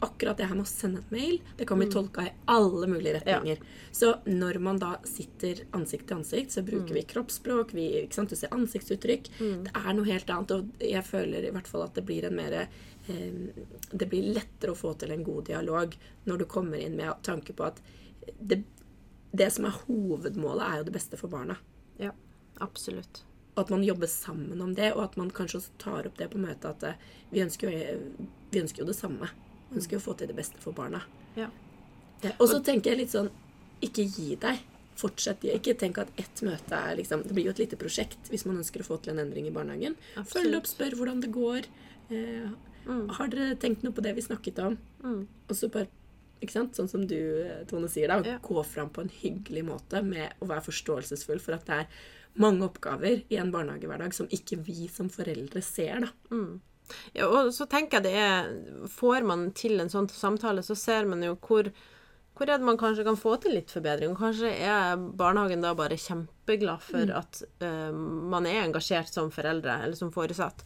akkurat 0.00 0.36
det 0.38 0.46
her 0.46 0.54
med 0.54 0.64
å 0.64 0.68
sende 0.70 0.98
et 1.02 1.10
mail, 1.10 1.40
det 1.58 1.66
kan 1.66 1.76
Mm. 1.76 1.82
bli 1.84 1.92
tolka 1.92 2.22
i 2.22 2.32
alle 2.46 2.86
mulige 2.86 3.20
retninger. 3.20 3.58
Så 3.92 4.14
når 4.26 4.60
man 4.60 4.78
da 4.78 4.96
sitter 5.04 5.64
ansikt 5.74 6.06
til 6.06 6.16
ansikt, 6.18 6.52
så 6.54 6.62
Mm. 6.62 6.66
bruker 6.70 6.94
vi 6.94 7.02
kroppsspråk, 7.02 7.72
vi, 7.72 7.86
ikke 8.06 8.14
sant? 8.14 8.28
du 8.30 8.36
ser 8.36 8.48
ansiktsuttrykk. 8.54 9.26
Det 9.64 9.72
er 9.74 9.92
noe 9.94 10.04
helt 10.06 10.26
annet, 10.30 10.50
og 10.52 10.70
jeg 10.80 11.02
føler 11.02 11.48
i 11.48 11.50
hvert 11.50 11.66
fall 11.66 11.82
at 11.82 11.94
det 11.94 12.06
blir 12.06 12.24
en 12.26 12.36
mer 12.36 12.52
eh, 12.52 12.66
Det 13.08 14.08
blir 14.10 14.26
lettere 14.36 14.72
å 14.74 14.78
få 14.78 14.92
til 15.00 15.10
en 15.14 15.24
god 15.24 15.46
dialog 15.48 15.94
når 16.28 16.38
du 16.38 16.44
kommer 16.50 16.78
inn 16.82 16.96
med 16.98 17.22
tanke 17.26 17.54
på 17.56 17.64
at 17.64 17.80
det, 18.40 18.62
det 19.32 19.48
som 19.54 19.64
er 19.64 19.76
hovedmålet, 19.86 20.64
er 20.66 20.76
jo 20.82 20.88
det 20.90 20.96
beste 20.98 21.16
for 21.20 21.28
barna. 21.32 21.56
ja. 21.98 22.12
Absolutt. 22.60 23.20
Og 23.54 23.60
at 23.64 23.70
man 23.70 23.84
jobber 23.86 24.06
sammen 24.10 24.60
om 24.62 24.72
det, 24.74 24.88
og 24.96 25.04
at 25.04 25.16
man 25.16 25.28
kanskje 25.30 25.60
også 25.60 25.76
tar 25.78 26.06
opp 26.08 26.16
det 26.18 26.26
på 26.32 26.38
møtet 26.42 26.64
at 26.66 26.82
eh, 26.88 27.04
vi 27.30 27.40
ønsker 27.44 27.70
jo, 27.70 27.98
vi 28.50 28.60
ønsker 28.64 28.82
jo 28.82 28.86
det 28.88 28.96
samme. 28.98 29.28
Vi 29.70 29.78
ønsker 29.78 29.94
jo 29.96 30.00
å 30.00 30.04
få 30.08 30.14
til 30.18 30.26
det 30.30 30.36
beste 30.38 30.58
for 30.62 30.74
barna. 30.74 31.00
Ja. 31.38 31.46
Eh, 32.22 32.32
Og 32.38 32.48
så 32.50 32.58
tenker 32.66 32.90
jeg 32.92 33.00
litt 33.04 33.14
sånn 33.14 33.30
ikke 33.82 34.04
gi 34.10 34.34
deg. 34.42 34.58
Fortsett. 34.98 35.46
Ikke 35.54 35.76
tenk 35.78 35.98
at 36.02 36.10
ett 36.18 36.42
møte 36.42 36.74
er 36.74 36.96
liksom 36.98 37.22
Det 37.22 37.34
blir 37.36 37.46
jo 37.46 37.52
et 37.54 37.60
lite 37.62 37.78
prosjekt 37.78 38.26
hvis 38.32 38.42
man 38.50 38.58
ønsker 38.58 38.82
å 38.82 38.88
få 38.88 38.98
til 39.02 39.14
en 39.14 39.22
endring 39.22 39.46
i 39.46 39.54
barnehagen. 39.54 39.94
Absolutt. 40.16 40.32
Følg 40.34 40.58
opp, 40.58 40.66
spør 40.66 40.96
hvordan 40.98 41.22
det 41.22 41.30
går. 41.34 41.68
Eh, 42.10 42.48
Har 42.88 43.32
dere 43.32 43.56
tenkt 43.60 43.84
noe 43.84 43.94
på 43.94 44.04
det 44.04 44.14
vi 44.16 44.24
snakket 44.24 44.60
om? 44.64 44.76
Og 45.48 45.56
så 45.56 45.70
bare 45.72 45.90
ikke 46.38 46.54
sant? 46.54 46.78
Sånn 46.78 46.90
som 46.90 47.04
du, 47.08 47.18
Tone, 47.70 47.90
sier, 47.90 48.10
da. 48.10 48.20
Ja. 48.26 48.38
Gå 48.44 48.62
fram 48.66 48.92
på 48.94 49.02
en 49.04 49.12
hyggelig 49.12 49.64
måte 49.66 50.02
med 50.06 50.38
å 50.42 50.48
være 50.48 50.66
forståelsesfull 50.68 51.42
for 51.42 51.58
at 51.58 51.66
det 51.68 51.82
er 51.82 52.00
mange 52.38 52.66
oppgaver 52.68 53.24
i 53.32 53.38
en 53.40 53.50
barnehagehverdag 53.50 54.14
som 54.14 54.30
ikke 54.30 54.60
vi 54.66 54.86
som 54.92 55.10
foreldre 55.10 55.62
ser, 55.64 56.06
da. 56.06 56.12
Ja, 57.12 57.26
og 57.26 57.52
så 57.52 57.66
tenker 57.68 57.98
jeg 57.98 58.06
det 58.06 58.14
er 58.16 58.86
Får 58.88 59.26
man 59.28 59.50
til 59.52 59.76
en 59.82 59.90
sånn 59.92 60.06
samtale, 60.08 60.62
så 60.64 60.72
ser 60.78 61.04
man 61.10 61.20
jo 61.26 61.34
hvor 61.36 61.68
hvor 62.38 62.46
er 62.46 62.60
det 62.60 62.68
man 62.68 62.78
kanskje 62.78 63.02
kan 63.02 63.16
få 63.18 63.32
til 63.42 63.56
litt 63.56 63.72
forbedring? 63.74 64.12
Kanskje 64.14 64.52
er 64.62 64.92
barnehagen 65.18 65.64
da 65.64 65.72
bare 65.74 65.96
kjempeglad 65.98 66.84
for 66.86 67.10
at 67.10 67.40
uh, 67.64 67.90
man 67.90 68.46
er 68.46 68.60
engasjert 68.62 69.10
som 69.10 69.32
foreldre, 69.34 69.80
eller 69.82 69.98
som 69.98 70.12
foresatt. 70.14 70.62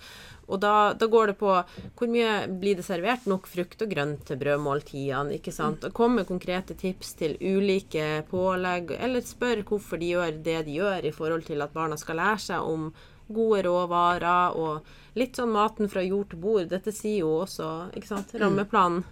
Og 0.53 0.61
da, 0.61 0.93
da 0.99 1.09
går 1.09 1.33
det 1.33 1.37
på 1.41 1.53
hvor 1.55 2.11
mye 2.13 2.33
blir 2.61 2.77
det 2.79 2.85
servert 2.87 3.25
nok 3.31 3.49
frukt 3.51 3.85
og 3.85 3.93
grønt 3.93 4.27
til 4.29 4.41
brødmåltidene, 4.41 5.39
ikke 5.39 5.55
sant? 5.55 5.87
Og 5.89 5.95
Kom 5.97 6.19
med 6.19 6.29
konkrete 6.29 6.77
tips 6.79 7.15
til 7.21 7.39
ulike 7.41 8.27
pålegg, 8.31 8.93
eller 8.99 9.25
spør 9.25 9.65
hvorfor 9.69 10.01
de 10.03 10.13
gjør 10.13 10.37
det 10.45 10.61
de 10.69 10.77
gjør 10.81 11.09
i 11.09 11.15
forhold 11.15 11.47
til 11.49 11.65
at 11.65 11.73
barna 11.75 11.97
skal 12.01 12.21
lære 12.21 12.45
seg 12.51 12.69
om 12.69 12.91
gode 13.33 13.63
råvarer 13.65 14.59
og 14.61 15.17
litt 15.19 15.39
sånn 15.39 15.53
maten 15.55 15.91
fra 15.93 16.03
jord 16.05 16.31
til 16.33 16.41
bord. 16.43 16.67
Dette 16.71 16.93
sier 16.95 17.23
jo 17.23 17.33
også 17.45 17.69
ikke 17.97 18.11
sant, 18.11 18.35
rammeplanen 18.41 19.05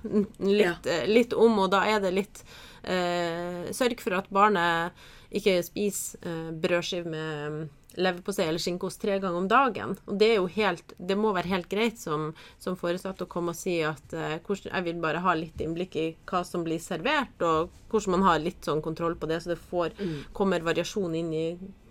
litt, 0.44 0.88
ja. 0.88 1.00
litt 1.08 1.36
om, 1.36 1.58
og 1.64 1.70
da 1.72 1.84
er 1.88 2.02
det 2.04 2.14
litt 2.16 2.42
eh, 2.82 3.70
Sørg 3.76 4.02
for 4.02 4.18
at 4.20 4.30
barnet 4.32 5.08
ikke 5.30 5.60
spiser 5.64 6.20
eh, 6.26 6.48
brødskive 6.56 7.10
med 7.10 7.54
mm, 7.54 7.60
leverpostei 7.98 8.46
eller 8.46 8.62
skinkeost 8.62 9.00
tre 9.02 9.18
ganger 9.18 9.38
om 9.40 9.48
dagen. 9.50 9.96
Og 10.06 10.18
det 10.20 10.28
er 10.30 10.38
jo 10.38 10.46
helt 10.54 10.94
Det 10.98 11.16
må 11.18 11.32
være 11.34 11.50
helt 11.50 11.68
greit 11.70 11.98
som, 11.98 12.30
som 12.62 12.78
foresatt 12.78 13.22
å 13.22 13.28
komme 13.30 13.54
og 13.54 13.58
si 13.58 13.80
at 13.86 14.14
eh, 14.14 14.38
hvordan, 14.46 14.70
jeg 14.70 14.86
vil 14.86 15.02
bare 15.02 15.24
ha 15.24 15.34
litt 15.34 15.60
innblikk 15.60 15.96
i 15.96 16.06
hva 16.30 16.44
som 16.46 16.64
blir 16.66 16.80
servert, 16.82 17.42
og 17.42 17.70
hvordan 17.90 18.18
man 18.18 18.26
har 18.28 18.42
litt 18.42 18.64
sånn 18.64 18.82
kontroll 18.84 19.16
på 19.18 19.28
det, 19.30 19.40
så 19.42 19.54
det 19.54 19.60
får, 19.70 19.94
kommer 20.36 20.62
variasjon 20.66 21.14
inn 21.18 21.32
i 21.34 21.46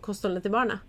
kostholdet 0.05 0.45
til 0.45 0.53
barnet. 0.55 0.85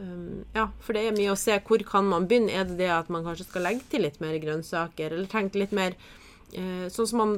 Um, 0.00 0.44
ja, 0.54 0.68
for 0.80 0.96
det 0.96 1.06
er 1.06 1.16
mye 1.16 1.32
å 1.32 1.38
se. 1.38 1.56
Hvor 1.64 1.82
kan 1.88 2.08
man 2.08 2.28
begynne? 2.28 2.54
Er 2.54 2.68
det 2.68 2.78
det 2.80 2.92
at 2.92 3.10
man 3.12 3.26
kanskje 3.26 3.48
skal 3.48 3.66
legge 3.68 3.84
til 3.92 4.04
litt 4.06 4.20
mer 4.24 4.38
grønnsaker, 4.42 5.12
eller 5.12 5.28
tenke 5.30 5.60
litt 5.60 5.74
mer 5.76 5.96
eh, 6.52 6.86
Sånn 6.92 7.10
som 7.10 7.22
man 7.22 7.34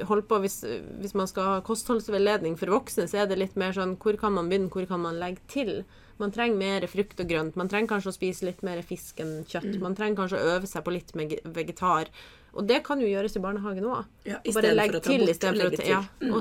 holder 0.00 0.26
på 0.30 0.40
hvis, 0.44 0.62
hvis 1.02 1.16
man 1.18 1.30
skal 1.30 1.50
ha 1.50 1.58
kostholdsveiledning 1.66 2.56
for 2.60 2.72
voksne, 2.74 3.06
så 3.10 3.22
er 3.22 3.30
det 3.30 3.40
litt 3.40 3.58
mer 3.60 3.76
sånn 3.76 3.98
Hvor 4.00 4.18
kan 4.20 4.36
man 4.36 4.50
begynne, 4.50 4.72
hvor 4.72 4.88
kan 4.90 5.04
man 5.04 5.20
legge 5.20 5.44
til? 5.52 5.76
Man 6.22 6.32
trenger 6.34 6.58
mer 6.58 6.86
frukt 6.86 7.20
og 7.20 7.28
grønt. 7.30 7.56
Man 7.58 7.70
trenger 7.70 7.94
kanskje 7.94 8.12
å 8.12 8.16
spise 8.16 8.46
litt 8.46 8.62
mer 8.66 8.82
fisk 8.86 9.20
enn 9.24 9.42
kjøtt. 9.50 9.80
Man 9.82 9.96
trenger 9.98 10.22
kanskje 10.22 10.40
å 10.40 10.52
øve 10.56 10.70
seg 10.70 10.84
på 10.86 10.94
litt 10.94 11.10
vegetar. 11.56 12.10
Og 12.54 12.66
det 12.68 12.76
kan 12.86 13.00
jo 13.02 13.06
gjøres 13.10 13.34
i 13.34 13.40
barnehagen 13.42 13.84
òg. 13.90 14.04
Ja, 14.24 14.36
bare 14.54 14.74
ta 14.92 15.00
til 15.02 15.24
istedenfor 15.26 15.54
å 15.54 15.70
legge 15.70 15.78
til. 15.80 15.88
ja. 15.90 16.02
Mm. 16.20 16.34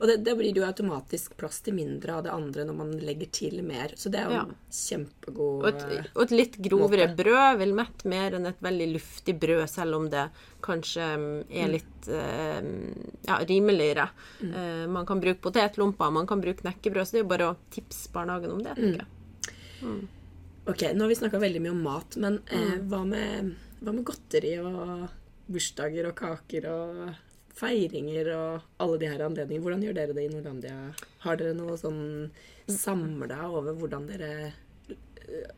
Og, 0.00 0.06
det, 0.08 0.14
da 0.24 0.34
blir 0.38 0.56
jo 0.56 0.64
automatisk 0.64 1.34
plass 1.36 1.60
til 1.60 1.74
mindre 1.76 2.14
av 2.16 2.22
det 2.24 2.32
andre 2.32 2.64
når 2.64 2.74
man 2.78 2.92
legger 3.04 3.28
til 3.36 3.58
mer. 3.62 3.92
Så 4.00 4.08
det 4.10 4.20
er 4.22 4.30
jo 4.30 4.38
Ja. 4.38 4.46
kjempegod 4.72 5.66
og, 5.66 5.68
et, 5.68 6.08
og 6.16 6.22
et 6.24 6.30
litt 6.30 6.56
grovere 6.64 7.08
måte. 7.10 7.16
brød 7.20 7.58
vil 7.60 7.74
mette 7.76 8.08
mer 8.08 8.38
enn 8.38 8.46
et 8.48 8.60
veldig 8.64 8.88
luftig 8.94 9.36
brød, 9.40 9.68
selv 9.68 9.94
om 10.00 10.08
det 10.10 10.24
kanskje 10.62 11.10
mm, 11.18 11.44
er 11.50 11.68
litt 11.68 12.08
eh, 12.08 12.60
ja, 13.28 13.38
rimeligere. 13.52 14.08
Mm. 14.40 14.54
Eh, 14.54 14.86
man 14.88 15.06
kan 15.06 15.20
bruke 15.20 15.40
potetlomper, 15.44 16.10
man 16.10 16.26
kan 16.26 16.40
bruke 16.40 16.62
knekkebrød, 16.64 17.06
så 17.06 17.12
det 17.12 17.20
er 17.20 17.24
jo 17.26 17.32
bare 17.36 17.50
å 17.52 17.56
tipse 17.70 18.08
barnehagen 18.14 18.52
om 18.56 18.62
det, 18.64 18.72
Mm. 18.76 18.82
tenker 18.82 19.04
jeg. 19.04 20.08
Ok, 20.64 20.82
nå 20.94 21.00
har 21.04 21.08
vi 21.08 21.14
snakka 21.18 21.38
veldig 21.42 21.60
mye 21.64 21.70
om 21.74 21.82
mat, 21.82 22.16
men 22.16 22.40
eh, 22.46 22.58
Mm. 22.78 22.88
hva, 22.88 23.04
med, 23.06 23.54
hva 23.82 23.92
med 23.92 24.04
godteri 24.06 24.52
og 24.62 25.08
bursdager 25.48 26.08
og 26.10 26.16
kaker 26.18 26.68
og 26.70 27.04
feiringer 27.56 28.32
og 28.36 28.66
alle 28.82 28.98
de 29.00 29.10
her 29.10 29.24
anledningene? 29.26 29.64
Hvordan 29.66 29.86
gjør 29.86 29.98
dere 29.98 30.16
det 30.16 30.26
i 30.26 30.32
Norlandia? 30.32 30.76
Har 31.24 31.40
dere 31.40 31.56
noe 31.58 31.78
sånn 31.80 32.02
samla 32.70 33.46
over 33.50 33.76
hvordan 33.76 34.06
dere 34.10 34.52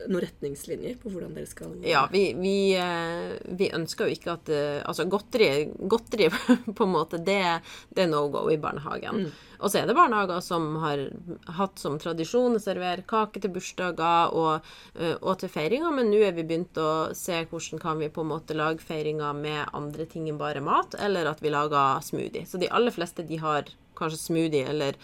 Noen 0.09 0.21
retningslinjer 0.25 0.99
på 1.01 1.11
hvordan 1.13 1.35
dere 1.37 1.49
skal 1.49 1.73
Ja, 1.87 2.05
vi, 2.13 2.27
vi, 2.39 2.75
eh, 2.79 3.35
vi 3.59 3.71
ønsker 3.75 4.09
jo 4.09 4.17
ikke 4.17 4.35
at 4.37 4.51
eh, 4.53 4.83
Altså, 4.85 5.07
godteri, 5.11 5.49
godteri 5.79 6.29
på 6.77 6.87
en 6.87 6.93
måte, 6.93 7.21
det, 7.25 7.41
det 7.95 8.05
er 8.05 8.11
no 8.11 8.27
go 8.33 8.45
i 8.53 8.59
barnehagen. 8.61 9.29
Og 9.65 9.71
så 9.71 9.81
er 9.81 9.89
det 9.89 9.97
barnehager 9.97 10.43
som 10.45 10.75
har 10.83 11.07
hatt 11.57 11.81
som 11.81 11.97
tradisjon 12.03 12.59
å 12.59 12.63
servere 12.63 13.07
kake 13.09 13.41
til 13.41 13.55
bursdager 13.55 14.35
og, 14.37 14.67
eh, 14.99 15.17
og 15.21 15.39
til 15.41 15.53
feiringer, 15.53 15.95
men 15.95 16.11
nå 16.13 16.21
er 16.27 16.37
vi 16.37 16.45
begynt 16.45 16.79
å 16.81 16.91
se 17.17 17.41
hvordan 17.49 17.83
kan 17.83 18.01
vi 18.03 18.11
på 18.13 18.25
en 18.25 18.33
måte 18.35 18.57
lage 18.59 18.85
feiringer 18.85 19.37
med 19.39 19.65
andre 19.73 20.09
ting 20.11 20.29
enn 20.29 20.41
bare 20.41 20.65
mat, 20.65 20.99
eller 21.01 21.31
at 21.31 21.43
vi 21.45 21.55
lager 21.55 22.05
smoothie. 22.05 22.45
Så 22.49 22.61
de 22.61 22.71
aller 22.71 22.95
fleste 22.95 23.25
de 23.27 23.41
har 23.41 23.71
kanskje 23.99 24.21
smoothie 24.21 24.69
eller 24.69 24.99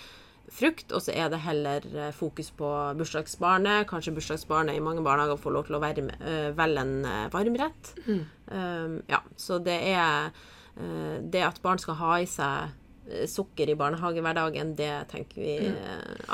frukt, 0.51 0.92
og 0.92 1.03
så 1.05 1.14
er 1.14 1.30
det 1.32 1.42
heller 1.44 1.86
eh, 1.94 2.11
fokus 2.16 2.51
på 2.57 2.70
bursdagsbarnet. 2.98 3.86
Kanskje 3.90 4.14
bursdagsbarnet 4.16 4.76
i 4.76 4.82
mange 4.84 5.05
barnehager 5.07 5.40
får 5.40 5.55
lov 5.57 5.68
til 5.68 5.78
å 5.78 5.82
være 5.82 6.07
eh, 6.18 6.51
velge 6.57 6.84
en 6.84 6.94
varmrett. 7.32 7.94
varmrett. 8.07 8.26
Um, 8.51 9.01
ja, 9.11 9.22
så 9.36 9.61
det 9.62 9.78
er 9.92 10.30
eh, 10.76 11.18
Det 11.22 11.42
at 11.46 11.61
barn 11.62 11.78
skal 11.78 11.98
ha 12.01 12.16
i 12.18 12.26
seg 12.30 12.72
eh, 13.11 13.26
sukker 13.30 13.70
i 13.70 13.76
barnehagehverdagen, 13.78 14.74
det 14.78 14.90
tenker 15.12 15.42
vi 15.42 15.55
mm. 15.68 15.78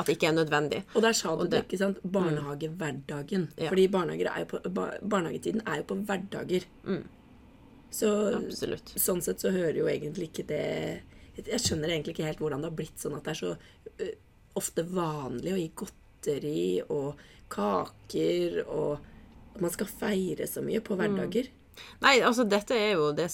at 0.00 0.12
ikke 0.12 0.30
er 0.30 0.38
nødvendig. 0.38 0.84
Og 0.94 1.04
der 1.04 1.16
sa 1.16 1.34
du 1.36 1.44
det, 1.50 1.66
ikke 1.66 1.82
sant? 1.82 2.00
Barnehagehverdagen. 2.02 3.50
Ja. 3.56 3.68
Fordi 3.68 3.88
er 3.90 4.48
på, 4.48 4.62
barnehagetiden 4.64 5.62
er 5.66 5.82
jo 5.82 5.90
på 5.92 6.00
hverdager. 6.08 6.66
Så 7.96 8.08
Absolutt. 8.34 8.90
sånn 8.98 9.22
sett 9.24 9.40
så 9.40 9.52
hører 9.54 9.78
jo 9.78 9.86
egentlig 9.88 10.30
ikke 10.32 10.48
det 10.48 10.64
Jeg 11.36 11.62
skjønner 11.62 11.92
egentlig 11.92 12.16
ikke 12.16 12.28
helt 12.28 12.40
hvordan 12.42 12.64
det 12.64 12.70
har 12.70 12.78
blitt 12.78 13.02
sånn 13.02 13.16
at 13.18 13.26
det 13.26 13.34
er 13.34 13.40
så 13.42 13.52
uh, 13.56 14.14
ofte 14.56 14.86
vanlig 14.88 15.52
å 15.52 15.60
gi 15.60 15.68
godteri 15.82 16.64
og 16.88 17.20
kaker 17.52 18.62
og 18.64 18.96
at 19.56 19.62
man 19.62 19.72
skal 19.72 19.88
feire 19.88 20.48
så 20.48 20.64
mye 20.64 20.82
på 20.84 20.96
hverdager. 20.98 21.48
Nei, 22.00 22.14
altså 22.24 22.44
dette 22.48 22.76
er 22.76 22.94
jo 22.96 23.10
det 23.16 23.28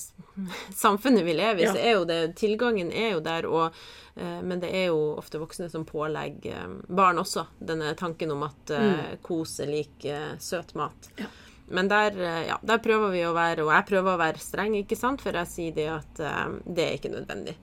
samfunnet 0.74 1.22
vi 1.26 1.34
lever 1.34 1.62
i, 1.62 1.66
Ja. 1.66 1.74
så 1.74 1.78
er 1.78 1.92
jo 1.94 2.04
det 2.06 2.36
Tilgangen 2.38 2.90
er 2.90 3.12
jo 3.12 3.20
der, 3.22 3.46
og, 3.46 3.78
eh, 4.16 4.40
men 4.42 4.60
det 4.60 4.72
er 4.74 4.86
jo 4.90 5.14
ofte 5.18 5.38
voksne 5.38 5.70
som 5.70 5.86
pålegger 5.86 6.50
eh, 6.50 6.74
barn 6.88 7.22
også 7.22 7.46
denne 7.58 7.94
tanken 7.94 8.34
om 8.34 8.42
at 8.42 8.74
mm. 8.74 9.22
kos 9.22 9.60
er 9.62 9.70
lik 9.70 10.06
søt 10.42 10.74
mat. 10.74 11.10
Ja. 11.18 11.30
Men 11.66 11.88
der, 11.88 12.20
eh, 12.20 12.46
ja, 12.48 12.58
der 12.62 12.80
prøver 12.82 13.12
vi 13.14 13.22
å 13.24 13.32
være, 13.36 13.64
og 13.64 13.72
jeg 13.72 13.86
prøver 13.88 14.14
å 14.14 14.20
være 14.20 14.42
streng, 14.42 14.74
ikke 14.80 14.98
sant, 14.98 15.22
for 15.24 15.36
jeg 15.38 15.50
sier 15.50 15.76
det 15.76 15.88
at 15.92 16.22
eh, 16.22 16.54
det 16.66 16.84
er 16.84 16.96
ikke 16.98 17.12
nødvendig. 17.12 17.54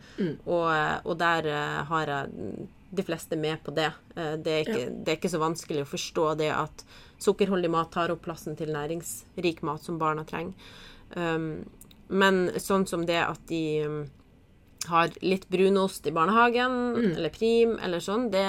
Og, 0.48 0.68
eh, 0.74 0.96
og 1.04 1.18
der 1.20 1.50
uh, 1.52 1.80
har 1.90 2.14
jeg 2.14 2.46
de 2.90 3.06
fleste 3.06 3.38
med 3.38 3.60
på 3.66 3.74
det. 3.76 3.92
Uh, 4.16 4.34
det, 4.42 4.54
er 4.54 4.62
ikke, 4.64 4.86
det 4.90 5.14
er 5.14 5.20
ikke 5.20 5.34
så 5.34 5.42
vanskelig 5.44 5.84
å 5.86 5.90
forstå 5.92 6.30
det 6.40 6.52
at 6.56 6.86
sukkerholdig 7.20 7.70
mat 7.74 7.92
tar 7.94 8.14
opp 8.14 8.24
plassen 8.26 8.56
til 8.58 8.72
næringsrik 8.74 9.62
mat 9.68 9.84
som 9.86 10.00
barna 10.02 10.24
trenger. 10.28 10.56
Um, 11.14 11.68
men 12.10 12.48
sånn 12.58 12.88
som 12.90 13.04
det 13.06 13.20
at 13.22 13.44
de 13.52 13.64
um, 13.86 14.00
har 14.90 15.12
litt 15.22 15.46
brunost 15.52 16.08
i 16.08 16.16
barnehagen, 16.16 16.74
eller 17.12 17.30
prim, 17.36 17.76
eller 17.84 18.02
sånn, 18.02 18.30
det, 18.34 18.48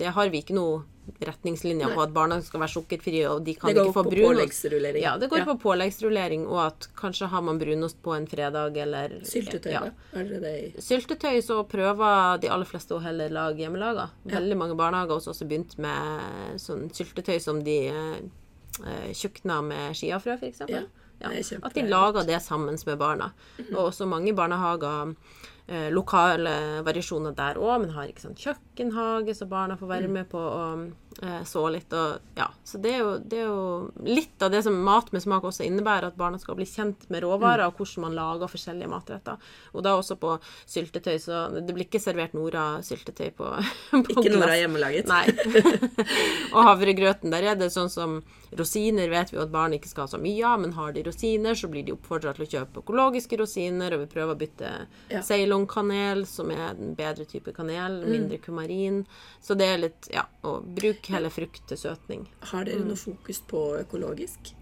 det 0.00 0.14
har 0.16 0.32
vi 0.32 0.40
ikke 0.40 0.56
noe 0.56 0.82
retningslinjer 1.20 1.94
på 1.94 2.02
at 2.02 2.12
barna 2.14 2.38
skal 2.42 2.60
være 2.62 2.72
sukkerfrie, 2.74 3.24
og 3.30 3.44
de 3.44 3.54
kan 3.54 3.70
ikke 3.70 3.92
få 3.92 4.04
brunost. 4.04 4.14
Det 4.14 4.20
går 4.20 4.24
på 4.24 4.34
påleggsrullering. 4.34 5.02
Ja, 5.02 5.16
det 5.18 5.28
går 5.30 5.38
Ja. 5.38 5.44
på 5.44 5.56
påleggsrullering, 5.64 6.46
og 6.48 6.60
at 6.66 6.88
kanskje 6.96 7.28
har 7.28 7.42
man 7.42 7.58
brunost 7.58 8.02
på 8.02 8.14
en 8.16 8.26
fredag, 8.26 8.76
eller 8.76 9.20
Syltetøy, 9.24 9.72
ja. 9.72 9.82
Er 10.14 10.24
det 10.24 10.82
Syltetøy 10.82 11.40
så 11.42 11.62
prøver 11.68 12.40
de 12.40 12.48
aller 12.48 12.64
fleste 12.66 12.94
å 12.94 13.02
heller 13.02 13.28
lage 13.28 13.58
hjemmelaga. 13.64 14.10
Veldig 14.26 14.56
mange 14.56 14.76
barnehager 14.76 15.14
har 15.18 15.20
også 15.34 15.46
begynt 15.48 15.78
med 15.78 16.58
sånn 16.60 16.90
syltetøy 16.90 17.38
som 17.40 17.62
de 17.64 17.78
eh, 17.88 19.12
tjukner 19.12 19.62
med 19.62 19.94
skiafrø, 19.94 20.38
f.eks. 20.38 20.60
Ja, 20.68 20.82
Ja. 21.20 21.30
At 21.62 21.72
de 21.74 21.82
lager 21.88 22.26
det 22.26 22.42
sammen 22.42 22.76
med 22.86 22.98
barna. 22.98 23.30
Og 23.72 23.92
også 23.92 24.04
mange 24.06 24.34
barnehager 24.34 25.14
eh, 25.68 25.88
lokale 25.94 26.82
variasjoner 26.86 27.34
der 27.36 27.60
òg, 27.60 27.84
men 27.84 27.94
har 27.96 28.10
ikke 28.10 28.26
sånn 28.26 28.38
kjøkkenhage, 28.38 29.36
så 29.36 29.48
barna 29.50 29.78
får 29.80 29.92
være 29.94 30.10
med 30.12 30.28
på 30.32 30.40
å 30.40 30.64
så 31.46 31.62
litt. 31.70 31.92
Og, 31.92 32.18
ja. 32.38 32.48
Så 32.64 32.78
det 32.82 32.94
er, 32.94 32.98
jo, 33.04 33.12
det 33.18 33.38
er 33.38 33.46
jo 33.46 33.90
litt 34.08 34.42
av 34.42 34.50
det 34.54 34.62
som 34.66 34.76
mat 34.84 35.12
med 35.14 35.22
smak 35.22 35.44
også 35.46 35.64
innebærer, 35.66 36.08
at 36.10 36.16
barna 36.18 36.38
skal 36.42 36.56
bli 36.58 36.66
kjent 36.68 37.06
med 37.12 37.22
råvarer 37.24 37.66
og 37.68 37.78
hvordan 37.78 38.06
man 38.08 38.16
lager 38.18 38.50
forskjellige 38.50 38.90
matretter. 38.90 39.38
Og 39.72 39.84
da 39.86 39.94
også 39.98 40.16
på 40.20 40.34
syltetøy, 40.66 41.18
så 41.22 41.44
det 41.54 41.74
blir 41.74 41.86
ikke 41.86 42.02
servert 42.02 42.34
Nora-syltetøy 42.34 43.30
på, 43.38 43.50
på 43.90 44.02
Ikke 44.16 44.32
Nora 44.34 44.50
glass. 44.50 44.60
hjemmelaget? 44.62 45.10
Nei. 45.12 45.24
og 46.54 46.64
havregrøten, 46.70 47.32
der 47.34 47.50
er 47.52 47.58
det 47.60 47.70
sånn 47.74 47.92
som 47.92 48.18
rosiner 48.54 49.10
vet 49.10 49.32
vi 49.32 49.38
jo 49.38 49.42
at 49.42 49.50
barn 49.54 49.72
ikke 49.74 49.90
skal 49.90 50.06
ha 50.06 50.12
så 50.14 50.20
mye 50.22 50.44
av, 50.46 50.60
men 50.62 50.74
har 50.76 50.92
de 50.94 51.02
rosiner, 51.06 51.56
så 51.58 51.70
blir 51.72 51.82
de 51.86 51.94
oppfordra 51.96 52.34
til 52.36 52.46
å 52.46 52.50
kjøpe 52.52 52.82
økologiske 52.84 53.38
rosiner, 53.40 53.96
og 53.96 54.04
vi 54.04 54.10
prøver 54.12 54.34
å 54.36 54.38
bytte 54.38 54.72
Ja. 55.10 55.20
Ceylon-kanel, 55.26 56.24
som 56.26 56.50
er 56.54 56.68
en 56.70 56.94
bedre 56.98 57.26
type 57.28 57.52
kanel, 57.56 58.00
mindre 58.06 58.38
kumarin. 58.42 59.02
Så 59.42 59.56
det 59.58 59.66
er 59.72 59.82
litt 59.86 60.08
Ja, 60.14 60.26
og 60.46 60.64
bruk 60.76 61.03
heller 61.12 61.30
frukt 61.30 61.60
fruktesøtning. 61.60 62.26
Har 62.50 62.64
dere 62.64 62.80
Mm. 62.80 62.88
noe 62.88 62.96
fokus 62.96 63.40
på 63.40 63.78
økologisk? 63.80 64.54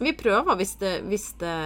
Vi 0.00 0.12
prøver 0.12 0.56
hvis, 0.56 0.76
det, 0.80 1.02
hvis, 1.04 1.32
det, 1.38 1.56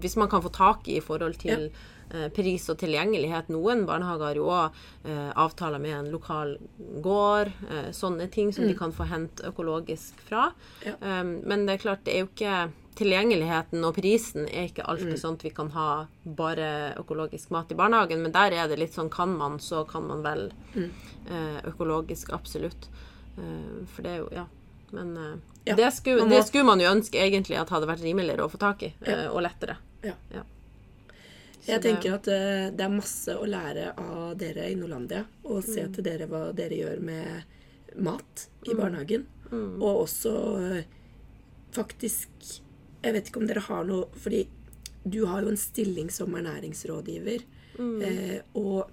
hvis 0.00 0.16
man 0.16 0.28
kan 0.28 0.42
få 0.42 0.48
tak 0.48 0.88
i 0.88 0.96
i 0.96 1.00
forhold 1.00 1.34
til 1.38 1.70
ja. 2.12 2.28
pris 2.28 2.68
og 2.70 2.78
tilgjengelighet. 2.78 3.50
Noen 3.52 3.84
barnehager 3.84 4.24
har 4.24 4.34
jo 4.34 4.46
òg 4.48 4.70
eh, 5.04 5.32
avtaler 5.36 5.78
med 5.78 5.94
en 5.98 6.10
lokal 6.10 6.58
gård, 7.04 7.52
eh, 7.68 7.90
sånne 7.92 8.30
ting 8.30 8.52
som 8.52 8.64
de 8.64 8.74
kan 8.74 8.92
få 8.92 9.04
hente 9.04 9.44
økologisk 9.44 10.14
fra. 10.24 10.52
Ja. 10.86 10.96
Um, 11.00 11.40
men 11.44 11.66
det 11.66 11.74
er 11.74 11.84
klart, 11.84 12.04
det 12.04 12.14
er 12.14 12.24
jo 12.24 12.32
ikke 12.32 12.70
Tilgjengeligheten 12.94 13.82
og 13.82 13.96
prisen 13.96 14.44
er 14.46 14.68
ikke 14.68 14.84
alltid 14.86 15.18
sånn 15.18 15.34
at 15.34 15.42
vi 15.42 15.50
kan 15.50 15.72
ha 15.74 15.86
bare 16.22 16.68
økologisk 17.00 17.50
mat 17.50 17.72
i 17.74 17.78
barnehagen, 17.78 18.20
men 18.22 18.30
der 18.34 18.54
er 18.54 18.68
det 18.70 18.78
litt 18.78 18.94
sånn 18.94 19.10
kan 19.10 19.32
man, 19.34 19.58
så 19.58 19.82
kan 19.88 20.06
man 20.06 20.22
vel 20.22 20.44
eh, 20.78 21.58
økologisk, 21.66 22.30
absolutt. 22.36 22.86
Eh, 23.38 23.84
for 23.90 24.02
det 24.06 24.10
er 24.12 24.18
jo 24.22 24.28
Ja. 24.32 24.46
Men 24.92 25.16
eh, 25.16 25.36
Ja, 25.66 25.74
det, 25.76 25.92
skulle, 25.94 26.22
må- 26.24 26.30
det 26.30 26.44
skulle 26.46 26.64
man 26.64 26.80
jo 26.80 26.90
ønske 26.90 27.18
egentlig 27.18 27.56
at 27.58 27.70
hadde 27.72 27.88
vært 27.88 28.02
rimeligere 28.04 28.44
å 28.44 28.50
få 28.52 28.58
tak 28.60 28.82
i, 28.82 28.92
eh, 29.02 29.26
og 29.30 29.42
lettere. 29.42 29.76
Ja. 30.04 30.12
Ja. 30.32 30.42
Jeg 31.66 31.80
tenker 31.80 32.14
at 32.18 32.26
uh, 32.28 32.68
det 32.76 32.84
er 32.84 32.92
masse 32.92 33.32
å 33.32 33.46
lære 33.48 33.94
av 33.96 34.34
dere 34.36 34.66
i 34.68 34.74
Nolandia 34.76 35.22
Og 35.48 35.62
se 35.64 35.86
til 35.88 36.04
dere 36.04 36.26
hva 36.28 36.52
dere 36.52 36.76
gjør 36.76 37.00
med 37.00 37.96
mat 38.04 38.42
i 38.68 38.74
barnehagen. 38.76 39.24
Og 39.80 40.02
også 40.02 40.32
uh, 40.60 40.82
faktisk 41.72 42.28
Jeg 43.00 43.16
vet 43.16 43.30
ikke 43.30 43.40
om 43.40 43.46
dere 43.48 43.64
har 43.64 43.88
noe 43.88 44.10
Fordi 44.12 44.42
du 45.08 45.24
har 45.28 45.40
jo 45.44 45.50
en 45.52 45.56
stilling 45.60 46.10
som 46.12 46.32
ernæringsrådgiver. 46.36 47.42
Uh, 47.78 48.38
og 48.56 48.90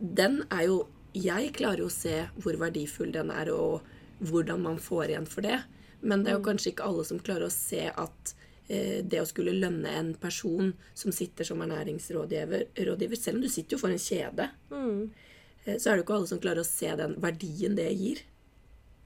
den 0.00 0.42
er 0.50 0.64
jo 0.66 0.80
Jeg 1.14 1.52
klarer 1.56 1.82
jo 1.84 1.88
å 1.90 1.94
se 1.94 2.28
hvor 2.38 2.56
verdifull 2.60 3.12
den 3.12 3.30
er, 3.34 3.50
og 3.54 3.82
hvordan 4.20 4.62
man 4.62 4.78
får 4.78 5.10
igjen 5.14 5.26
for 5.28 5.42
det. 5.46 5.62
Men 6.00 6.22
det 6.24 6.32
er 6.32 6.38
jo 6.38 6.44
kanskje 6.46 6.72
ikke 6.72 6.86
alle 6.86 7.04
som 7.04 7.18
klarer 7.20 7.48
å 7.48 7.52
se 7.52 7.86
at 7.88 8.34
eh, 8.68 9.00
det 9.04 9.20
å 9.20 9.26
skulle 9.28 9.52
lønne 9.56 9.90
en 9.98 10.12
person 10.20 10.72
som 10.96 11.12
sitter 11.12 11.44
som 11.44 11.60
ernæringsrådgiver, 11.64 12.68
rådgiver, 12.88 13.16
selv 13.20 13.40
om 13.40 13.42
du 13.44 13.50
sitter 13.52 13.76
jo 13.76 13.80
for 13.82 13.92
en 13.92 14.00
kjede, 14.00 14.46
eh, 14.72 15.76
så 15.76 15.90
er 15.90 15.96
det 15.96 15.98
jo 16.00 16.06
ikke 16.06 16.16
alle 16.20 16.30
som 16.30 16.40
klarer 16.40 16.62
å 16.64 16.68
se 16.68 16.94
den 16.96 17.16
verdien 17.20 17.74
det 17.76 17.90
gir. 17.98 18.22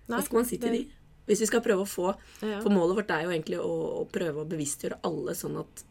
Hva 0.07 0.21
skal 0.23 0.43
man 0.43 0.45
si 0.51 0.59
til 0.59 0.71
det- 0.71 0.85
de? 0.85 1.01
Hvis 1.27 1.41
vi 1.41 1.47
skal 1.49 1.63
prøve 1.65 1.83
å 1.83 1.89
få 1.89 2.11
Ja. 2.43 2.61
For 2.61 2.69
målet 2.69 2.97
vårt 2.99 3.11
er 3.11 3.23
jo 3.25 3.31
egentlig 3.31 3.59
å, 3.59 4.05
å 4.05 4.09
prøve 4.13 4.45
å 4.45 4.49
bevisstgjøre 4.49 4.99
alle, 5.03 5.33
sånn 5.33 5.59
at 5.59 5.85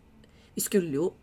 vi 0.54 0.62
skulle 0.62 0.92
jo 0.94 1.14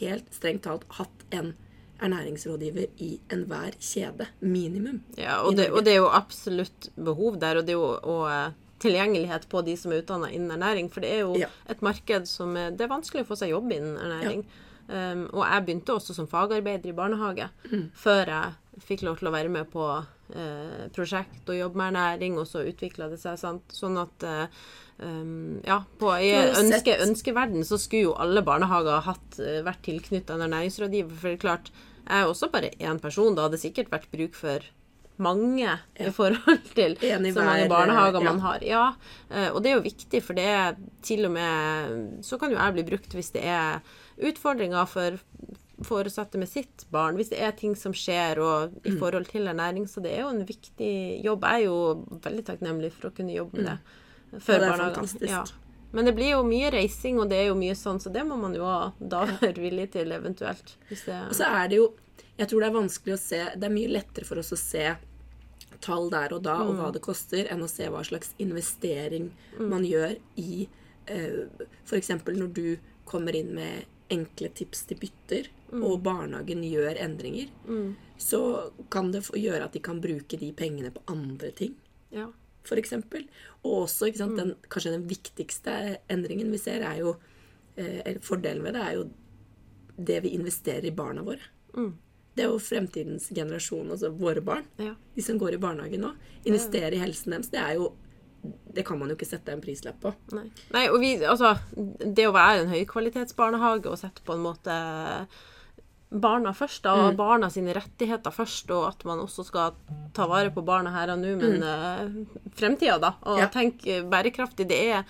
helt 0.00 0.26
strengt 0.34 0.62
talt 0.62 0.84
hatt 0.98 1.24
en 1.30 1.54
ernæringsrådgiver 2.02 2.86
i 2.98 3.20
enhver 3.32 3.76
kjede. 3.80 4.26
Minimum. 4.40 5.02
Ja, 5.18 5.40
og 5.44 5.56
det, 5.56 5.70
og 5.70 5.84
det 5.84 5.94
er 5.94 6.02
jo 6.02 6.08
absolutt 6.12 6.90
behov 6.96 7.38
der, 7.40 7.60
og 7.60 7.66
det 7.68 7.74
er 7.74 7.78
jo 7.78 7.98
og, 8.02 8.24
eh, 8.30 8.50
tilgjengelighet 8.80 9.46
på 9.52 9.60
de 9.66 9.76
som 9.76 9.92
er 9.92 10.00
utdanna 10.02 10.30
innen 10.32 10.50
ernæring. 10.56 10.90
For 10.92 11.00
det 11.04 11.12
er 11.12 11.20
jo 11.20 11.36
Ja. 11.38 11.48
et 11.68 11.82
marked 11.82 12.26
som 12.26 12.56
er, 12.56 12.70
Det 12.70 12.80
er 12.80 12.88
vanskelig 12.88 13.24
å 13.24 13.28
få 13.28 13.36
seg 13.36 13.50
jobb 13.50 13.72
innen 13.72 13.96
ernæring. 13.96 14.44
Um, 14.90 15.28
og 15.32 15.44
jeg 15.46 15.66
begynte 15.66 15.94
også 15.94 16.14
som 16.14 16.26
fagarbeider 16.26 16.88
i 16.90 16.92
barnehage 16.92 17.48
før 17.94 18.24
jeg 18.26 18.54
fikk 18.82 19.02
lov 19.06 19.18
til 19.20 19.28
å 19.28 19.30
være 19.30 19.48
med 19.48 19.68
på 19.70 19.84
uh, 19.86 20.88
prosjekt 20.96 21.46
og 21.48 21.54
jobbe 21.54 21.76
med 21.76 21.92
ernæring, 21.92 22.38
og 22.38 22.46
så 22.46 22.64
utvikla 22.66 23.08
det 23.08 23.20
seg 23.20 23.38
sant? 23.38 23.62
sånn 23.70 24.00
at 24.02 24.24
uh, 24.26 24.46
um, 25.06 25.60
Ja, 25.64 25.84
på, 26.00 26.10
i 26.18 26.32
ønske, 26.58 26.96
ønskeverden 27.06 27.62
så 27.64 27.78
skulle 27.78 28.08
jo 28.08 28.16
alle 28.18 28.42
barnehager 28.42 29.00
hatt, 29.06 29.38
vært 29.38 29.82
tilknytta 29.86 30.34
en 30.34 30.48
ernæringsrådgiver. 30.48 31.14
For 31.14 31.28
det 31.28 31.38
er 31.38 31.44
klart, 31.46 31.70
jeg 32.06 32.20
er 32.20 32.28
også 32.28 32.50
bare 32.52 32.72
én 32.78 33.00
person. 33.00 33.34
Da 33.34 33.46
hadde 33.46 33.58
det 33.58 33.64
sikkert 33.64 33.90
vært 33.92 34.10
bruk 34.12 34.34
for 34.38 34.66
mange 35.20 35.72
i 36.00 36.10
forhold 36.16 36.62
til 36.74 36.96
En 37.04 37.26
i 37.28 37.32
så 37.32 37.44
mange 37.44 37.66
hver, 37.66 37.72
barnehager 37.72 38.20
ja. 38.22 38.26
man 38.32 38.40
har. 38.44 38.62
Ja, 38.64 38.84
eh, 39.28 39.50
og 39.52 39.62
det 39.62 39.72
er 39.72 39.78
jo 39.78 39.86
viktig, 39.88 40.22
for 40.24 40.38
det 40.38 40.46
er 40.48 40.78
til 41.04 41.26
og 41.28 41.34
med 41.36 42.24
Så 42.24 42.38
kan 42.40 42.52
jo 42.52 42.58
jeg 42.58 42.76
bli 42.78 42.86
brukt 42.88 43.16
hvis 43.18 43.32
det 43.36 43.44
er 43.44 43.82
utfordringer 44.20 44.88
for 44.88 45.20
foresatte 45.84 46.36
med 46.36 46.48
sitt 46.50 46.84
barn, 46.92 47.16
hvis 47.16 47.30
det 47.32 47.38
er 47.40 47.54
ting 47.56 47.72
som 47.78 47.94
skjer 47.96 48.40
og 48.44 48.74
i 48.84 48.92
forhold 49.00 49.30
til 49.30 49.48
ernæring. 49.48 49.86
Så 49.88 50.02
det 50.04 50.12
er 50.12 50.26
jo 50.26 50.32
en 50.34 50.44
viktig 50.44 50.92
jobb. 51.24 51.46
Jeg 51.48 51.62
er 51.62 51.66
jo 51.70 52.20
veldig 52.20 52.44
takknemlig 52.50 52.92
for 52.92 53.08
å 53.08 53.14
kunne 53.16 53.32
jobbe 53.32 53.62
med 53.62 53.70
det 53.70 54.40
for 54.44 54.52
Ja, 54.54 54.58
det 54.58 54.66
er 54.66 54.70
barnehagen. 54.70 54.94
fantastisk. 55.00 55.54
Men 55.92 56.06
det 56.06 56.12
blir 56.14 56.32
jo 56.36 56.42
mye 56.46 56.70
reising, 56.70 57.18
og 57.18 57.28
det 57.30 57.38
er 57.40 57.46
jo 57.50 57.58
mye 57.58 57.74
sånn, 57.74 57.98
så 58.00 58.12
det 58.14 58.22
må 58.26 58.36
man 58.38 58.54
jo 58.54 58.66
da 58.98 59.24
være 59.40 59.58
villig 59.58 59.88
til 59.96 60.12
eventuelt. 60.14 60.76
Og 61.28 61.34
så 61.38 61.48
er 61.50 61.68
det 61.72 61.80
jo 61.80 61.90
Jeg 62.38 62.48
tror 62.48 62.60
det 62.62 62.68
er 62.70 62.76
vanskelig 62.78 63.14
å 63.14 63.20
se 63.20 63.38
Det 63.56 63.66
er 63.66 63.72
mye 63.74 63.88
lettere 63.90 64.24
for 64.24 64.40
oss 64.40 64.52
å 64.52 64.56
se 64.56 64.84
tall 65.80 66.10
der 66.12 66.32
og 66.36 66.42
da, 66.44 66.58
og 66.62 66.74
hva 66.76 66.90
det 66.92 67.00
koster, 67.04 67.46
enn 67.48 67.62
å 67.64 67.68
se 67.68 67.86
hva 67.88 68.02
slags 68.04 68.34
investering 68.42 69.30
man 69.56 69.84
gjør 69.86 70.18
i 70.36 70.66
uh, 71.08 71.46
F.eks. 71.86 72.10
når 72.26 72.50
du 72.52 72.66
kommer 73.08 73.36
inn 73.36 73.54
med 73.56 73.86
enkle 74.12 74.50
tips 74.58 74.82
til 74.90 74.98
bytter, 75.00 75.48
og 75.70 76.02
barnehagen 76.02 76.64
gjør 76.66 76.98
endringer, 77.00 77.48
så 78.18 78.40
kan 78.90 79.12
det 79.14 79.22
gjøre 79.38 79.64
at 79.68 79.72
de 79.72 79.80
kan 79.80 80.00
bruke 80.02 80.36
de 80.36 80.50
pengene 80.52 80.90
på 80.90 81.00
andre 81.06 81.50
ting 81.54 81.76
Ja. 82.10 82.26
Eksempel. 82.80 83.26
Og 83.62 83.86
også, 83.86 84.10
ikke 84.10 84.22
sant, 84.22 84.38
den, 84.38 84.54
kanskje 84.68 84.94
den 84.96 85.08
viktigste 85.10 85.76
endringen 86.12 86.52
vi 86.52 86.60
ser, 86.60 86.84
er 86.86 87.00
jo 87.02 87.16
eh, 87.76 88.00
eller 88.04 88.20
Fordelen 88.24 88.64
ved 88.64 88.76
det 88.78 88.84
er 88.84 88.98
jo 88.98 89.08
det 90.00 90.20
vi 90.24 90.34
investerer 90.36 90.86
i 90.88 90.94
barna 90.96 91.24
våre. 91.26 91.42
Det 92.34 92.44
er 92.44 92.52
jo 92.52 92.60
fremtidens 92.62 93.28
generasjon, 93.34 93.90
altså 93.90 94.12
våre 94.16 94.40
barn. 94.44 94.64
Ja. 94.80 94.94
De 95.16 95.24
som 95.24 95.38
går 95.38 95.56
i 95.56 95.60
barnehagen 95.60 96.04
nå. 96.06 96.12
Investere 96.48 96.94
i 96.96 97.02
helsen 97.02 97.34
deres. 97.34 97.50
Det 97.52 97.60
er 97.60 97.76
jo 97.80 97.92
Det 98.72 98.86
kan 98.88 98.96
man 98.96 99.10
jo 99.10 99.18
ikke 99.18 99.28
sette 99.28 99.52
en 99.52 99.60
prislapp 99.60 99.98
på. 100.00 100.14
Nei. 100.32 100.46
Nei, 100.72 100.86
og 100.88 101.02
vi, 101.02 101.10
altså, 101.28 101.50
det 102.00 102.24
å 102.24 102.32
være 102.32 102.62
en 102.62 102.70
høykvalitetsbarnehage 102.72 103.90
og 103.90 103.98
sette 104.00 104.24
på 104.24 104.32
en 104.32 104.40
måte 104.46 104.76
barna 106.10 106.52
først, 106.56 106.82
da, 106.82 106.94
og 107.06 107.18
barna 107.18 107.50
sine 107.54 107.74
rettigheter 107.76 108.34
først, 108.34 108.70
og 108.74 108.88
at 108.88 109.04
man 109.06 109.22
også 109.22 109.44
skal 109.46 109.76
ta 110.16 110.26
vare 110.30 110.50
på 110.54 110.64
barna 110.66 110.90
her 110.94 111.12
og 111.14 111.20
nå, 111.22 111.36
men 111.38 111.62
uh, 111.62 112.40
fremtida, 112.58 112.98
da. 113.02 113.14
Og 113.30 113.38
Ja. 113.38 113.50
tenk 113.52 113.86
bærekraftig. 114.10 114.66
Det 114.70 114.80
er, 114.96 115.04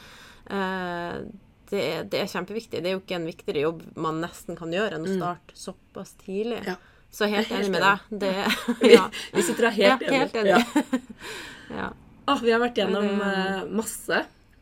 eh, 0.50 1.22
det, 1.70 1.80
er, 1.80 2.04
det 2.04 2.20
er 2.20 2.28
kjempeviktig. 2.28 2.82
Det 2.82 2.90
er 2.90 2.98
jo 2.98 3.02
ikke 3.02 3.16
en 3.16 3.28
viktigere 3.30 3.64
jobb 3.64 3.82
man 3.96 4.20
nesten 4.20 4.58
kan 4.58 4.72
gjøre 4.74 4.98
enn 4.98 5.08
å 5.08 5.16
starte 5.16 5.56
såpass 5.56 6.14
tidlig. 6.20 6.60
Ja. 6.68 6.76
Så 7.10 7.26
helt, 7.26 7.50
enig 7.50 7.72
med 7.74 7.82
deg. 7.82 8.10
Det, 8.22 8.34
ja. 8.96 9.08
vi 9.34 9.42
sitter 9.42 9.70
her 9.70 9.76
helt 9.78 10.06
Ja, 10.06 10.20
helt 10.20 10.36
enig. 10.38 10.52
Ja. 10.52 11.00
ja. 11.80 11.88
Ah, 12.30 12.38
vi 12.38 12.52
har 12.54 12.60
vært 12.62 12.78
gjennom 12.78 13.08
uh, 13.18 13.30
eh, 13.30 13.62
masse. 13.74 14.20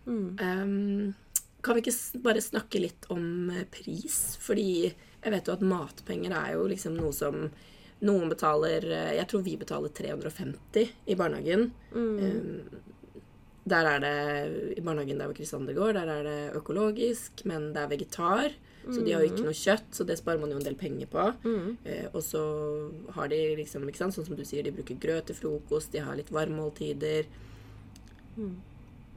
Um, 0.09 1.13
kan 1.61 1.77
vi 1.77 1.83
ikke 1.83 2.23
bare 2.25 2.41
snakke 2.41 2.81
litt 2.81 3.09
om 3.13 3.51
eh, 3.53 3.67
pris? 3.69 4.39
Fordi 4.41 4.89
jeg 5.23 5.35
vet 5.35 5.49
jo 5.49 5.57
at 5.57 5.65
matpenger 5.67 6.35
er 6.37 6.55
jo 6.55 6.69
liksom 6.71 6.97
noe 6.99 7.15
som 7.17 7.49
noen 8.07 8.31
betaler 8.31 8.85
eh, 8.87 9.17
Jeg 9.19 9.27
tror 9.31 9.43
vi 9.47 9.57
betaler 9.59 9.91
350 9.95 10.93
i 11.11 11.17
barnehagen. 11.19 11.73
Um, 11.91 12.85
der 13.69 13.89
er 13.91 14.01
det 14.01 14.79
I 14.79 14.85
barnehagen 14.85 15.19
der 15.19 15.29
hvor 15.29 15.37
Kristander 15.37 15.77
går, 15.77 15.97
der 15.99 16.13
er 16.13 16.23
det 16.25 16.39
økologisk, 16.57 17.43
men 17.51 17.73
det 17.75 17.83
er 17.83 17.91
vegetar. 17.91 18.57
Så 18.89 19.03
de 19.05 19.13
har 19.13 19.21
jo 19.21 19.29
ikke 19.29 19.45
noe 19.45 19.57
kjøtt, 19.59 19.91
så 19.93 20.05
det 20.09 20.15
sparer 20.17 20.41
man 20.41 20.55
jo 20.55 20.57
en 20.57 20.65
del 20.65 20.77
penger 20.79 21.11
på. 21.13 21.25
Eh, 21.85 22.07
og 22.09 22.23
så 22.25 22.41
har 23.19 23.29
de 23.29 23.41
liksom, 23.59 23.85
ikke 23.91 24.01
sant, 24.01 24.17
sånn 24.17 24.25
som 24.31 24.39
du 24.39 24.47
sier, 24.49 24.65
de 24.65 24.73
bruker 24.73 24.97
grøt 25.03 25.29
til 25.29 25.37
frokost, 25.37 25.93
de 25.93 26.01
har 26.01 26.17
litt 26.17 26.33
varmmåltider. 26.33 27.29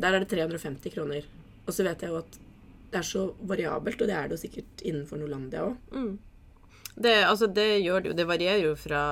Der 0.02 0.18
er 0.18 0.26
det 0.26 0.28
350 0.34 0.92
kroner. 0.98 1.30
Og 1.64 1.72
så 1.78 1.86
vet 1.88 2.04
jeg 2.04 2.12
jo 2.12 2.20
at 2.20 2.40
det 2.92 3.00
er 3.00 3.08
så 3.08 3.24
variabelt, 3.48 4.02
og 4.02 4.10
det 4.10 4.16
er 4.18 4.28
det 4.28 4.38
jo 4.38 4.42
sikkert 4.44 4.84
innenfor 4.84 5.22
Norlandia 5.22 5.64
òg. 5.70 5.76
Det, 6.96 7.14
altså, 7.24 7.48
det 7.48 7.80
gjør 7.80 8.02
det 8.04 8.12
jo. 8.12 8.16
Det 8.20 8.28
varierer 8.28 8.66
jo 8.66 8.74
fra 8.76 9.04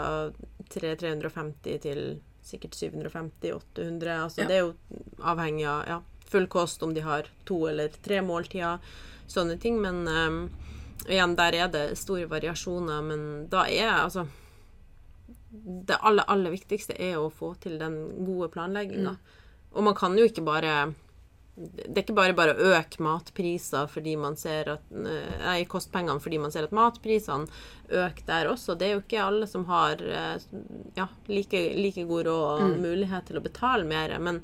3 0.70 0.96
350 1.00 1.80
til 1.86 2.02
sikkert 2.44 2.76
750-800. 2.76 4.24
Altså, 4.24 4.42
Ja. 4.42 4.48
Det 4.48 4.56
er 4.56 4.66
jo 4.66 4.74
avhengig 5.24 5.66
av 5.66 5.88
ja, 5.88 6.02
full 6.28 6.48
kost, 6.48 6.84
om 6.84 6.94
de 6.94 7.02
har 7.02 7.30
to 7.46 7.68
eller 7.70 7.90
tre 8.04 8.22
måltider, 8.22 8.80
sånne 9.28 9.58
ting. 9.60 9.80
Men 9.82 10.08
um, 10.08 10.50
igjen, 11.08 11.36
der 11.36 11.56
er 11.56 11.68
det 11.72 11.98
store 11.98 12.28
variasjoner. 12.30 13.02
Men 13.02 13.48
da 13.50 13.66
er 13.68 14.04
altså 14.04 14.28
Det 15.50 15.96
aller, 16.06 16.24
aller 16.30 16.52
viktigste 16.54 16.94
er 16.94 17.16
å 17.18 17.32
få 17.34 17.56
til 17.58 17.80
den 17.80 17.96
gode 18.26 18.52
planlegginga. 18.54 19.16
Og 19.74 19.84
man 19.84 19.96
kan 19.98 20.18
jo 20.18 20.28
ikke 20.30 20.44
bare 20.46 20.94
det 21.60 21.92
er 21.98 22.04
ikke 22.06 22.16
bare 22.16 22.36
bare 22.38 22.54
å 22.56 22.70
øke 22.78 23.02
matpriser 23.04 23.90
fordi 23.92 24.14
man 24.18 24.38
ser 24.40 24.70
at 24.78 24.86
Nei, 24.96 25.66
kostpengene 25.68 26.22
fordi 26.24 26.40
man 26.40 26.54
ser 26.56 26.64
at 26.70 26.72
matprisene 26.76 27.50
øker 27.90 28.26
der 28.30 28.48
også. 28.54 28.78
Det 28.80 28.88
er 28.88 28.94
jo 28.96 29.02
ikke 29.04 29.26
alle 29.26 29.48
som 29.52 29.66
har 29.68 30.00
eh, 30.00 30.38
ja, 30.96 31.08
like, 31.28 31.60
like 31.76 32.06
god 32.08 32.30
råd 32.30 32.64
og 32.64 32.64
Mm. 32.70 32.82
mulighet 32.86 33.26
til 33.28 33.42
å 33.42 33.44
betale 33.44 33.84
mer. 33.90 34.16
Men 34.20 34.40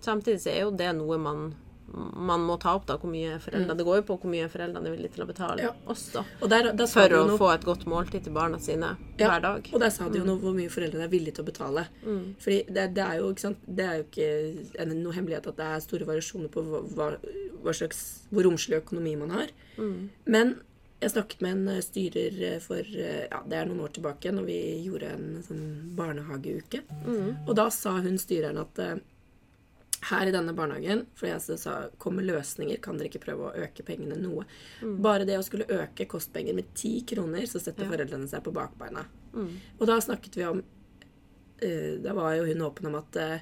samtidig 0.00 0.40
så 0.44 0.50
er 0.54 0.60
jo 0.66 0.70
det 0.76 0.92
noe 1.00 1.18
man, 1.18 1.54
man 1.92 2.40
må 2.46 2.56
ta 2.60 2.72
opp, 2.78 2.86
da, 2.88 2.96
hvor 2.98 3.10
mye 3.12 3.36
foreldre 3.42 3.76
Det 3.76 3.84
går 3.84 3.98
jo 4.00 4.04
på 4.08 4.16
hvor 4.22 4.30
mye 4.32 4.48
foreldrene 4.48 4.88
er 4.88 4.94
villige 4.96 5.12
til 5.16 5.24
å 5.24 5.28
betale 5.28 5.58
Mm. 5.62 5.64
Ja. 5.66 5.72
også. 5.92 6.24
Og 6.40 6.48
der, 6.50 6.70
der 6.72 6.86
For 6.88 7.12
å 7.18 7.22
noe 7.28 7.38
få 7.38 7.50
et 7.54 7.64
godt 7.68 7.84
måltid 7.90 8.24
til 8.24 8.32
barna 8.32 8.58
sine 8.58 8.96
Ja, 9.18 9.28
hver 9.28 9.42
dag. 9.44 9.68
Og 9.72 9.80
der 9.80 9.90
sa 9.90 10.08
du 10.08 10.18
jo 10.18 10.24
noe 10.24 10.40
hvor 10.40 10.54
mye 10.56 10.72
foreldrene 10.72 11.04
er 11.04 11.12
villige 11.12 11.34
til 11.36 11.44
å 11.44 11.50
betale. 11.50 11.86
Fordi 12.40 12.58
det, 12.68 12.88
det 12.96 13.04
er 13.04 13.20
jo 13.20 13.30
sant, 13.36 13.58
det 13.66 13.84
er 13.86 14.00
jo 14.00 14.08
ikke 14.08 14.88
noe 14.94 15.12
hemmelighet 15.16 15.46
at 15.52 15.56
det 15.60 15.70
er 15.76 15.84
store 15.84 16.08
variasjoner 16.08 16.48
på 16.52 16.64
hva, 16.64 17.12
hva, 17.62 17.72
slags, 17.76 18.02
hvor 18.32 18.48
romslig 18.48 18.80
økonomi 18.82 19.16
man 19.20 19.30
har. 19.36 19.52
Men 20.26 20.56
jeg 21.02 21.10
snakket 21.10 21.40
med 21.42 21.52
en 21.56 21.68
eh, 21.74 21.80
styrer 21.82 22.36
eh, 22.46 22.58
for 22.62 22.78
eh, 22.78 23.24
ja, 23.26 23.40
det 23.50 23.56
er 23.58 23.66
noen 23.66 23.80
år 23.82 23.90
tilbake, 23.96 24.30
når 24.30 24.44
vi 24.46 24.58
gjorde 24.84 25.08
en 25.16 25.24
sånn 25.42 25.64
barnehageuke. 25.98 26.82
Og 27.48 27.56
da 27.58 27.64
sa 27.74 27.96
hun 28.04 28.18
styreren 28.22 28.60
at 28.62 28.78
her 30.10 30.26
i 30.26 30.32
denne 30.34 30.54
barnehagen 30.56 31.04
For 31.18 31.28
jeg 31.28 31.58
sa 31.60 31.74
kommer 32.02 32.26
løsninger, 32.26 32.80
kan 32.82 32.98
dere 32.98 33.10
ikke 33.10 33.22
prøve 33.22 33.48
å 33.48 33.66
øke 33.66 33.84
pengene 33.86 34.18
noe? 34.18 34.46
Bare 35.02 35.26
det 35.28 35.38
å 35.38 35.44
skulle 35.46 35.68
øke 35.70 36.08
kostpenger 36.10 36.56
med 36.58 36.72
ti 36.78 37.00
kroner, 37.06 37.46
så 37.46 37.62
setter 37.62 37.90
foreldrene 37.90 38.28
seg 38.30 38.42
på 38.44 38.54
bakbeina. 38.54 39.04
Og 39.78 39.86
da 39.88 40.00
snakket 40.02 40.36
vi 40.36 40.48
om 40.48 40.62
uh, 40.62 41.94
Da 42.02 42.16
var 42.18 42.34
jo 42.36 42.48
hun 42.50 42.66
åpen 42.66 42.90
om 42.90 42.98
at 42.98 43.16
eh, 43.22 43.38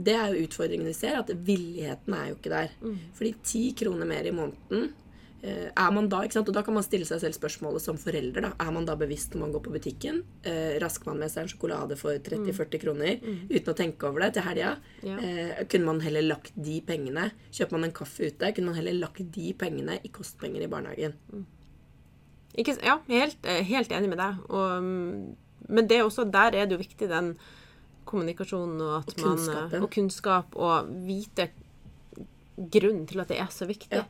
det 0.00 0.14
er 0.14 0.32
jo 0.32 0.46
utfordringen 0.46 0.86
vi 0.86 0.94
ser, 0.96 1.18
at 1.18 1.30
villigheten 1.34 2.14
er 2.14 2.30
jo 2.30 2.38
ikke 2.38 2.52
der. 2.52 2.74
Fordi 3.18 3.34
ti 3.44 3.62
kroner 3.76 4.08
mer 4.08 4.24
i 4.24 4.32
måneden 4.32 4.92
er 5.42 5.92
man 5.94 6.08
da, 6.12 6.20
ikke 6.26 6.36
sant? 6.36 6.48
Og 6.50 6.54
da 6.56 6.62
kan 6.66 6.74
man 6.76 6.84
stille 6.84 7.06
seg 7.08 7.22
selv 7.22 7.36
spørsmålet 7.36 7.80
som 7.80 7.96
forelder. 8.00 8.44
da, 8.44 8.50
Er 8.60 8.72
man 8.76 8.84
da 8.84 8.96
bevisst 9.00 9.32
når 9.34 9.40
man 9.40 9.52
går 9.54 9.62
på 9.64 9.72
butikken? 9.72 10.22
Eh, 10.44 10.76
rasker 10.82 11.08
man 11.08 11.22
med 11.22 11.32
seg 11.32 11.46
en 11.46 11.52
sjokolade 11.52 11.96
for 11.96 12.12
30-40 12.12 12.82
kroner 12.82 13.20
uten 13.48 13.72
å 13.72 13.76
tenke 13.76 14.08
over 14.08 14.26
det 14.26 14.34
til 14.36 14.44
helga? 14.44 14.74
Ja. 15.06 15.16
Eh, 15.16 15.62
kunne 15.66 15.86
man 15.86 16.00
heller 16.04 16.26
lagt 16.26 16.52
de 16.56 16.80
pengene 16.84 17.30
Kjøper 17.50 17.72
man 17.72 17.84
en 17.88 17.96
kaffe 17.96 18.28
ute, 18.28 18.52
kunne 18.52 18.72
man 18.72 18.76
heller 18.76 18.98
lagt 18.98 19.22
de 19.32 19.52
pengene 19.54 19.98
i 20.04 20.10
kostpenger 20.12 20.62
i 20.62 20.68
barnehagen. 20.70 21.16
Ikke, 22.58 22.76
ja, 22.82 22.98
helt, 23.08 23.38
eh, 23.46 23.62
helt 23.64 23.92
enig 23.94 24.08
med 24.10 24.18
deg. 24.18 24.44
Og, 24.50 24.82
mm, 24.82 25.36
men 25.68 25.86
det 25.86 25.98
er 25.98 26.04
også, 26.04 26.30
der 26.30 26.56
er 26.58 26.66
det 26.66 26.76
jo 26.76 26.82
viktig 26.82 27.08
den 27.08 27.34
kommunikasjonen 28.04 28.80
og, 28.80 28.94
at 29.02 29.14
Og 29.24 29.38
man, 29.38 29.72
eh, 29.72 29.82
og 29.82 29.90
kunnskap 29.90 30.56
og 30.56 30.88
vite 31.06 31.50
grunnen 32.56 33.06
til 33.08 33.22
at 33.22 33.30
det 33.30 33.38
er 33.40 33.52
så 33.54 33.68
viktig. 33.68 34.02
Ja. 34.02 34.04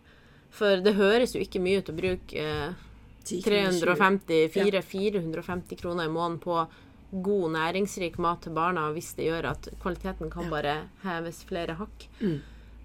For 0.55 0.83
det 0.85 0.97
høres 0.99 1.35
jo 1.37 1.43
ikke 1.43 1.63
mye 1.63 1.81
ut 1.81 1.91
å 1.93 1.97
bruke 1.97 2.45
eh, 2.45 2.87
10 3.25 3.43
kroner, 3.45 3.75
20. 3.77 3.83
350 3.87 4.85
450 4.91 5.81
kroner 5.81 6.09
i 6.09 6.13
måneden 6.13 6.41
på 6.43 6.63
god, 7.11 7.51
næringsrik 7.57 8.19
mat 8.23 8.45
til 8.45 8.55
barna 8.55 8.87
hvis 8.95 9.13
det 9.19 9.27
gjør 9.27 9.51
at 9.51 9.69
kvaliteten 9.83 10.31
kan 10.31 10.51
bare 10.51 10.77
heves 11.05 11.43
flere 11.49 11.77
hakk. 11.81 12.07
Mm. 12.21 12.39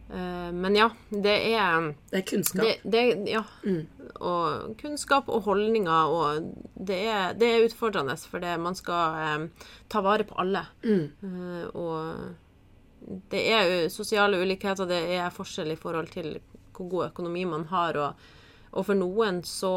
Eh, 0.10 0.52
men 0.54 0.76
ja, 0.78 0.90
det 1.10 1.36
er 1.56 1.94
Det 2.12 2.18
er 2.20 2.26
kunnskap. 2.30 2.66
det, 2.66 2.82
det, 2.84 3.04
ja. 3.30 3.44
Mm. 3.64 3.88
Og 4.16 4.76
kunnskap 4.82 5.30
og 5.30 5.44
holdninger, 5.44 6.06
og 6.06 6.54
det 6.76 7.00
er, 7.10 7.34
det 7.34 7.50
er 7.50 7.66
utfordrende, 7.66 8.18
for 8.18 8.58
man 8.62 8.76
skal 8.76 9.22
eh, 9.22 9.70
ta 9.90 10.02
vare 10.02 10.24
på 10.24 10.38
alle. 10.42 10.66
Mm. 10.84 11.06
Eh, 11.24 11.66
og 11.76 13.22
det 13.32 13.42
er 13.54 13.70
jo 13.70 13.90
sosiale 13.90 14.42
ulikheter, 14.42 14.86
det 14.90 15.02
er 15.18 15.34
forskjell 15.34 15.74
i 15.74 15.80
forhold 15.80 16.14
til 16.14 16.38
hvor 16.76 16.90
god 16.92 17.12
økonomi 17.12 17.46
man 17.50 17.70
har. 17.74 17.98
og 17.98 18.32
og 18.76 18.84
for 18.84 18.98
noen 19.00 19.38
så, 19.48 19.72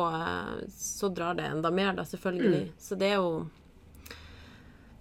så 0.74 1.06
drar 1.14 1.36
det 1.38 1.44
enda 1.46 1.70
mer, 1.70 1.92
da, 1.94 2.02
selvfølgelig. 2.02 2.64
Mm. 2.66 2.72
Så 2.82 2.96
det 2.98 3.12
er 3.12 3.20
jo 3.22 3.44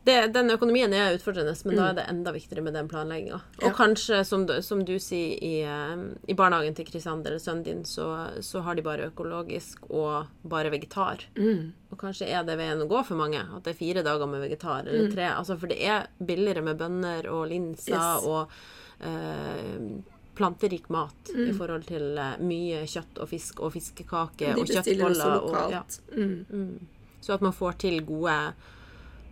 det, 0.07 0.27
den 0.27 0.51
økonomien 0.53 0.93
er 0.93 1.17
utfordrende, 1.17 1.51
men 1.65 1.73
mm. 1.73 1.79
da 1.79 1.87
er 1.89 1.95
det 1.97 2.03
enda 2.07 2.31
viktigere 2.31 2.61
med 2.63 2.77
den 2.77 2.87
planlegginga. 2.87 3.39
Og 3.57 3.65
ja. 3.65 3.71
kanskje, 3.75 4.21
som 4.25 4.45
du, 4.47 4.53
som 4.63 4.85
du 4.87 4.93
sier, 5.03 5.33
i, 5.43 5.65
eh, 5.67 6.03
i, 6.31 6.35
barnehagen 6.37 6.77
til 6.77 6.87
Krisander, 6.87 7.35
sønnen 7.43 7.65
din, 7.65 7.81
så, 7.85 8.05
så, 8.39 8.61
har 8.63 8.77
de 8.77 8.85
bare 8.85 9.09
økologisk 9.09 9.89
og 9.89 10.29
bare 10.47 10.71
vegetar. 10.71 11.25
Mm. 11.35 11.73
Og 11.91 11.99
kanskje 11.99 12.29
er 12.29 12.45
det 12.47 12.55
veien 12.61 12.85
å 12.85 12.87
gå 12.87 13.01
for 13.03 13.19
mange. 13.19 13.41
At 13.41 13.67
det 13.67 13.73
er 13.73 13.81
fire 13.81 14.05
dager 14.07 14.31
med 14.31 14.45
vegetar, 14.45 14.85
eller 14.85 15.09
mm. 15.09 15.15
tre. 15.17 15.27
Altså, 15.33 15.59
for 15.59 15.73
det 15.73 15.81
er 15.83 16.07
billigere 16.21 16.63
med 16.69 16.79
bønner 16.79 17.27
og 17.33 17.49
linser 17.51 17.97
yes. 17.97 18.29
og 18.31 18.55
eh, 19.03 20.15
planterik 20.37 20.89
mat 20.93 21.31
mm. 21.33 21.43
i 21.49 21.53
forhold 21.57 21.87
til 21.89 22.17
eh, 22.21 22.37
mye 22.45 22.85
kjøtt 22.89 23.21
og 23.23 23.31
fisk 23.31 23.61
og 23.65 23.73
fiskekake 23.73 24.53
og 24.53 24.69
kjøttboller. 24.69 25.35
Og, 25.41 25.59
ja. 25.73 25.83
mm. 26.13 26.37
Mm. 26.53 27.13
Så 27.21 27.35
at 27.35 27.45
man 27.45 27.55
får 27.55 27.79
til 27.83 28.03
gode 28.05 28.37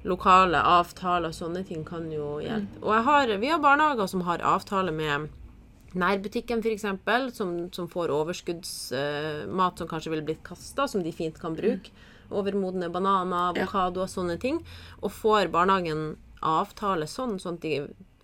lokale 0.05 0.59
avtaler 0.61 1.31
og 1.31 1.37
sånne 1.37 1.63
ting 1.65 1.85
kan 1.85 2.05
jo 2.13 2.37
hjelpe. 2.43 2.81
Og 2.83 3.07
har, 3.07 3.31
vi 3.41 3.49
har 3.49 3.61
barnehager 3.61 4.09
som 4.09 4.25
har 4.27 4.43
avtale 4.45 4.93
med 4.93 5.29
nærbutikken 5.95 6.61
f.eks., 6.61 6.85
som, 7.37 7.55
som 7.73 7.87
får 7.89 8.13
overskuddsmat 8.13 9.73
uh, 9.73 9.79
som 9.79 9.89
kanskje 9.89 10.11
ville 10.13 10.27
blitt 10.27 10.43
kasta, 10.45 10.89
som 10.91 11.03
de 11.05 11.13
fint 11.15 11.39
kan 11.41 11.55
bruke. 11.57 11.93
Overmodne 12.33 12.89
bananer, 12.89 13.51
avokado 13.53 14.03
og 14.03 14.11
sånne 14.11 14.37
ting. 14.41 14.59
Og 15.01 15.13
får 15.13 15.49
barnehagen 15.53 16.15
avtale 16.45 17.07
sånn, 17.09 17.37
sånn 17.41 17.57
at 17.57 17.65
de 17.65 17.75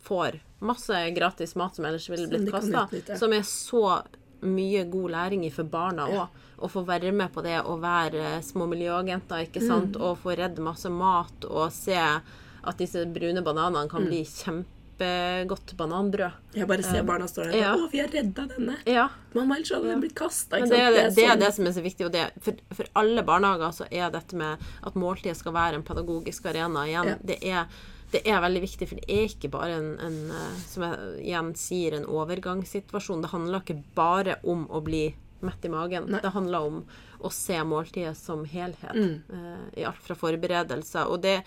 får 0.01 0.41
masse 0.61 1.03
gratis 1.15 1.55
mat 1.59 1.77
som 1.77 1.87
ellers 1.89 2.07
ville 2.11 2.29
blitt 2.31 2.53
kasta. 2.53 2.87
Som 3.19 3.33
er 3.35 3.43
så 3.47 4.01
mye 4.41 4.85
god 4.89 5.13
læring 5.13 5.45
for 5.53 5.69
barna 5.69 6.07
òg. 6.09 6.21
Ja 6.23 6.29
å 6.61 6.69
få 6.69 6.83
være 6.87 7.13
med 7.15 7.31
på 7.33 7.43
det 7.45 7.57
og 7.65 7.81
være 7.83 8.35
små 8.45 8.67
miljøagenter, 8.71 9.47
ikke 9.47 9.63
sant, 9.63 9.97
mm. 9.97 10.03
og 10.05 10.19
få 10.21 10.35
redd 10.37 10.61
masse 10.63 10.91
mat 10.93 11.47
og 11.49 11.71
se 11.73 11.97
at 11.97 12.77
disse 12.77 13.07
brune 13.09 13.41
bananene 13.45 13.89
kan 13.89 14.05
mm. 14.05 14.09
bli 14.09 14.19
kjempegodt 14.29 15.73
bananbrød. 15.79 16.37
Jeg 16.53 16.69
bare 16.69 16.85
ser 16.85 17.01
um, 17.01 17.07
barna 17.09 17.29
står 17.29 17.49
der 17.49 17.57
ja. 17.63 17.71
'Å, 17.73 17.87
vi 17.89 18.03
har 18.03 18.11
redda 18.13 18.45
denne!' 18.51 18.77
Ja. 18.85 19.07
Mamma, 19.33 19.57
ellers 19.57 19.73
hadde 19.73 19.89
den 19.89 20.03
blitt 20.03 20.17
kasta. 20.17 20.59
Det, 20.59 20.69
det, 20.69 20.83
det, 20.83 21.07
det, 21.15 21.25
er 21.25 21.33
sånn. 21.33 21.41
det 21.41 21.51
som 21.55 21.71
er 21.71 21.75
så 21.77 21.85
viktig. 21.87 22.05
Og 22.09 22.13
det, 22.13 22.27
for, 22.45 22.61
for, 22.77 22.91
alle 23.01 23.25
barnehager 23.25 23.73
så 23.79 23.89
er 23.89 24.13
dette 24.13 24.37
med 24.37 24.61
at 24.61 24.99
måltidet 24.99 25.39
skal 25.39 25.57
være 25.57 25.81
en 25.81 25.87
pedagogisk 25.87 26.51
arena 26.53 26.85
igjen. 26.91 27.15
Ja. 27.15 27.17
Det, 27.31 27.39
er, 27.41 27.81
det 28.11 28.21
er 28.27 28.41
veldig 28.43 28.61
viktig, 28.65 28.87
for 28.89 28.99
det 28.99 29.07
er 29.07 29.27
ikke 29.29 29.51
bare 29.53 29.77
en, 29.79 29.91
en, 30.03 30.17
eh, 30.35 30.55
som 30.67 30.85
jeg 30.85 31.25
igjen 31.29 31.51
sier, 31.59 31.95
en 31.95 32.07
overgangssituasjon. 32.11 33.23
Det 33.23 33.31
handler 33.31 33.63
ikke 33.63 33.81
bare 33.95 34.37
om 34.43 34.65
å 34.67 34.81
bli 34.83 35.05
mett 35.41 35.65
i 35.65 35.71
magen. 35.73 36.09
Nei. 36.11 36.21
Det 36.23 36.33
handler 36.35 36.67
om 36.67 36.81
å 37.21 37.31
se 37.33 37.57
måltidet 37.65 38.17
som 38.19 38.43
helhet. 38.45 38.97
Mm. 38.97 39.21
Uh, 39.31 39.63
I 39.79 39.85
alt 39.89 40.01
fra 40.03 40.17
forberedelser. 40.17 41.09
Og 41.09 41.23
det, 41.23 41.39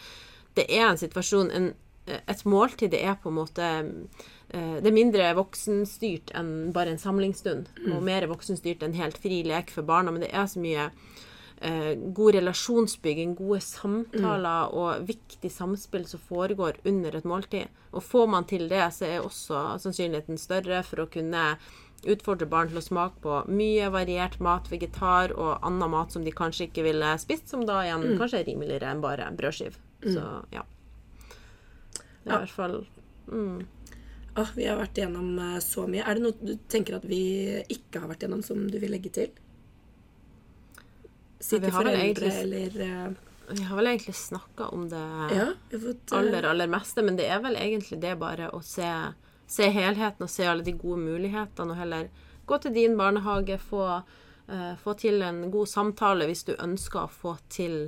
det 0.59 0.67
er 0.73 0.89
en 0.89 1.01
situasjon 1.01 1.53
en, 1.55 1.73
Et 2.05 2.43
måltid 2.45 2.91
det 2.93 2.99
er 3.01 3.15
på 3.17 3.31
en 3.31 3.37
måte 3.39 3.69
Det 4.53 4.89
er 4.91 4.93
mindre 4.93 5.31
voksenstyrt 5.39 6.35
enn 6.37 6.73
bare 6.75 6.93
en 6.93 7.01
samlingsstund. 7.01 7.71
Mm. 7.79 7.95
Og 7.97 8.03
mer 8.05 8.27
voksenstyrt 8.29 8.85
enn 8.85 8.99
helt 8.99 9.17
fri 9.19 9.41
lek 9.47 9.73
for 9.73 9.87
barna. 9.89 10.12
Men 10.12 10.27
det 10.27 10.29
er 10.37 10.45
så 10.51 10.61
mye 10.61 10.91
god 11.61 12.35
relasjonsbygging, 12.35 13.37
gode 13.39 13.61
samtaler 13.65 14.67
mm. 14.69 14.75
og 14.77 15.07
viktig 15.09 15.49
samspill 15.53 16.05
som 16.09 16.21
foregår 16.21 16.81
under 16.85 17.17
et 17.17 17.29
måltid. 17.29 17.71
Og 17.95 18.05
får 18.05 18.27
man 18.29 18.45
til 18.51 18.67
det, 18.69 18.83
så 18.93 19.07
er 19.07 19.23
også 19.23 19.63
sannsynligheten 19.81 20.41
større 20.41 20.83
for 20.85 21.05
å 21.05 21.09
kunne 21.09 21.45
utfordre 22.11 22.49
barn 22.51 22.71
til 22.71 22.81
å 22.81 22.85
smake 22.85 23.23
på 23.25 23.39
mye 23.49 23.89
variert 23.93 24.41
mat, 24.45 24.69
vegetar 24.73 25.35
og 25.37 25.65
annen 25.65 25.93
mat 25.93 26.13
som 26.13 26.25
de 26.25 26.35
kanskje 26.35 26.69
ikke 26.69 26.85
ville 26.87 27.15
spist, 27.23 27.49
som 27.51 27.65
da 27.69 27.81
igjen 27.85 28.05
mm. 28.05 28.17
kanskje 28.21 28.43
er 28.43 28.49
rimeligere 28.51 28.91
enn 28.93 29.05
bare 29.05 29.31
brødskive. 29.37 29.79
Mm. 30.05 30.11
Så 30.17 30.27
ja. 30.55 30.67
Det 32.25 32.33
er 32.33 32.35
ja. 32.35 32.37
i 32.37 32.45
hvert 32.45 32.55
fall 32.57 32.77
mm. 33.29 33.57
ah, 34.41 34.53
Vi 34.57 34.67
har 34.69 34.79
vært 34.81 35.01
gjennom 35.01 35.31
uh, 35.41 35.57
så 35.65 35.87
mye. 35.89 36.05
Er 36.05 36.17
det 36.17 36.25
noe 36.25 36.37
du 36.41 36.55
tenker 36.73 36.99
at 36.99 37.09
vi 37.09 37.23
ikke 37.73 38.03
har 38.03 38.13
vært 38.13 38.27
gjennom, 38.27 38.45
som 38.45 38.67
du 38.69 38.79
vil 38.81 38.93
legge 38.95 39.13
til? 39.15 39.33
Si 41.45 41.61
til 41.61 41.72
foreldre 41.74 42.01
egentlig, 42.01 42.32
eller 42.32 43.16
Vi 43.51 43.66
har 43.68 43.76
vel 43.76 43.90
egentlig 43.90 44.14
snakka 44.16 44.70
om 44.72 44.86
det 44.88 45.03
ja, 45.36 45.51
fått, 45.70 46.14
aller, 46.16 46.47
aller 46.49 46.70
meste, 46.72 47.05
men 47.05 47.18
det 47.20 47.28
er 47.28 47.42
vel 47.45 47.59
egentlig 47.61 48.01
det 48.01 48.14
bare 48.20 48.49
å 48.57 48.62
se 48.64 48.88
se 49.47 49.68
helheten 49.70 50.24
og 50.24 50.30
se 50.30 50.47
alle 50.49 50.64
de 50.64 50.74
gode 50.76 51.03
mulighetene, 51.03 51.74
og 51.74 51.80
heller 51.80 52.09
gå 52.49 52.59
til 52.61 52.74
din 52.74 52.97
barnehage, 52.99 53.59
få, 53.61 53.84
uh, 54.49 54.72
få 54.80 54.97
til 55.01 55.22
en 55.22 55.45
god 55.53 55.70
samtale 55.70 56.28
hvis 56.28 56.47
du 56.49 56.55
ønsker 56.57 57.05
å 57.05 57.12
få 57.12 57.36
til 57.53 57.78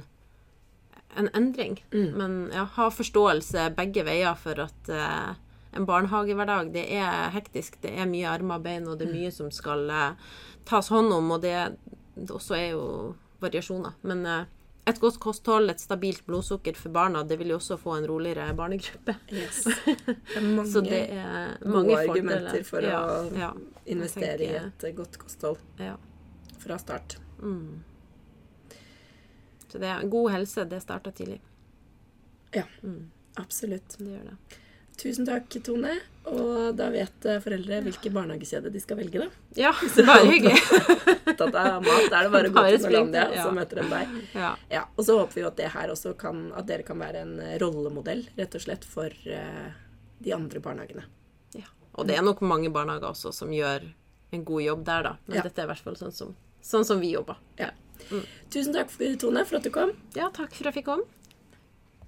en 1.16 1.30
endring. 1.34 1.78
Mm. 1.94 2.09
Men 2.16 2.38
ja, 2.52 2.66
ha 2.76 2.88
forståelse 2.92 3.70
begge 3.76 4.04
veier 4.07 4.36
for 4.40 4.66
at 4.66 4.92
uh, 4.92 5.34
en 5.76 5.88
barnehagehverdag, 5.88 6.72
det 6.76 6.86
er 6.96 7.32
hektisk. 7.34 7.80
Det 7.82 7.92
er 7.92 8.09
mye 8.09 8.30
armer 8.30 8.61
og 8.61 8.66
bein, 8.68 8.88
og 8.88 8.98
det 9.00 9.09
er 9.09 9.14
mm. 9.14 9.20
mye 9.20 9.34
som 9.34 9.52
skal 9.52 9.86
uh, 9.92 10.34
tas 10.68 10.92
hånd 10.92 11.12
om, 11.14 11.32
og 11.36 11.44
det, 11.44 11.57
det 12.16 12.32
også 12.32 12.59
er 12.59 12.68
jo 12.74 12.84
variasjoner. 13.41 13.97
Men 14.03 14.26
et 14.87 15.01
godt 15.03 15.18
kosthold, 15.18 15.70
et 15.72 15.82
stabilt 15.82 16.22
blodsukker 16.28 16.76
for 16.78 16.95
barna, 16.95 17.24
det 17.26 17.41
vil 17.41 17.51
jo 17.51 17.59
også 17.59 17.78
få 17.80 17.97
en 17.97 18.07
roligere 18.07 18.53
barnegruppe. 18.55 19.16
Yes. 19.34 19.64
Det 20.07 20.37
er 20.37 20.45
mange, 20.47 20.70
Så 20.70 20.80
det 20.80 21.01
er 21.11 21.57
mange 21.66 21.97
argumenter 21.99 22.62
for 22.66 22.87
ja, 22.87 23.01
å 23.03 23.24
ja, 23.34 23.51
investere 23.87 24.37
tenker, 24.39 24.70
i 24.70 24.91
et 24.91 24.97
godt 24.97 25.18
kosthold 25.18 25.59
ja. 25.82 25.97
fra 26.62 26.78
start. 26.78 27.18
Mm. 27.43 27.82
Så 29.66 29.82
det 29.82 29.91
er 29.91 30.07
god 30.12 30.30
helse, 30.37 30.64
det 30.70 30.80
starter 30.84 31.11
tidlig. 31.18 31.41
Ja, 32.55 32.64
mm. 32.82 33.11
absolutt. 33.43 33.99
Det 33.99 34.12
gjør 34.12 34.30
det. 34.30 34.61
Tusen 34.97 35.26
takk, 35.28 35.53
Tone. 35.64 35.94
Og 36.26 36.74
da 36.74 36.88
vet 36.90 37.26
eh, 37.28 37.38
foreldre 37.42 37.78
hvilke 37.84 38.11
barnehagekjede 38.11 38.70
de 38.74 38.80
skal 38.82 38.99
velge, 38.99 39.22
da. 39.22 39.26
Ja, 39.59 39.72
bare 40.09 40.24
hyggelig. 40.26 40.59
Tatt 41.38 41.55
av 41.55 41.84
mat, 41.84 42.09
er 42.09 42.26
det 42.26 42.32
bare 42.32 42.51
å 42.51 42.55
gå 42.55 42.64
til 42.66 42.86
Norlandia, 42.86 43.26
ja. 43.36 43.44
så 43.44 43.53
møter 43.55 43.82
de 43.82 43.84
deg. 43.92 44.16
Ja. 44.34 44.51
ja. 44.72 44.82
Og 44.97 45.07
så 45.07 45.18
håper 45.20 45.38
vi 45.38 45.44
at 45.47 45.61
det 45.61 45.68
her 45.76 45.92
også 45.94 46.16
kan 46.18 46.49
At 46.57 46.66
dere 46.66 46.86
kan 46.86 46.99
være 46.99 47.22
en 47.22 47.36
rollemodell, 47.62 48.24
rett 48.40 48.59
og 48.59 48.64
slett, 48.64 48.88
for 48.88 49.12
uh, 49.30 49.68
de 50.24 50.34
andre 50.34 50.62
barnehagene. 50.64 51.07
Ja. 51.55 51.70
Og 51.94 52.11
det 52.11 52.18
er 52.18 52.26
nok 52.26 52.42
mange 52.42 52.72
barnehager 52.74 53.12
også 53.12 53.34
som 53.36 53.55
gjør 53.55 53.86
en 54.34 54.44
god 54.44 54.64
jobb 54.64 54.86
der, 54.88 55.11
da. 55.11 55.16
Men 55.28 55.47
dette 55.47 55.62
er 55.62 55.68
i 55.68 55.72
hvert 55.74 55.86
fall 55.86 56.01
sånn 56.01 56.16
som, 56.16 56.34
sånn 56.64 56.88
som 56.88 57.03
vi 57.03 57.12
jobber. 57.14 57.38
Ja. 57.61 57.70
Mm. 58.11 58.24
Tusen 58.53 58.74
takk, 58.74 58.90
Tone, 59.20 59.47
for 59.47 59.61
at 59.61 59.66
du 59.66 59.70
kom. 59.74 59.94
Ja, 60.18 60.32
takk 60.34 60.51
for 60.57 60.66
at 60.66 60.72
jeg 60.72 60.80
fikk 60.80 60.90
komme. 60.90 61.07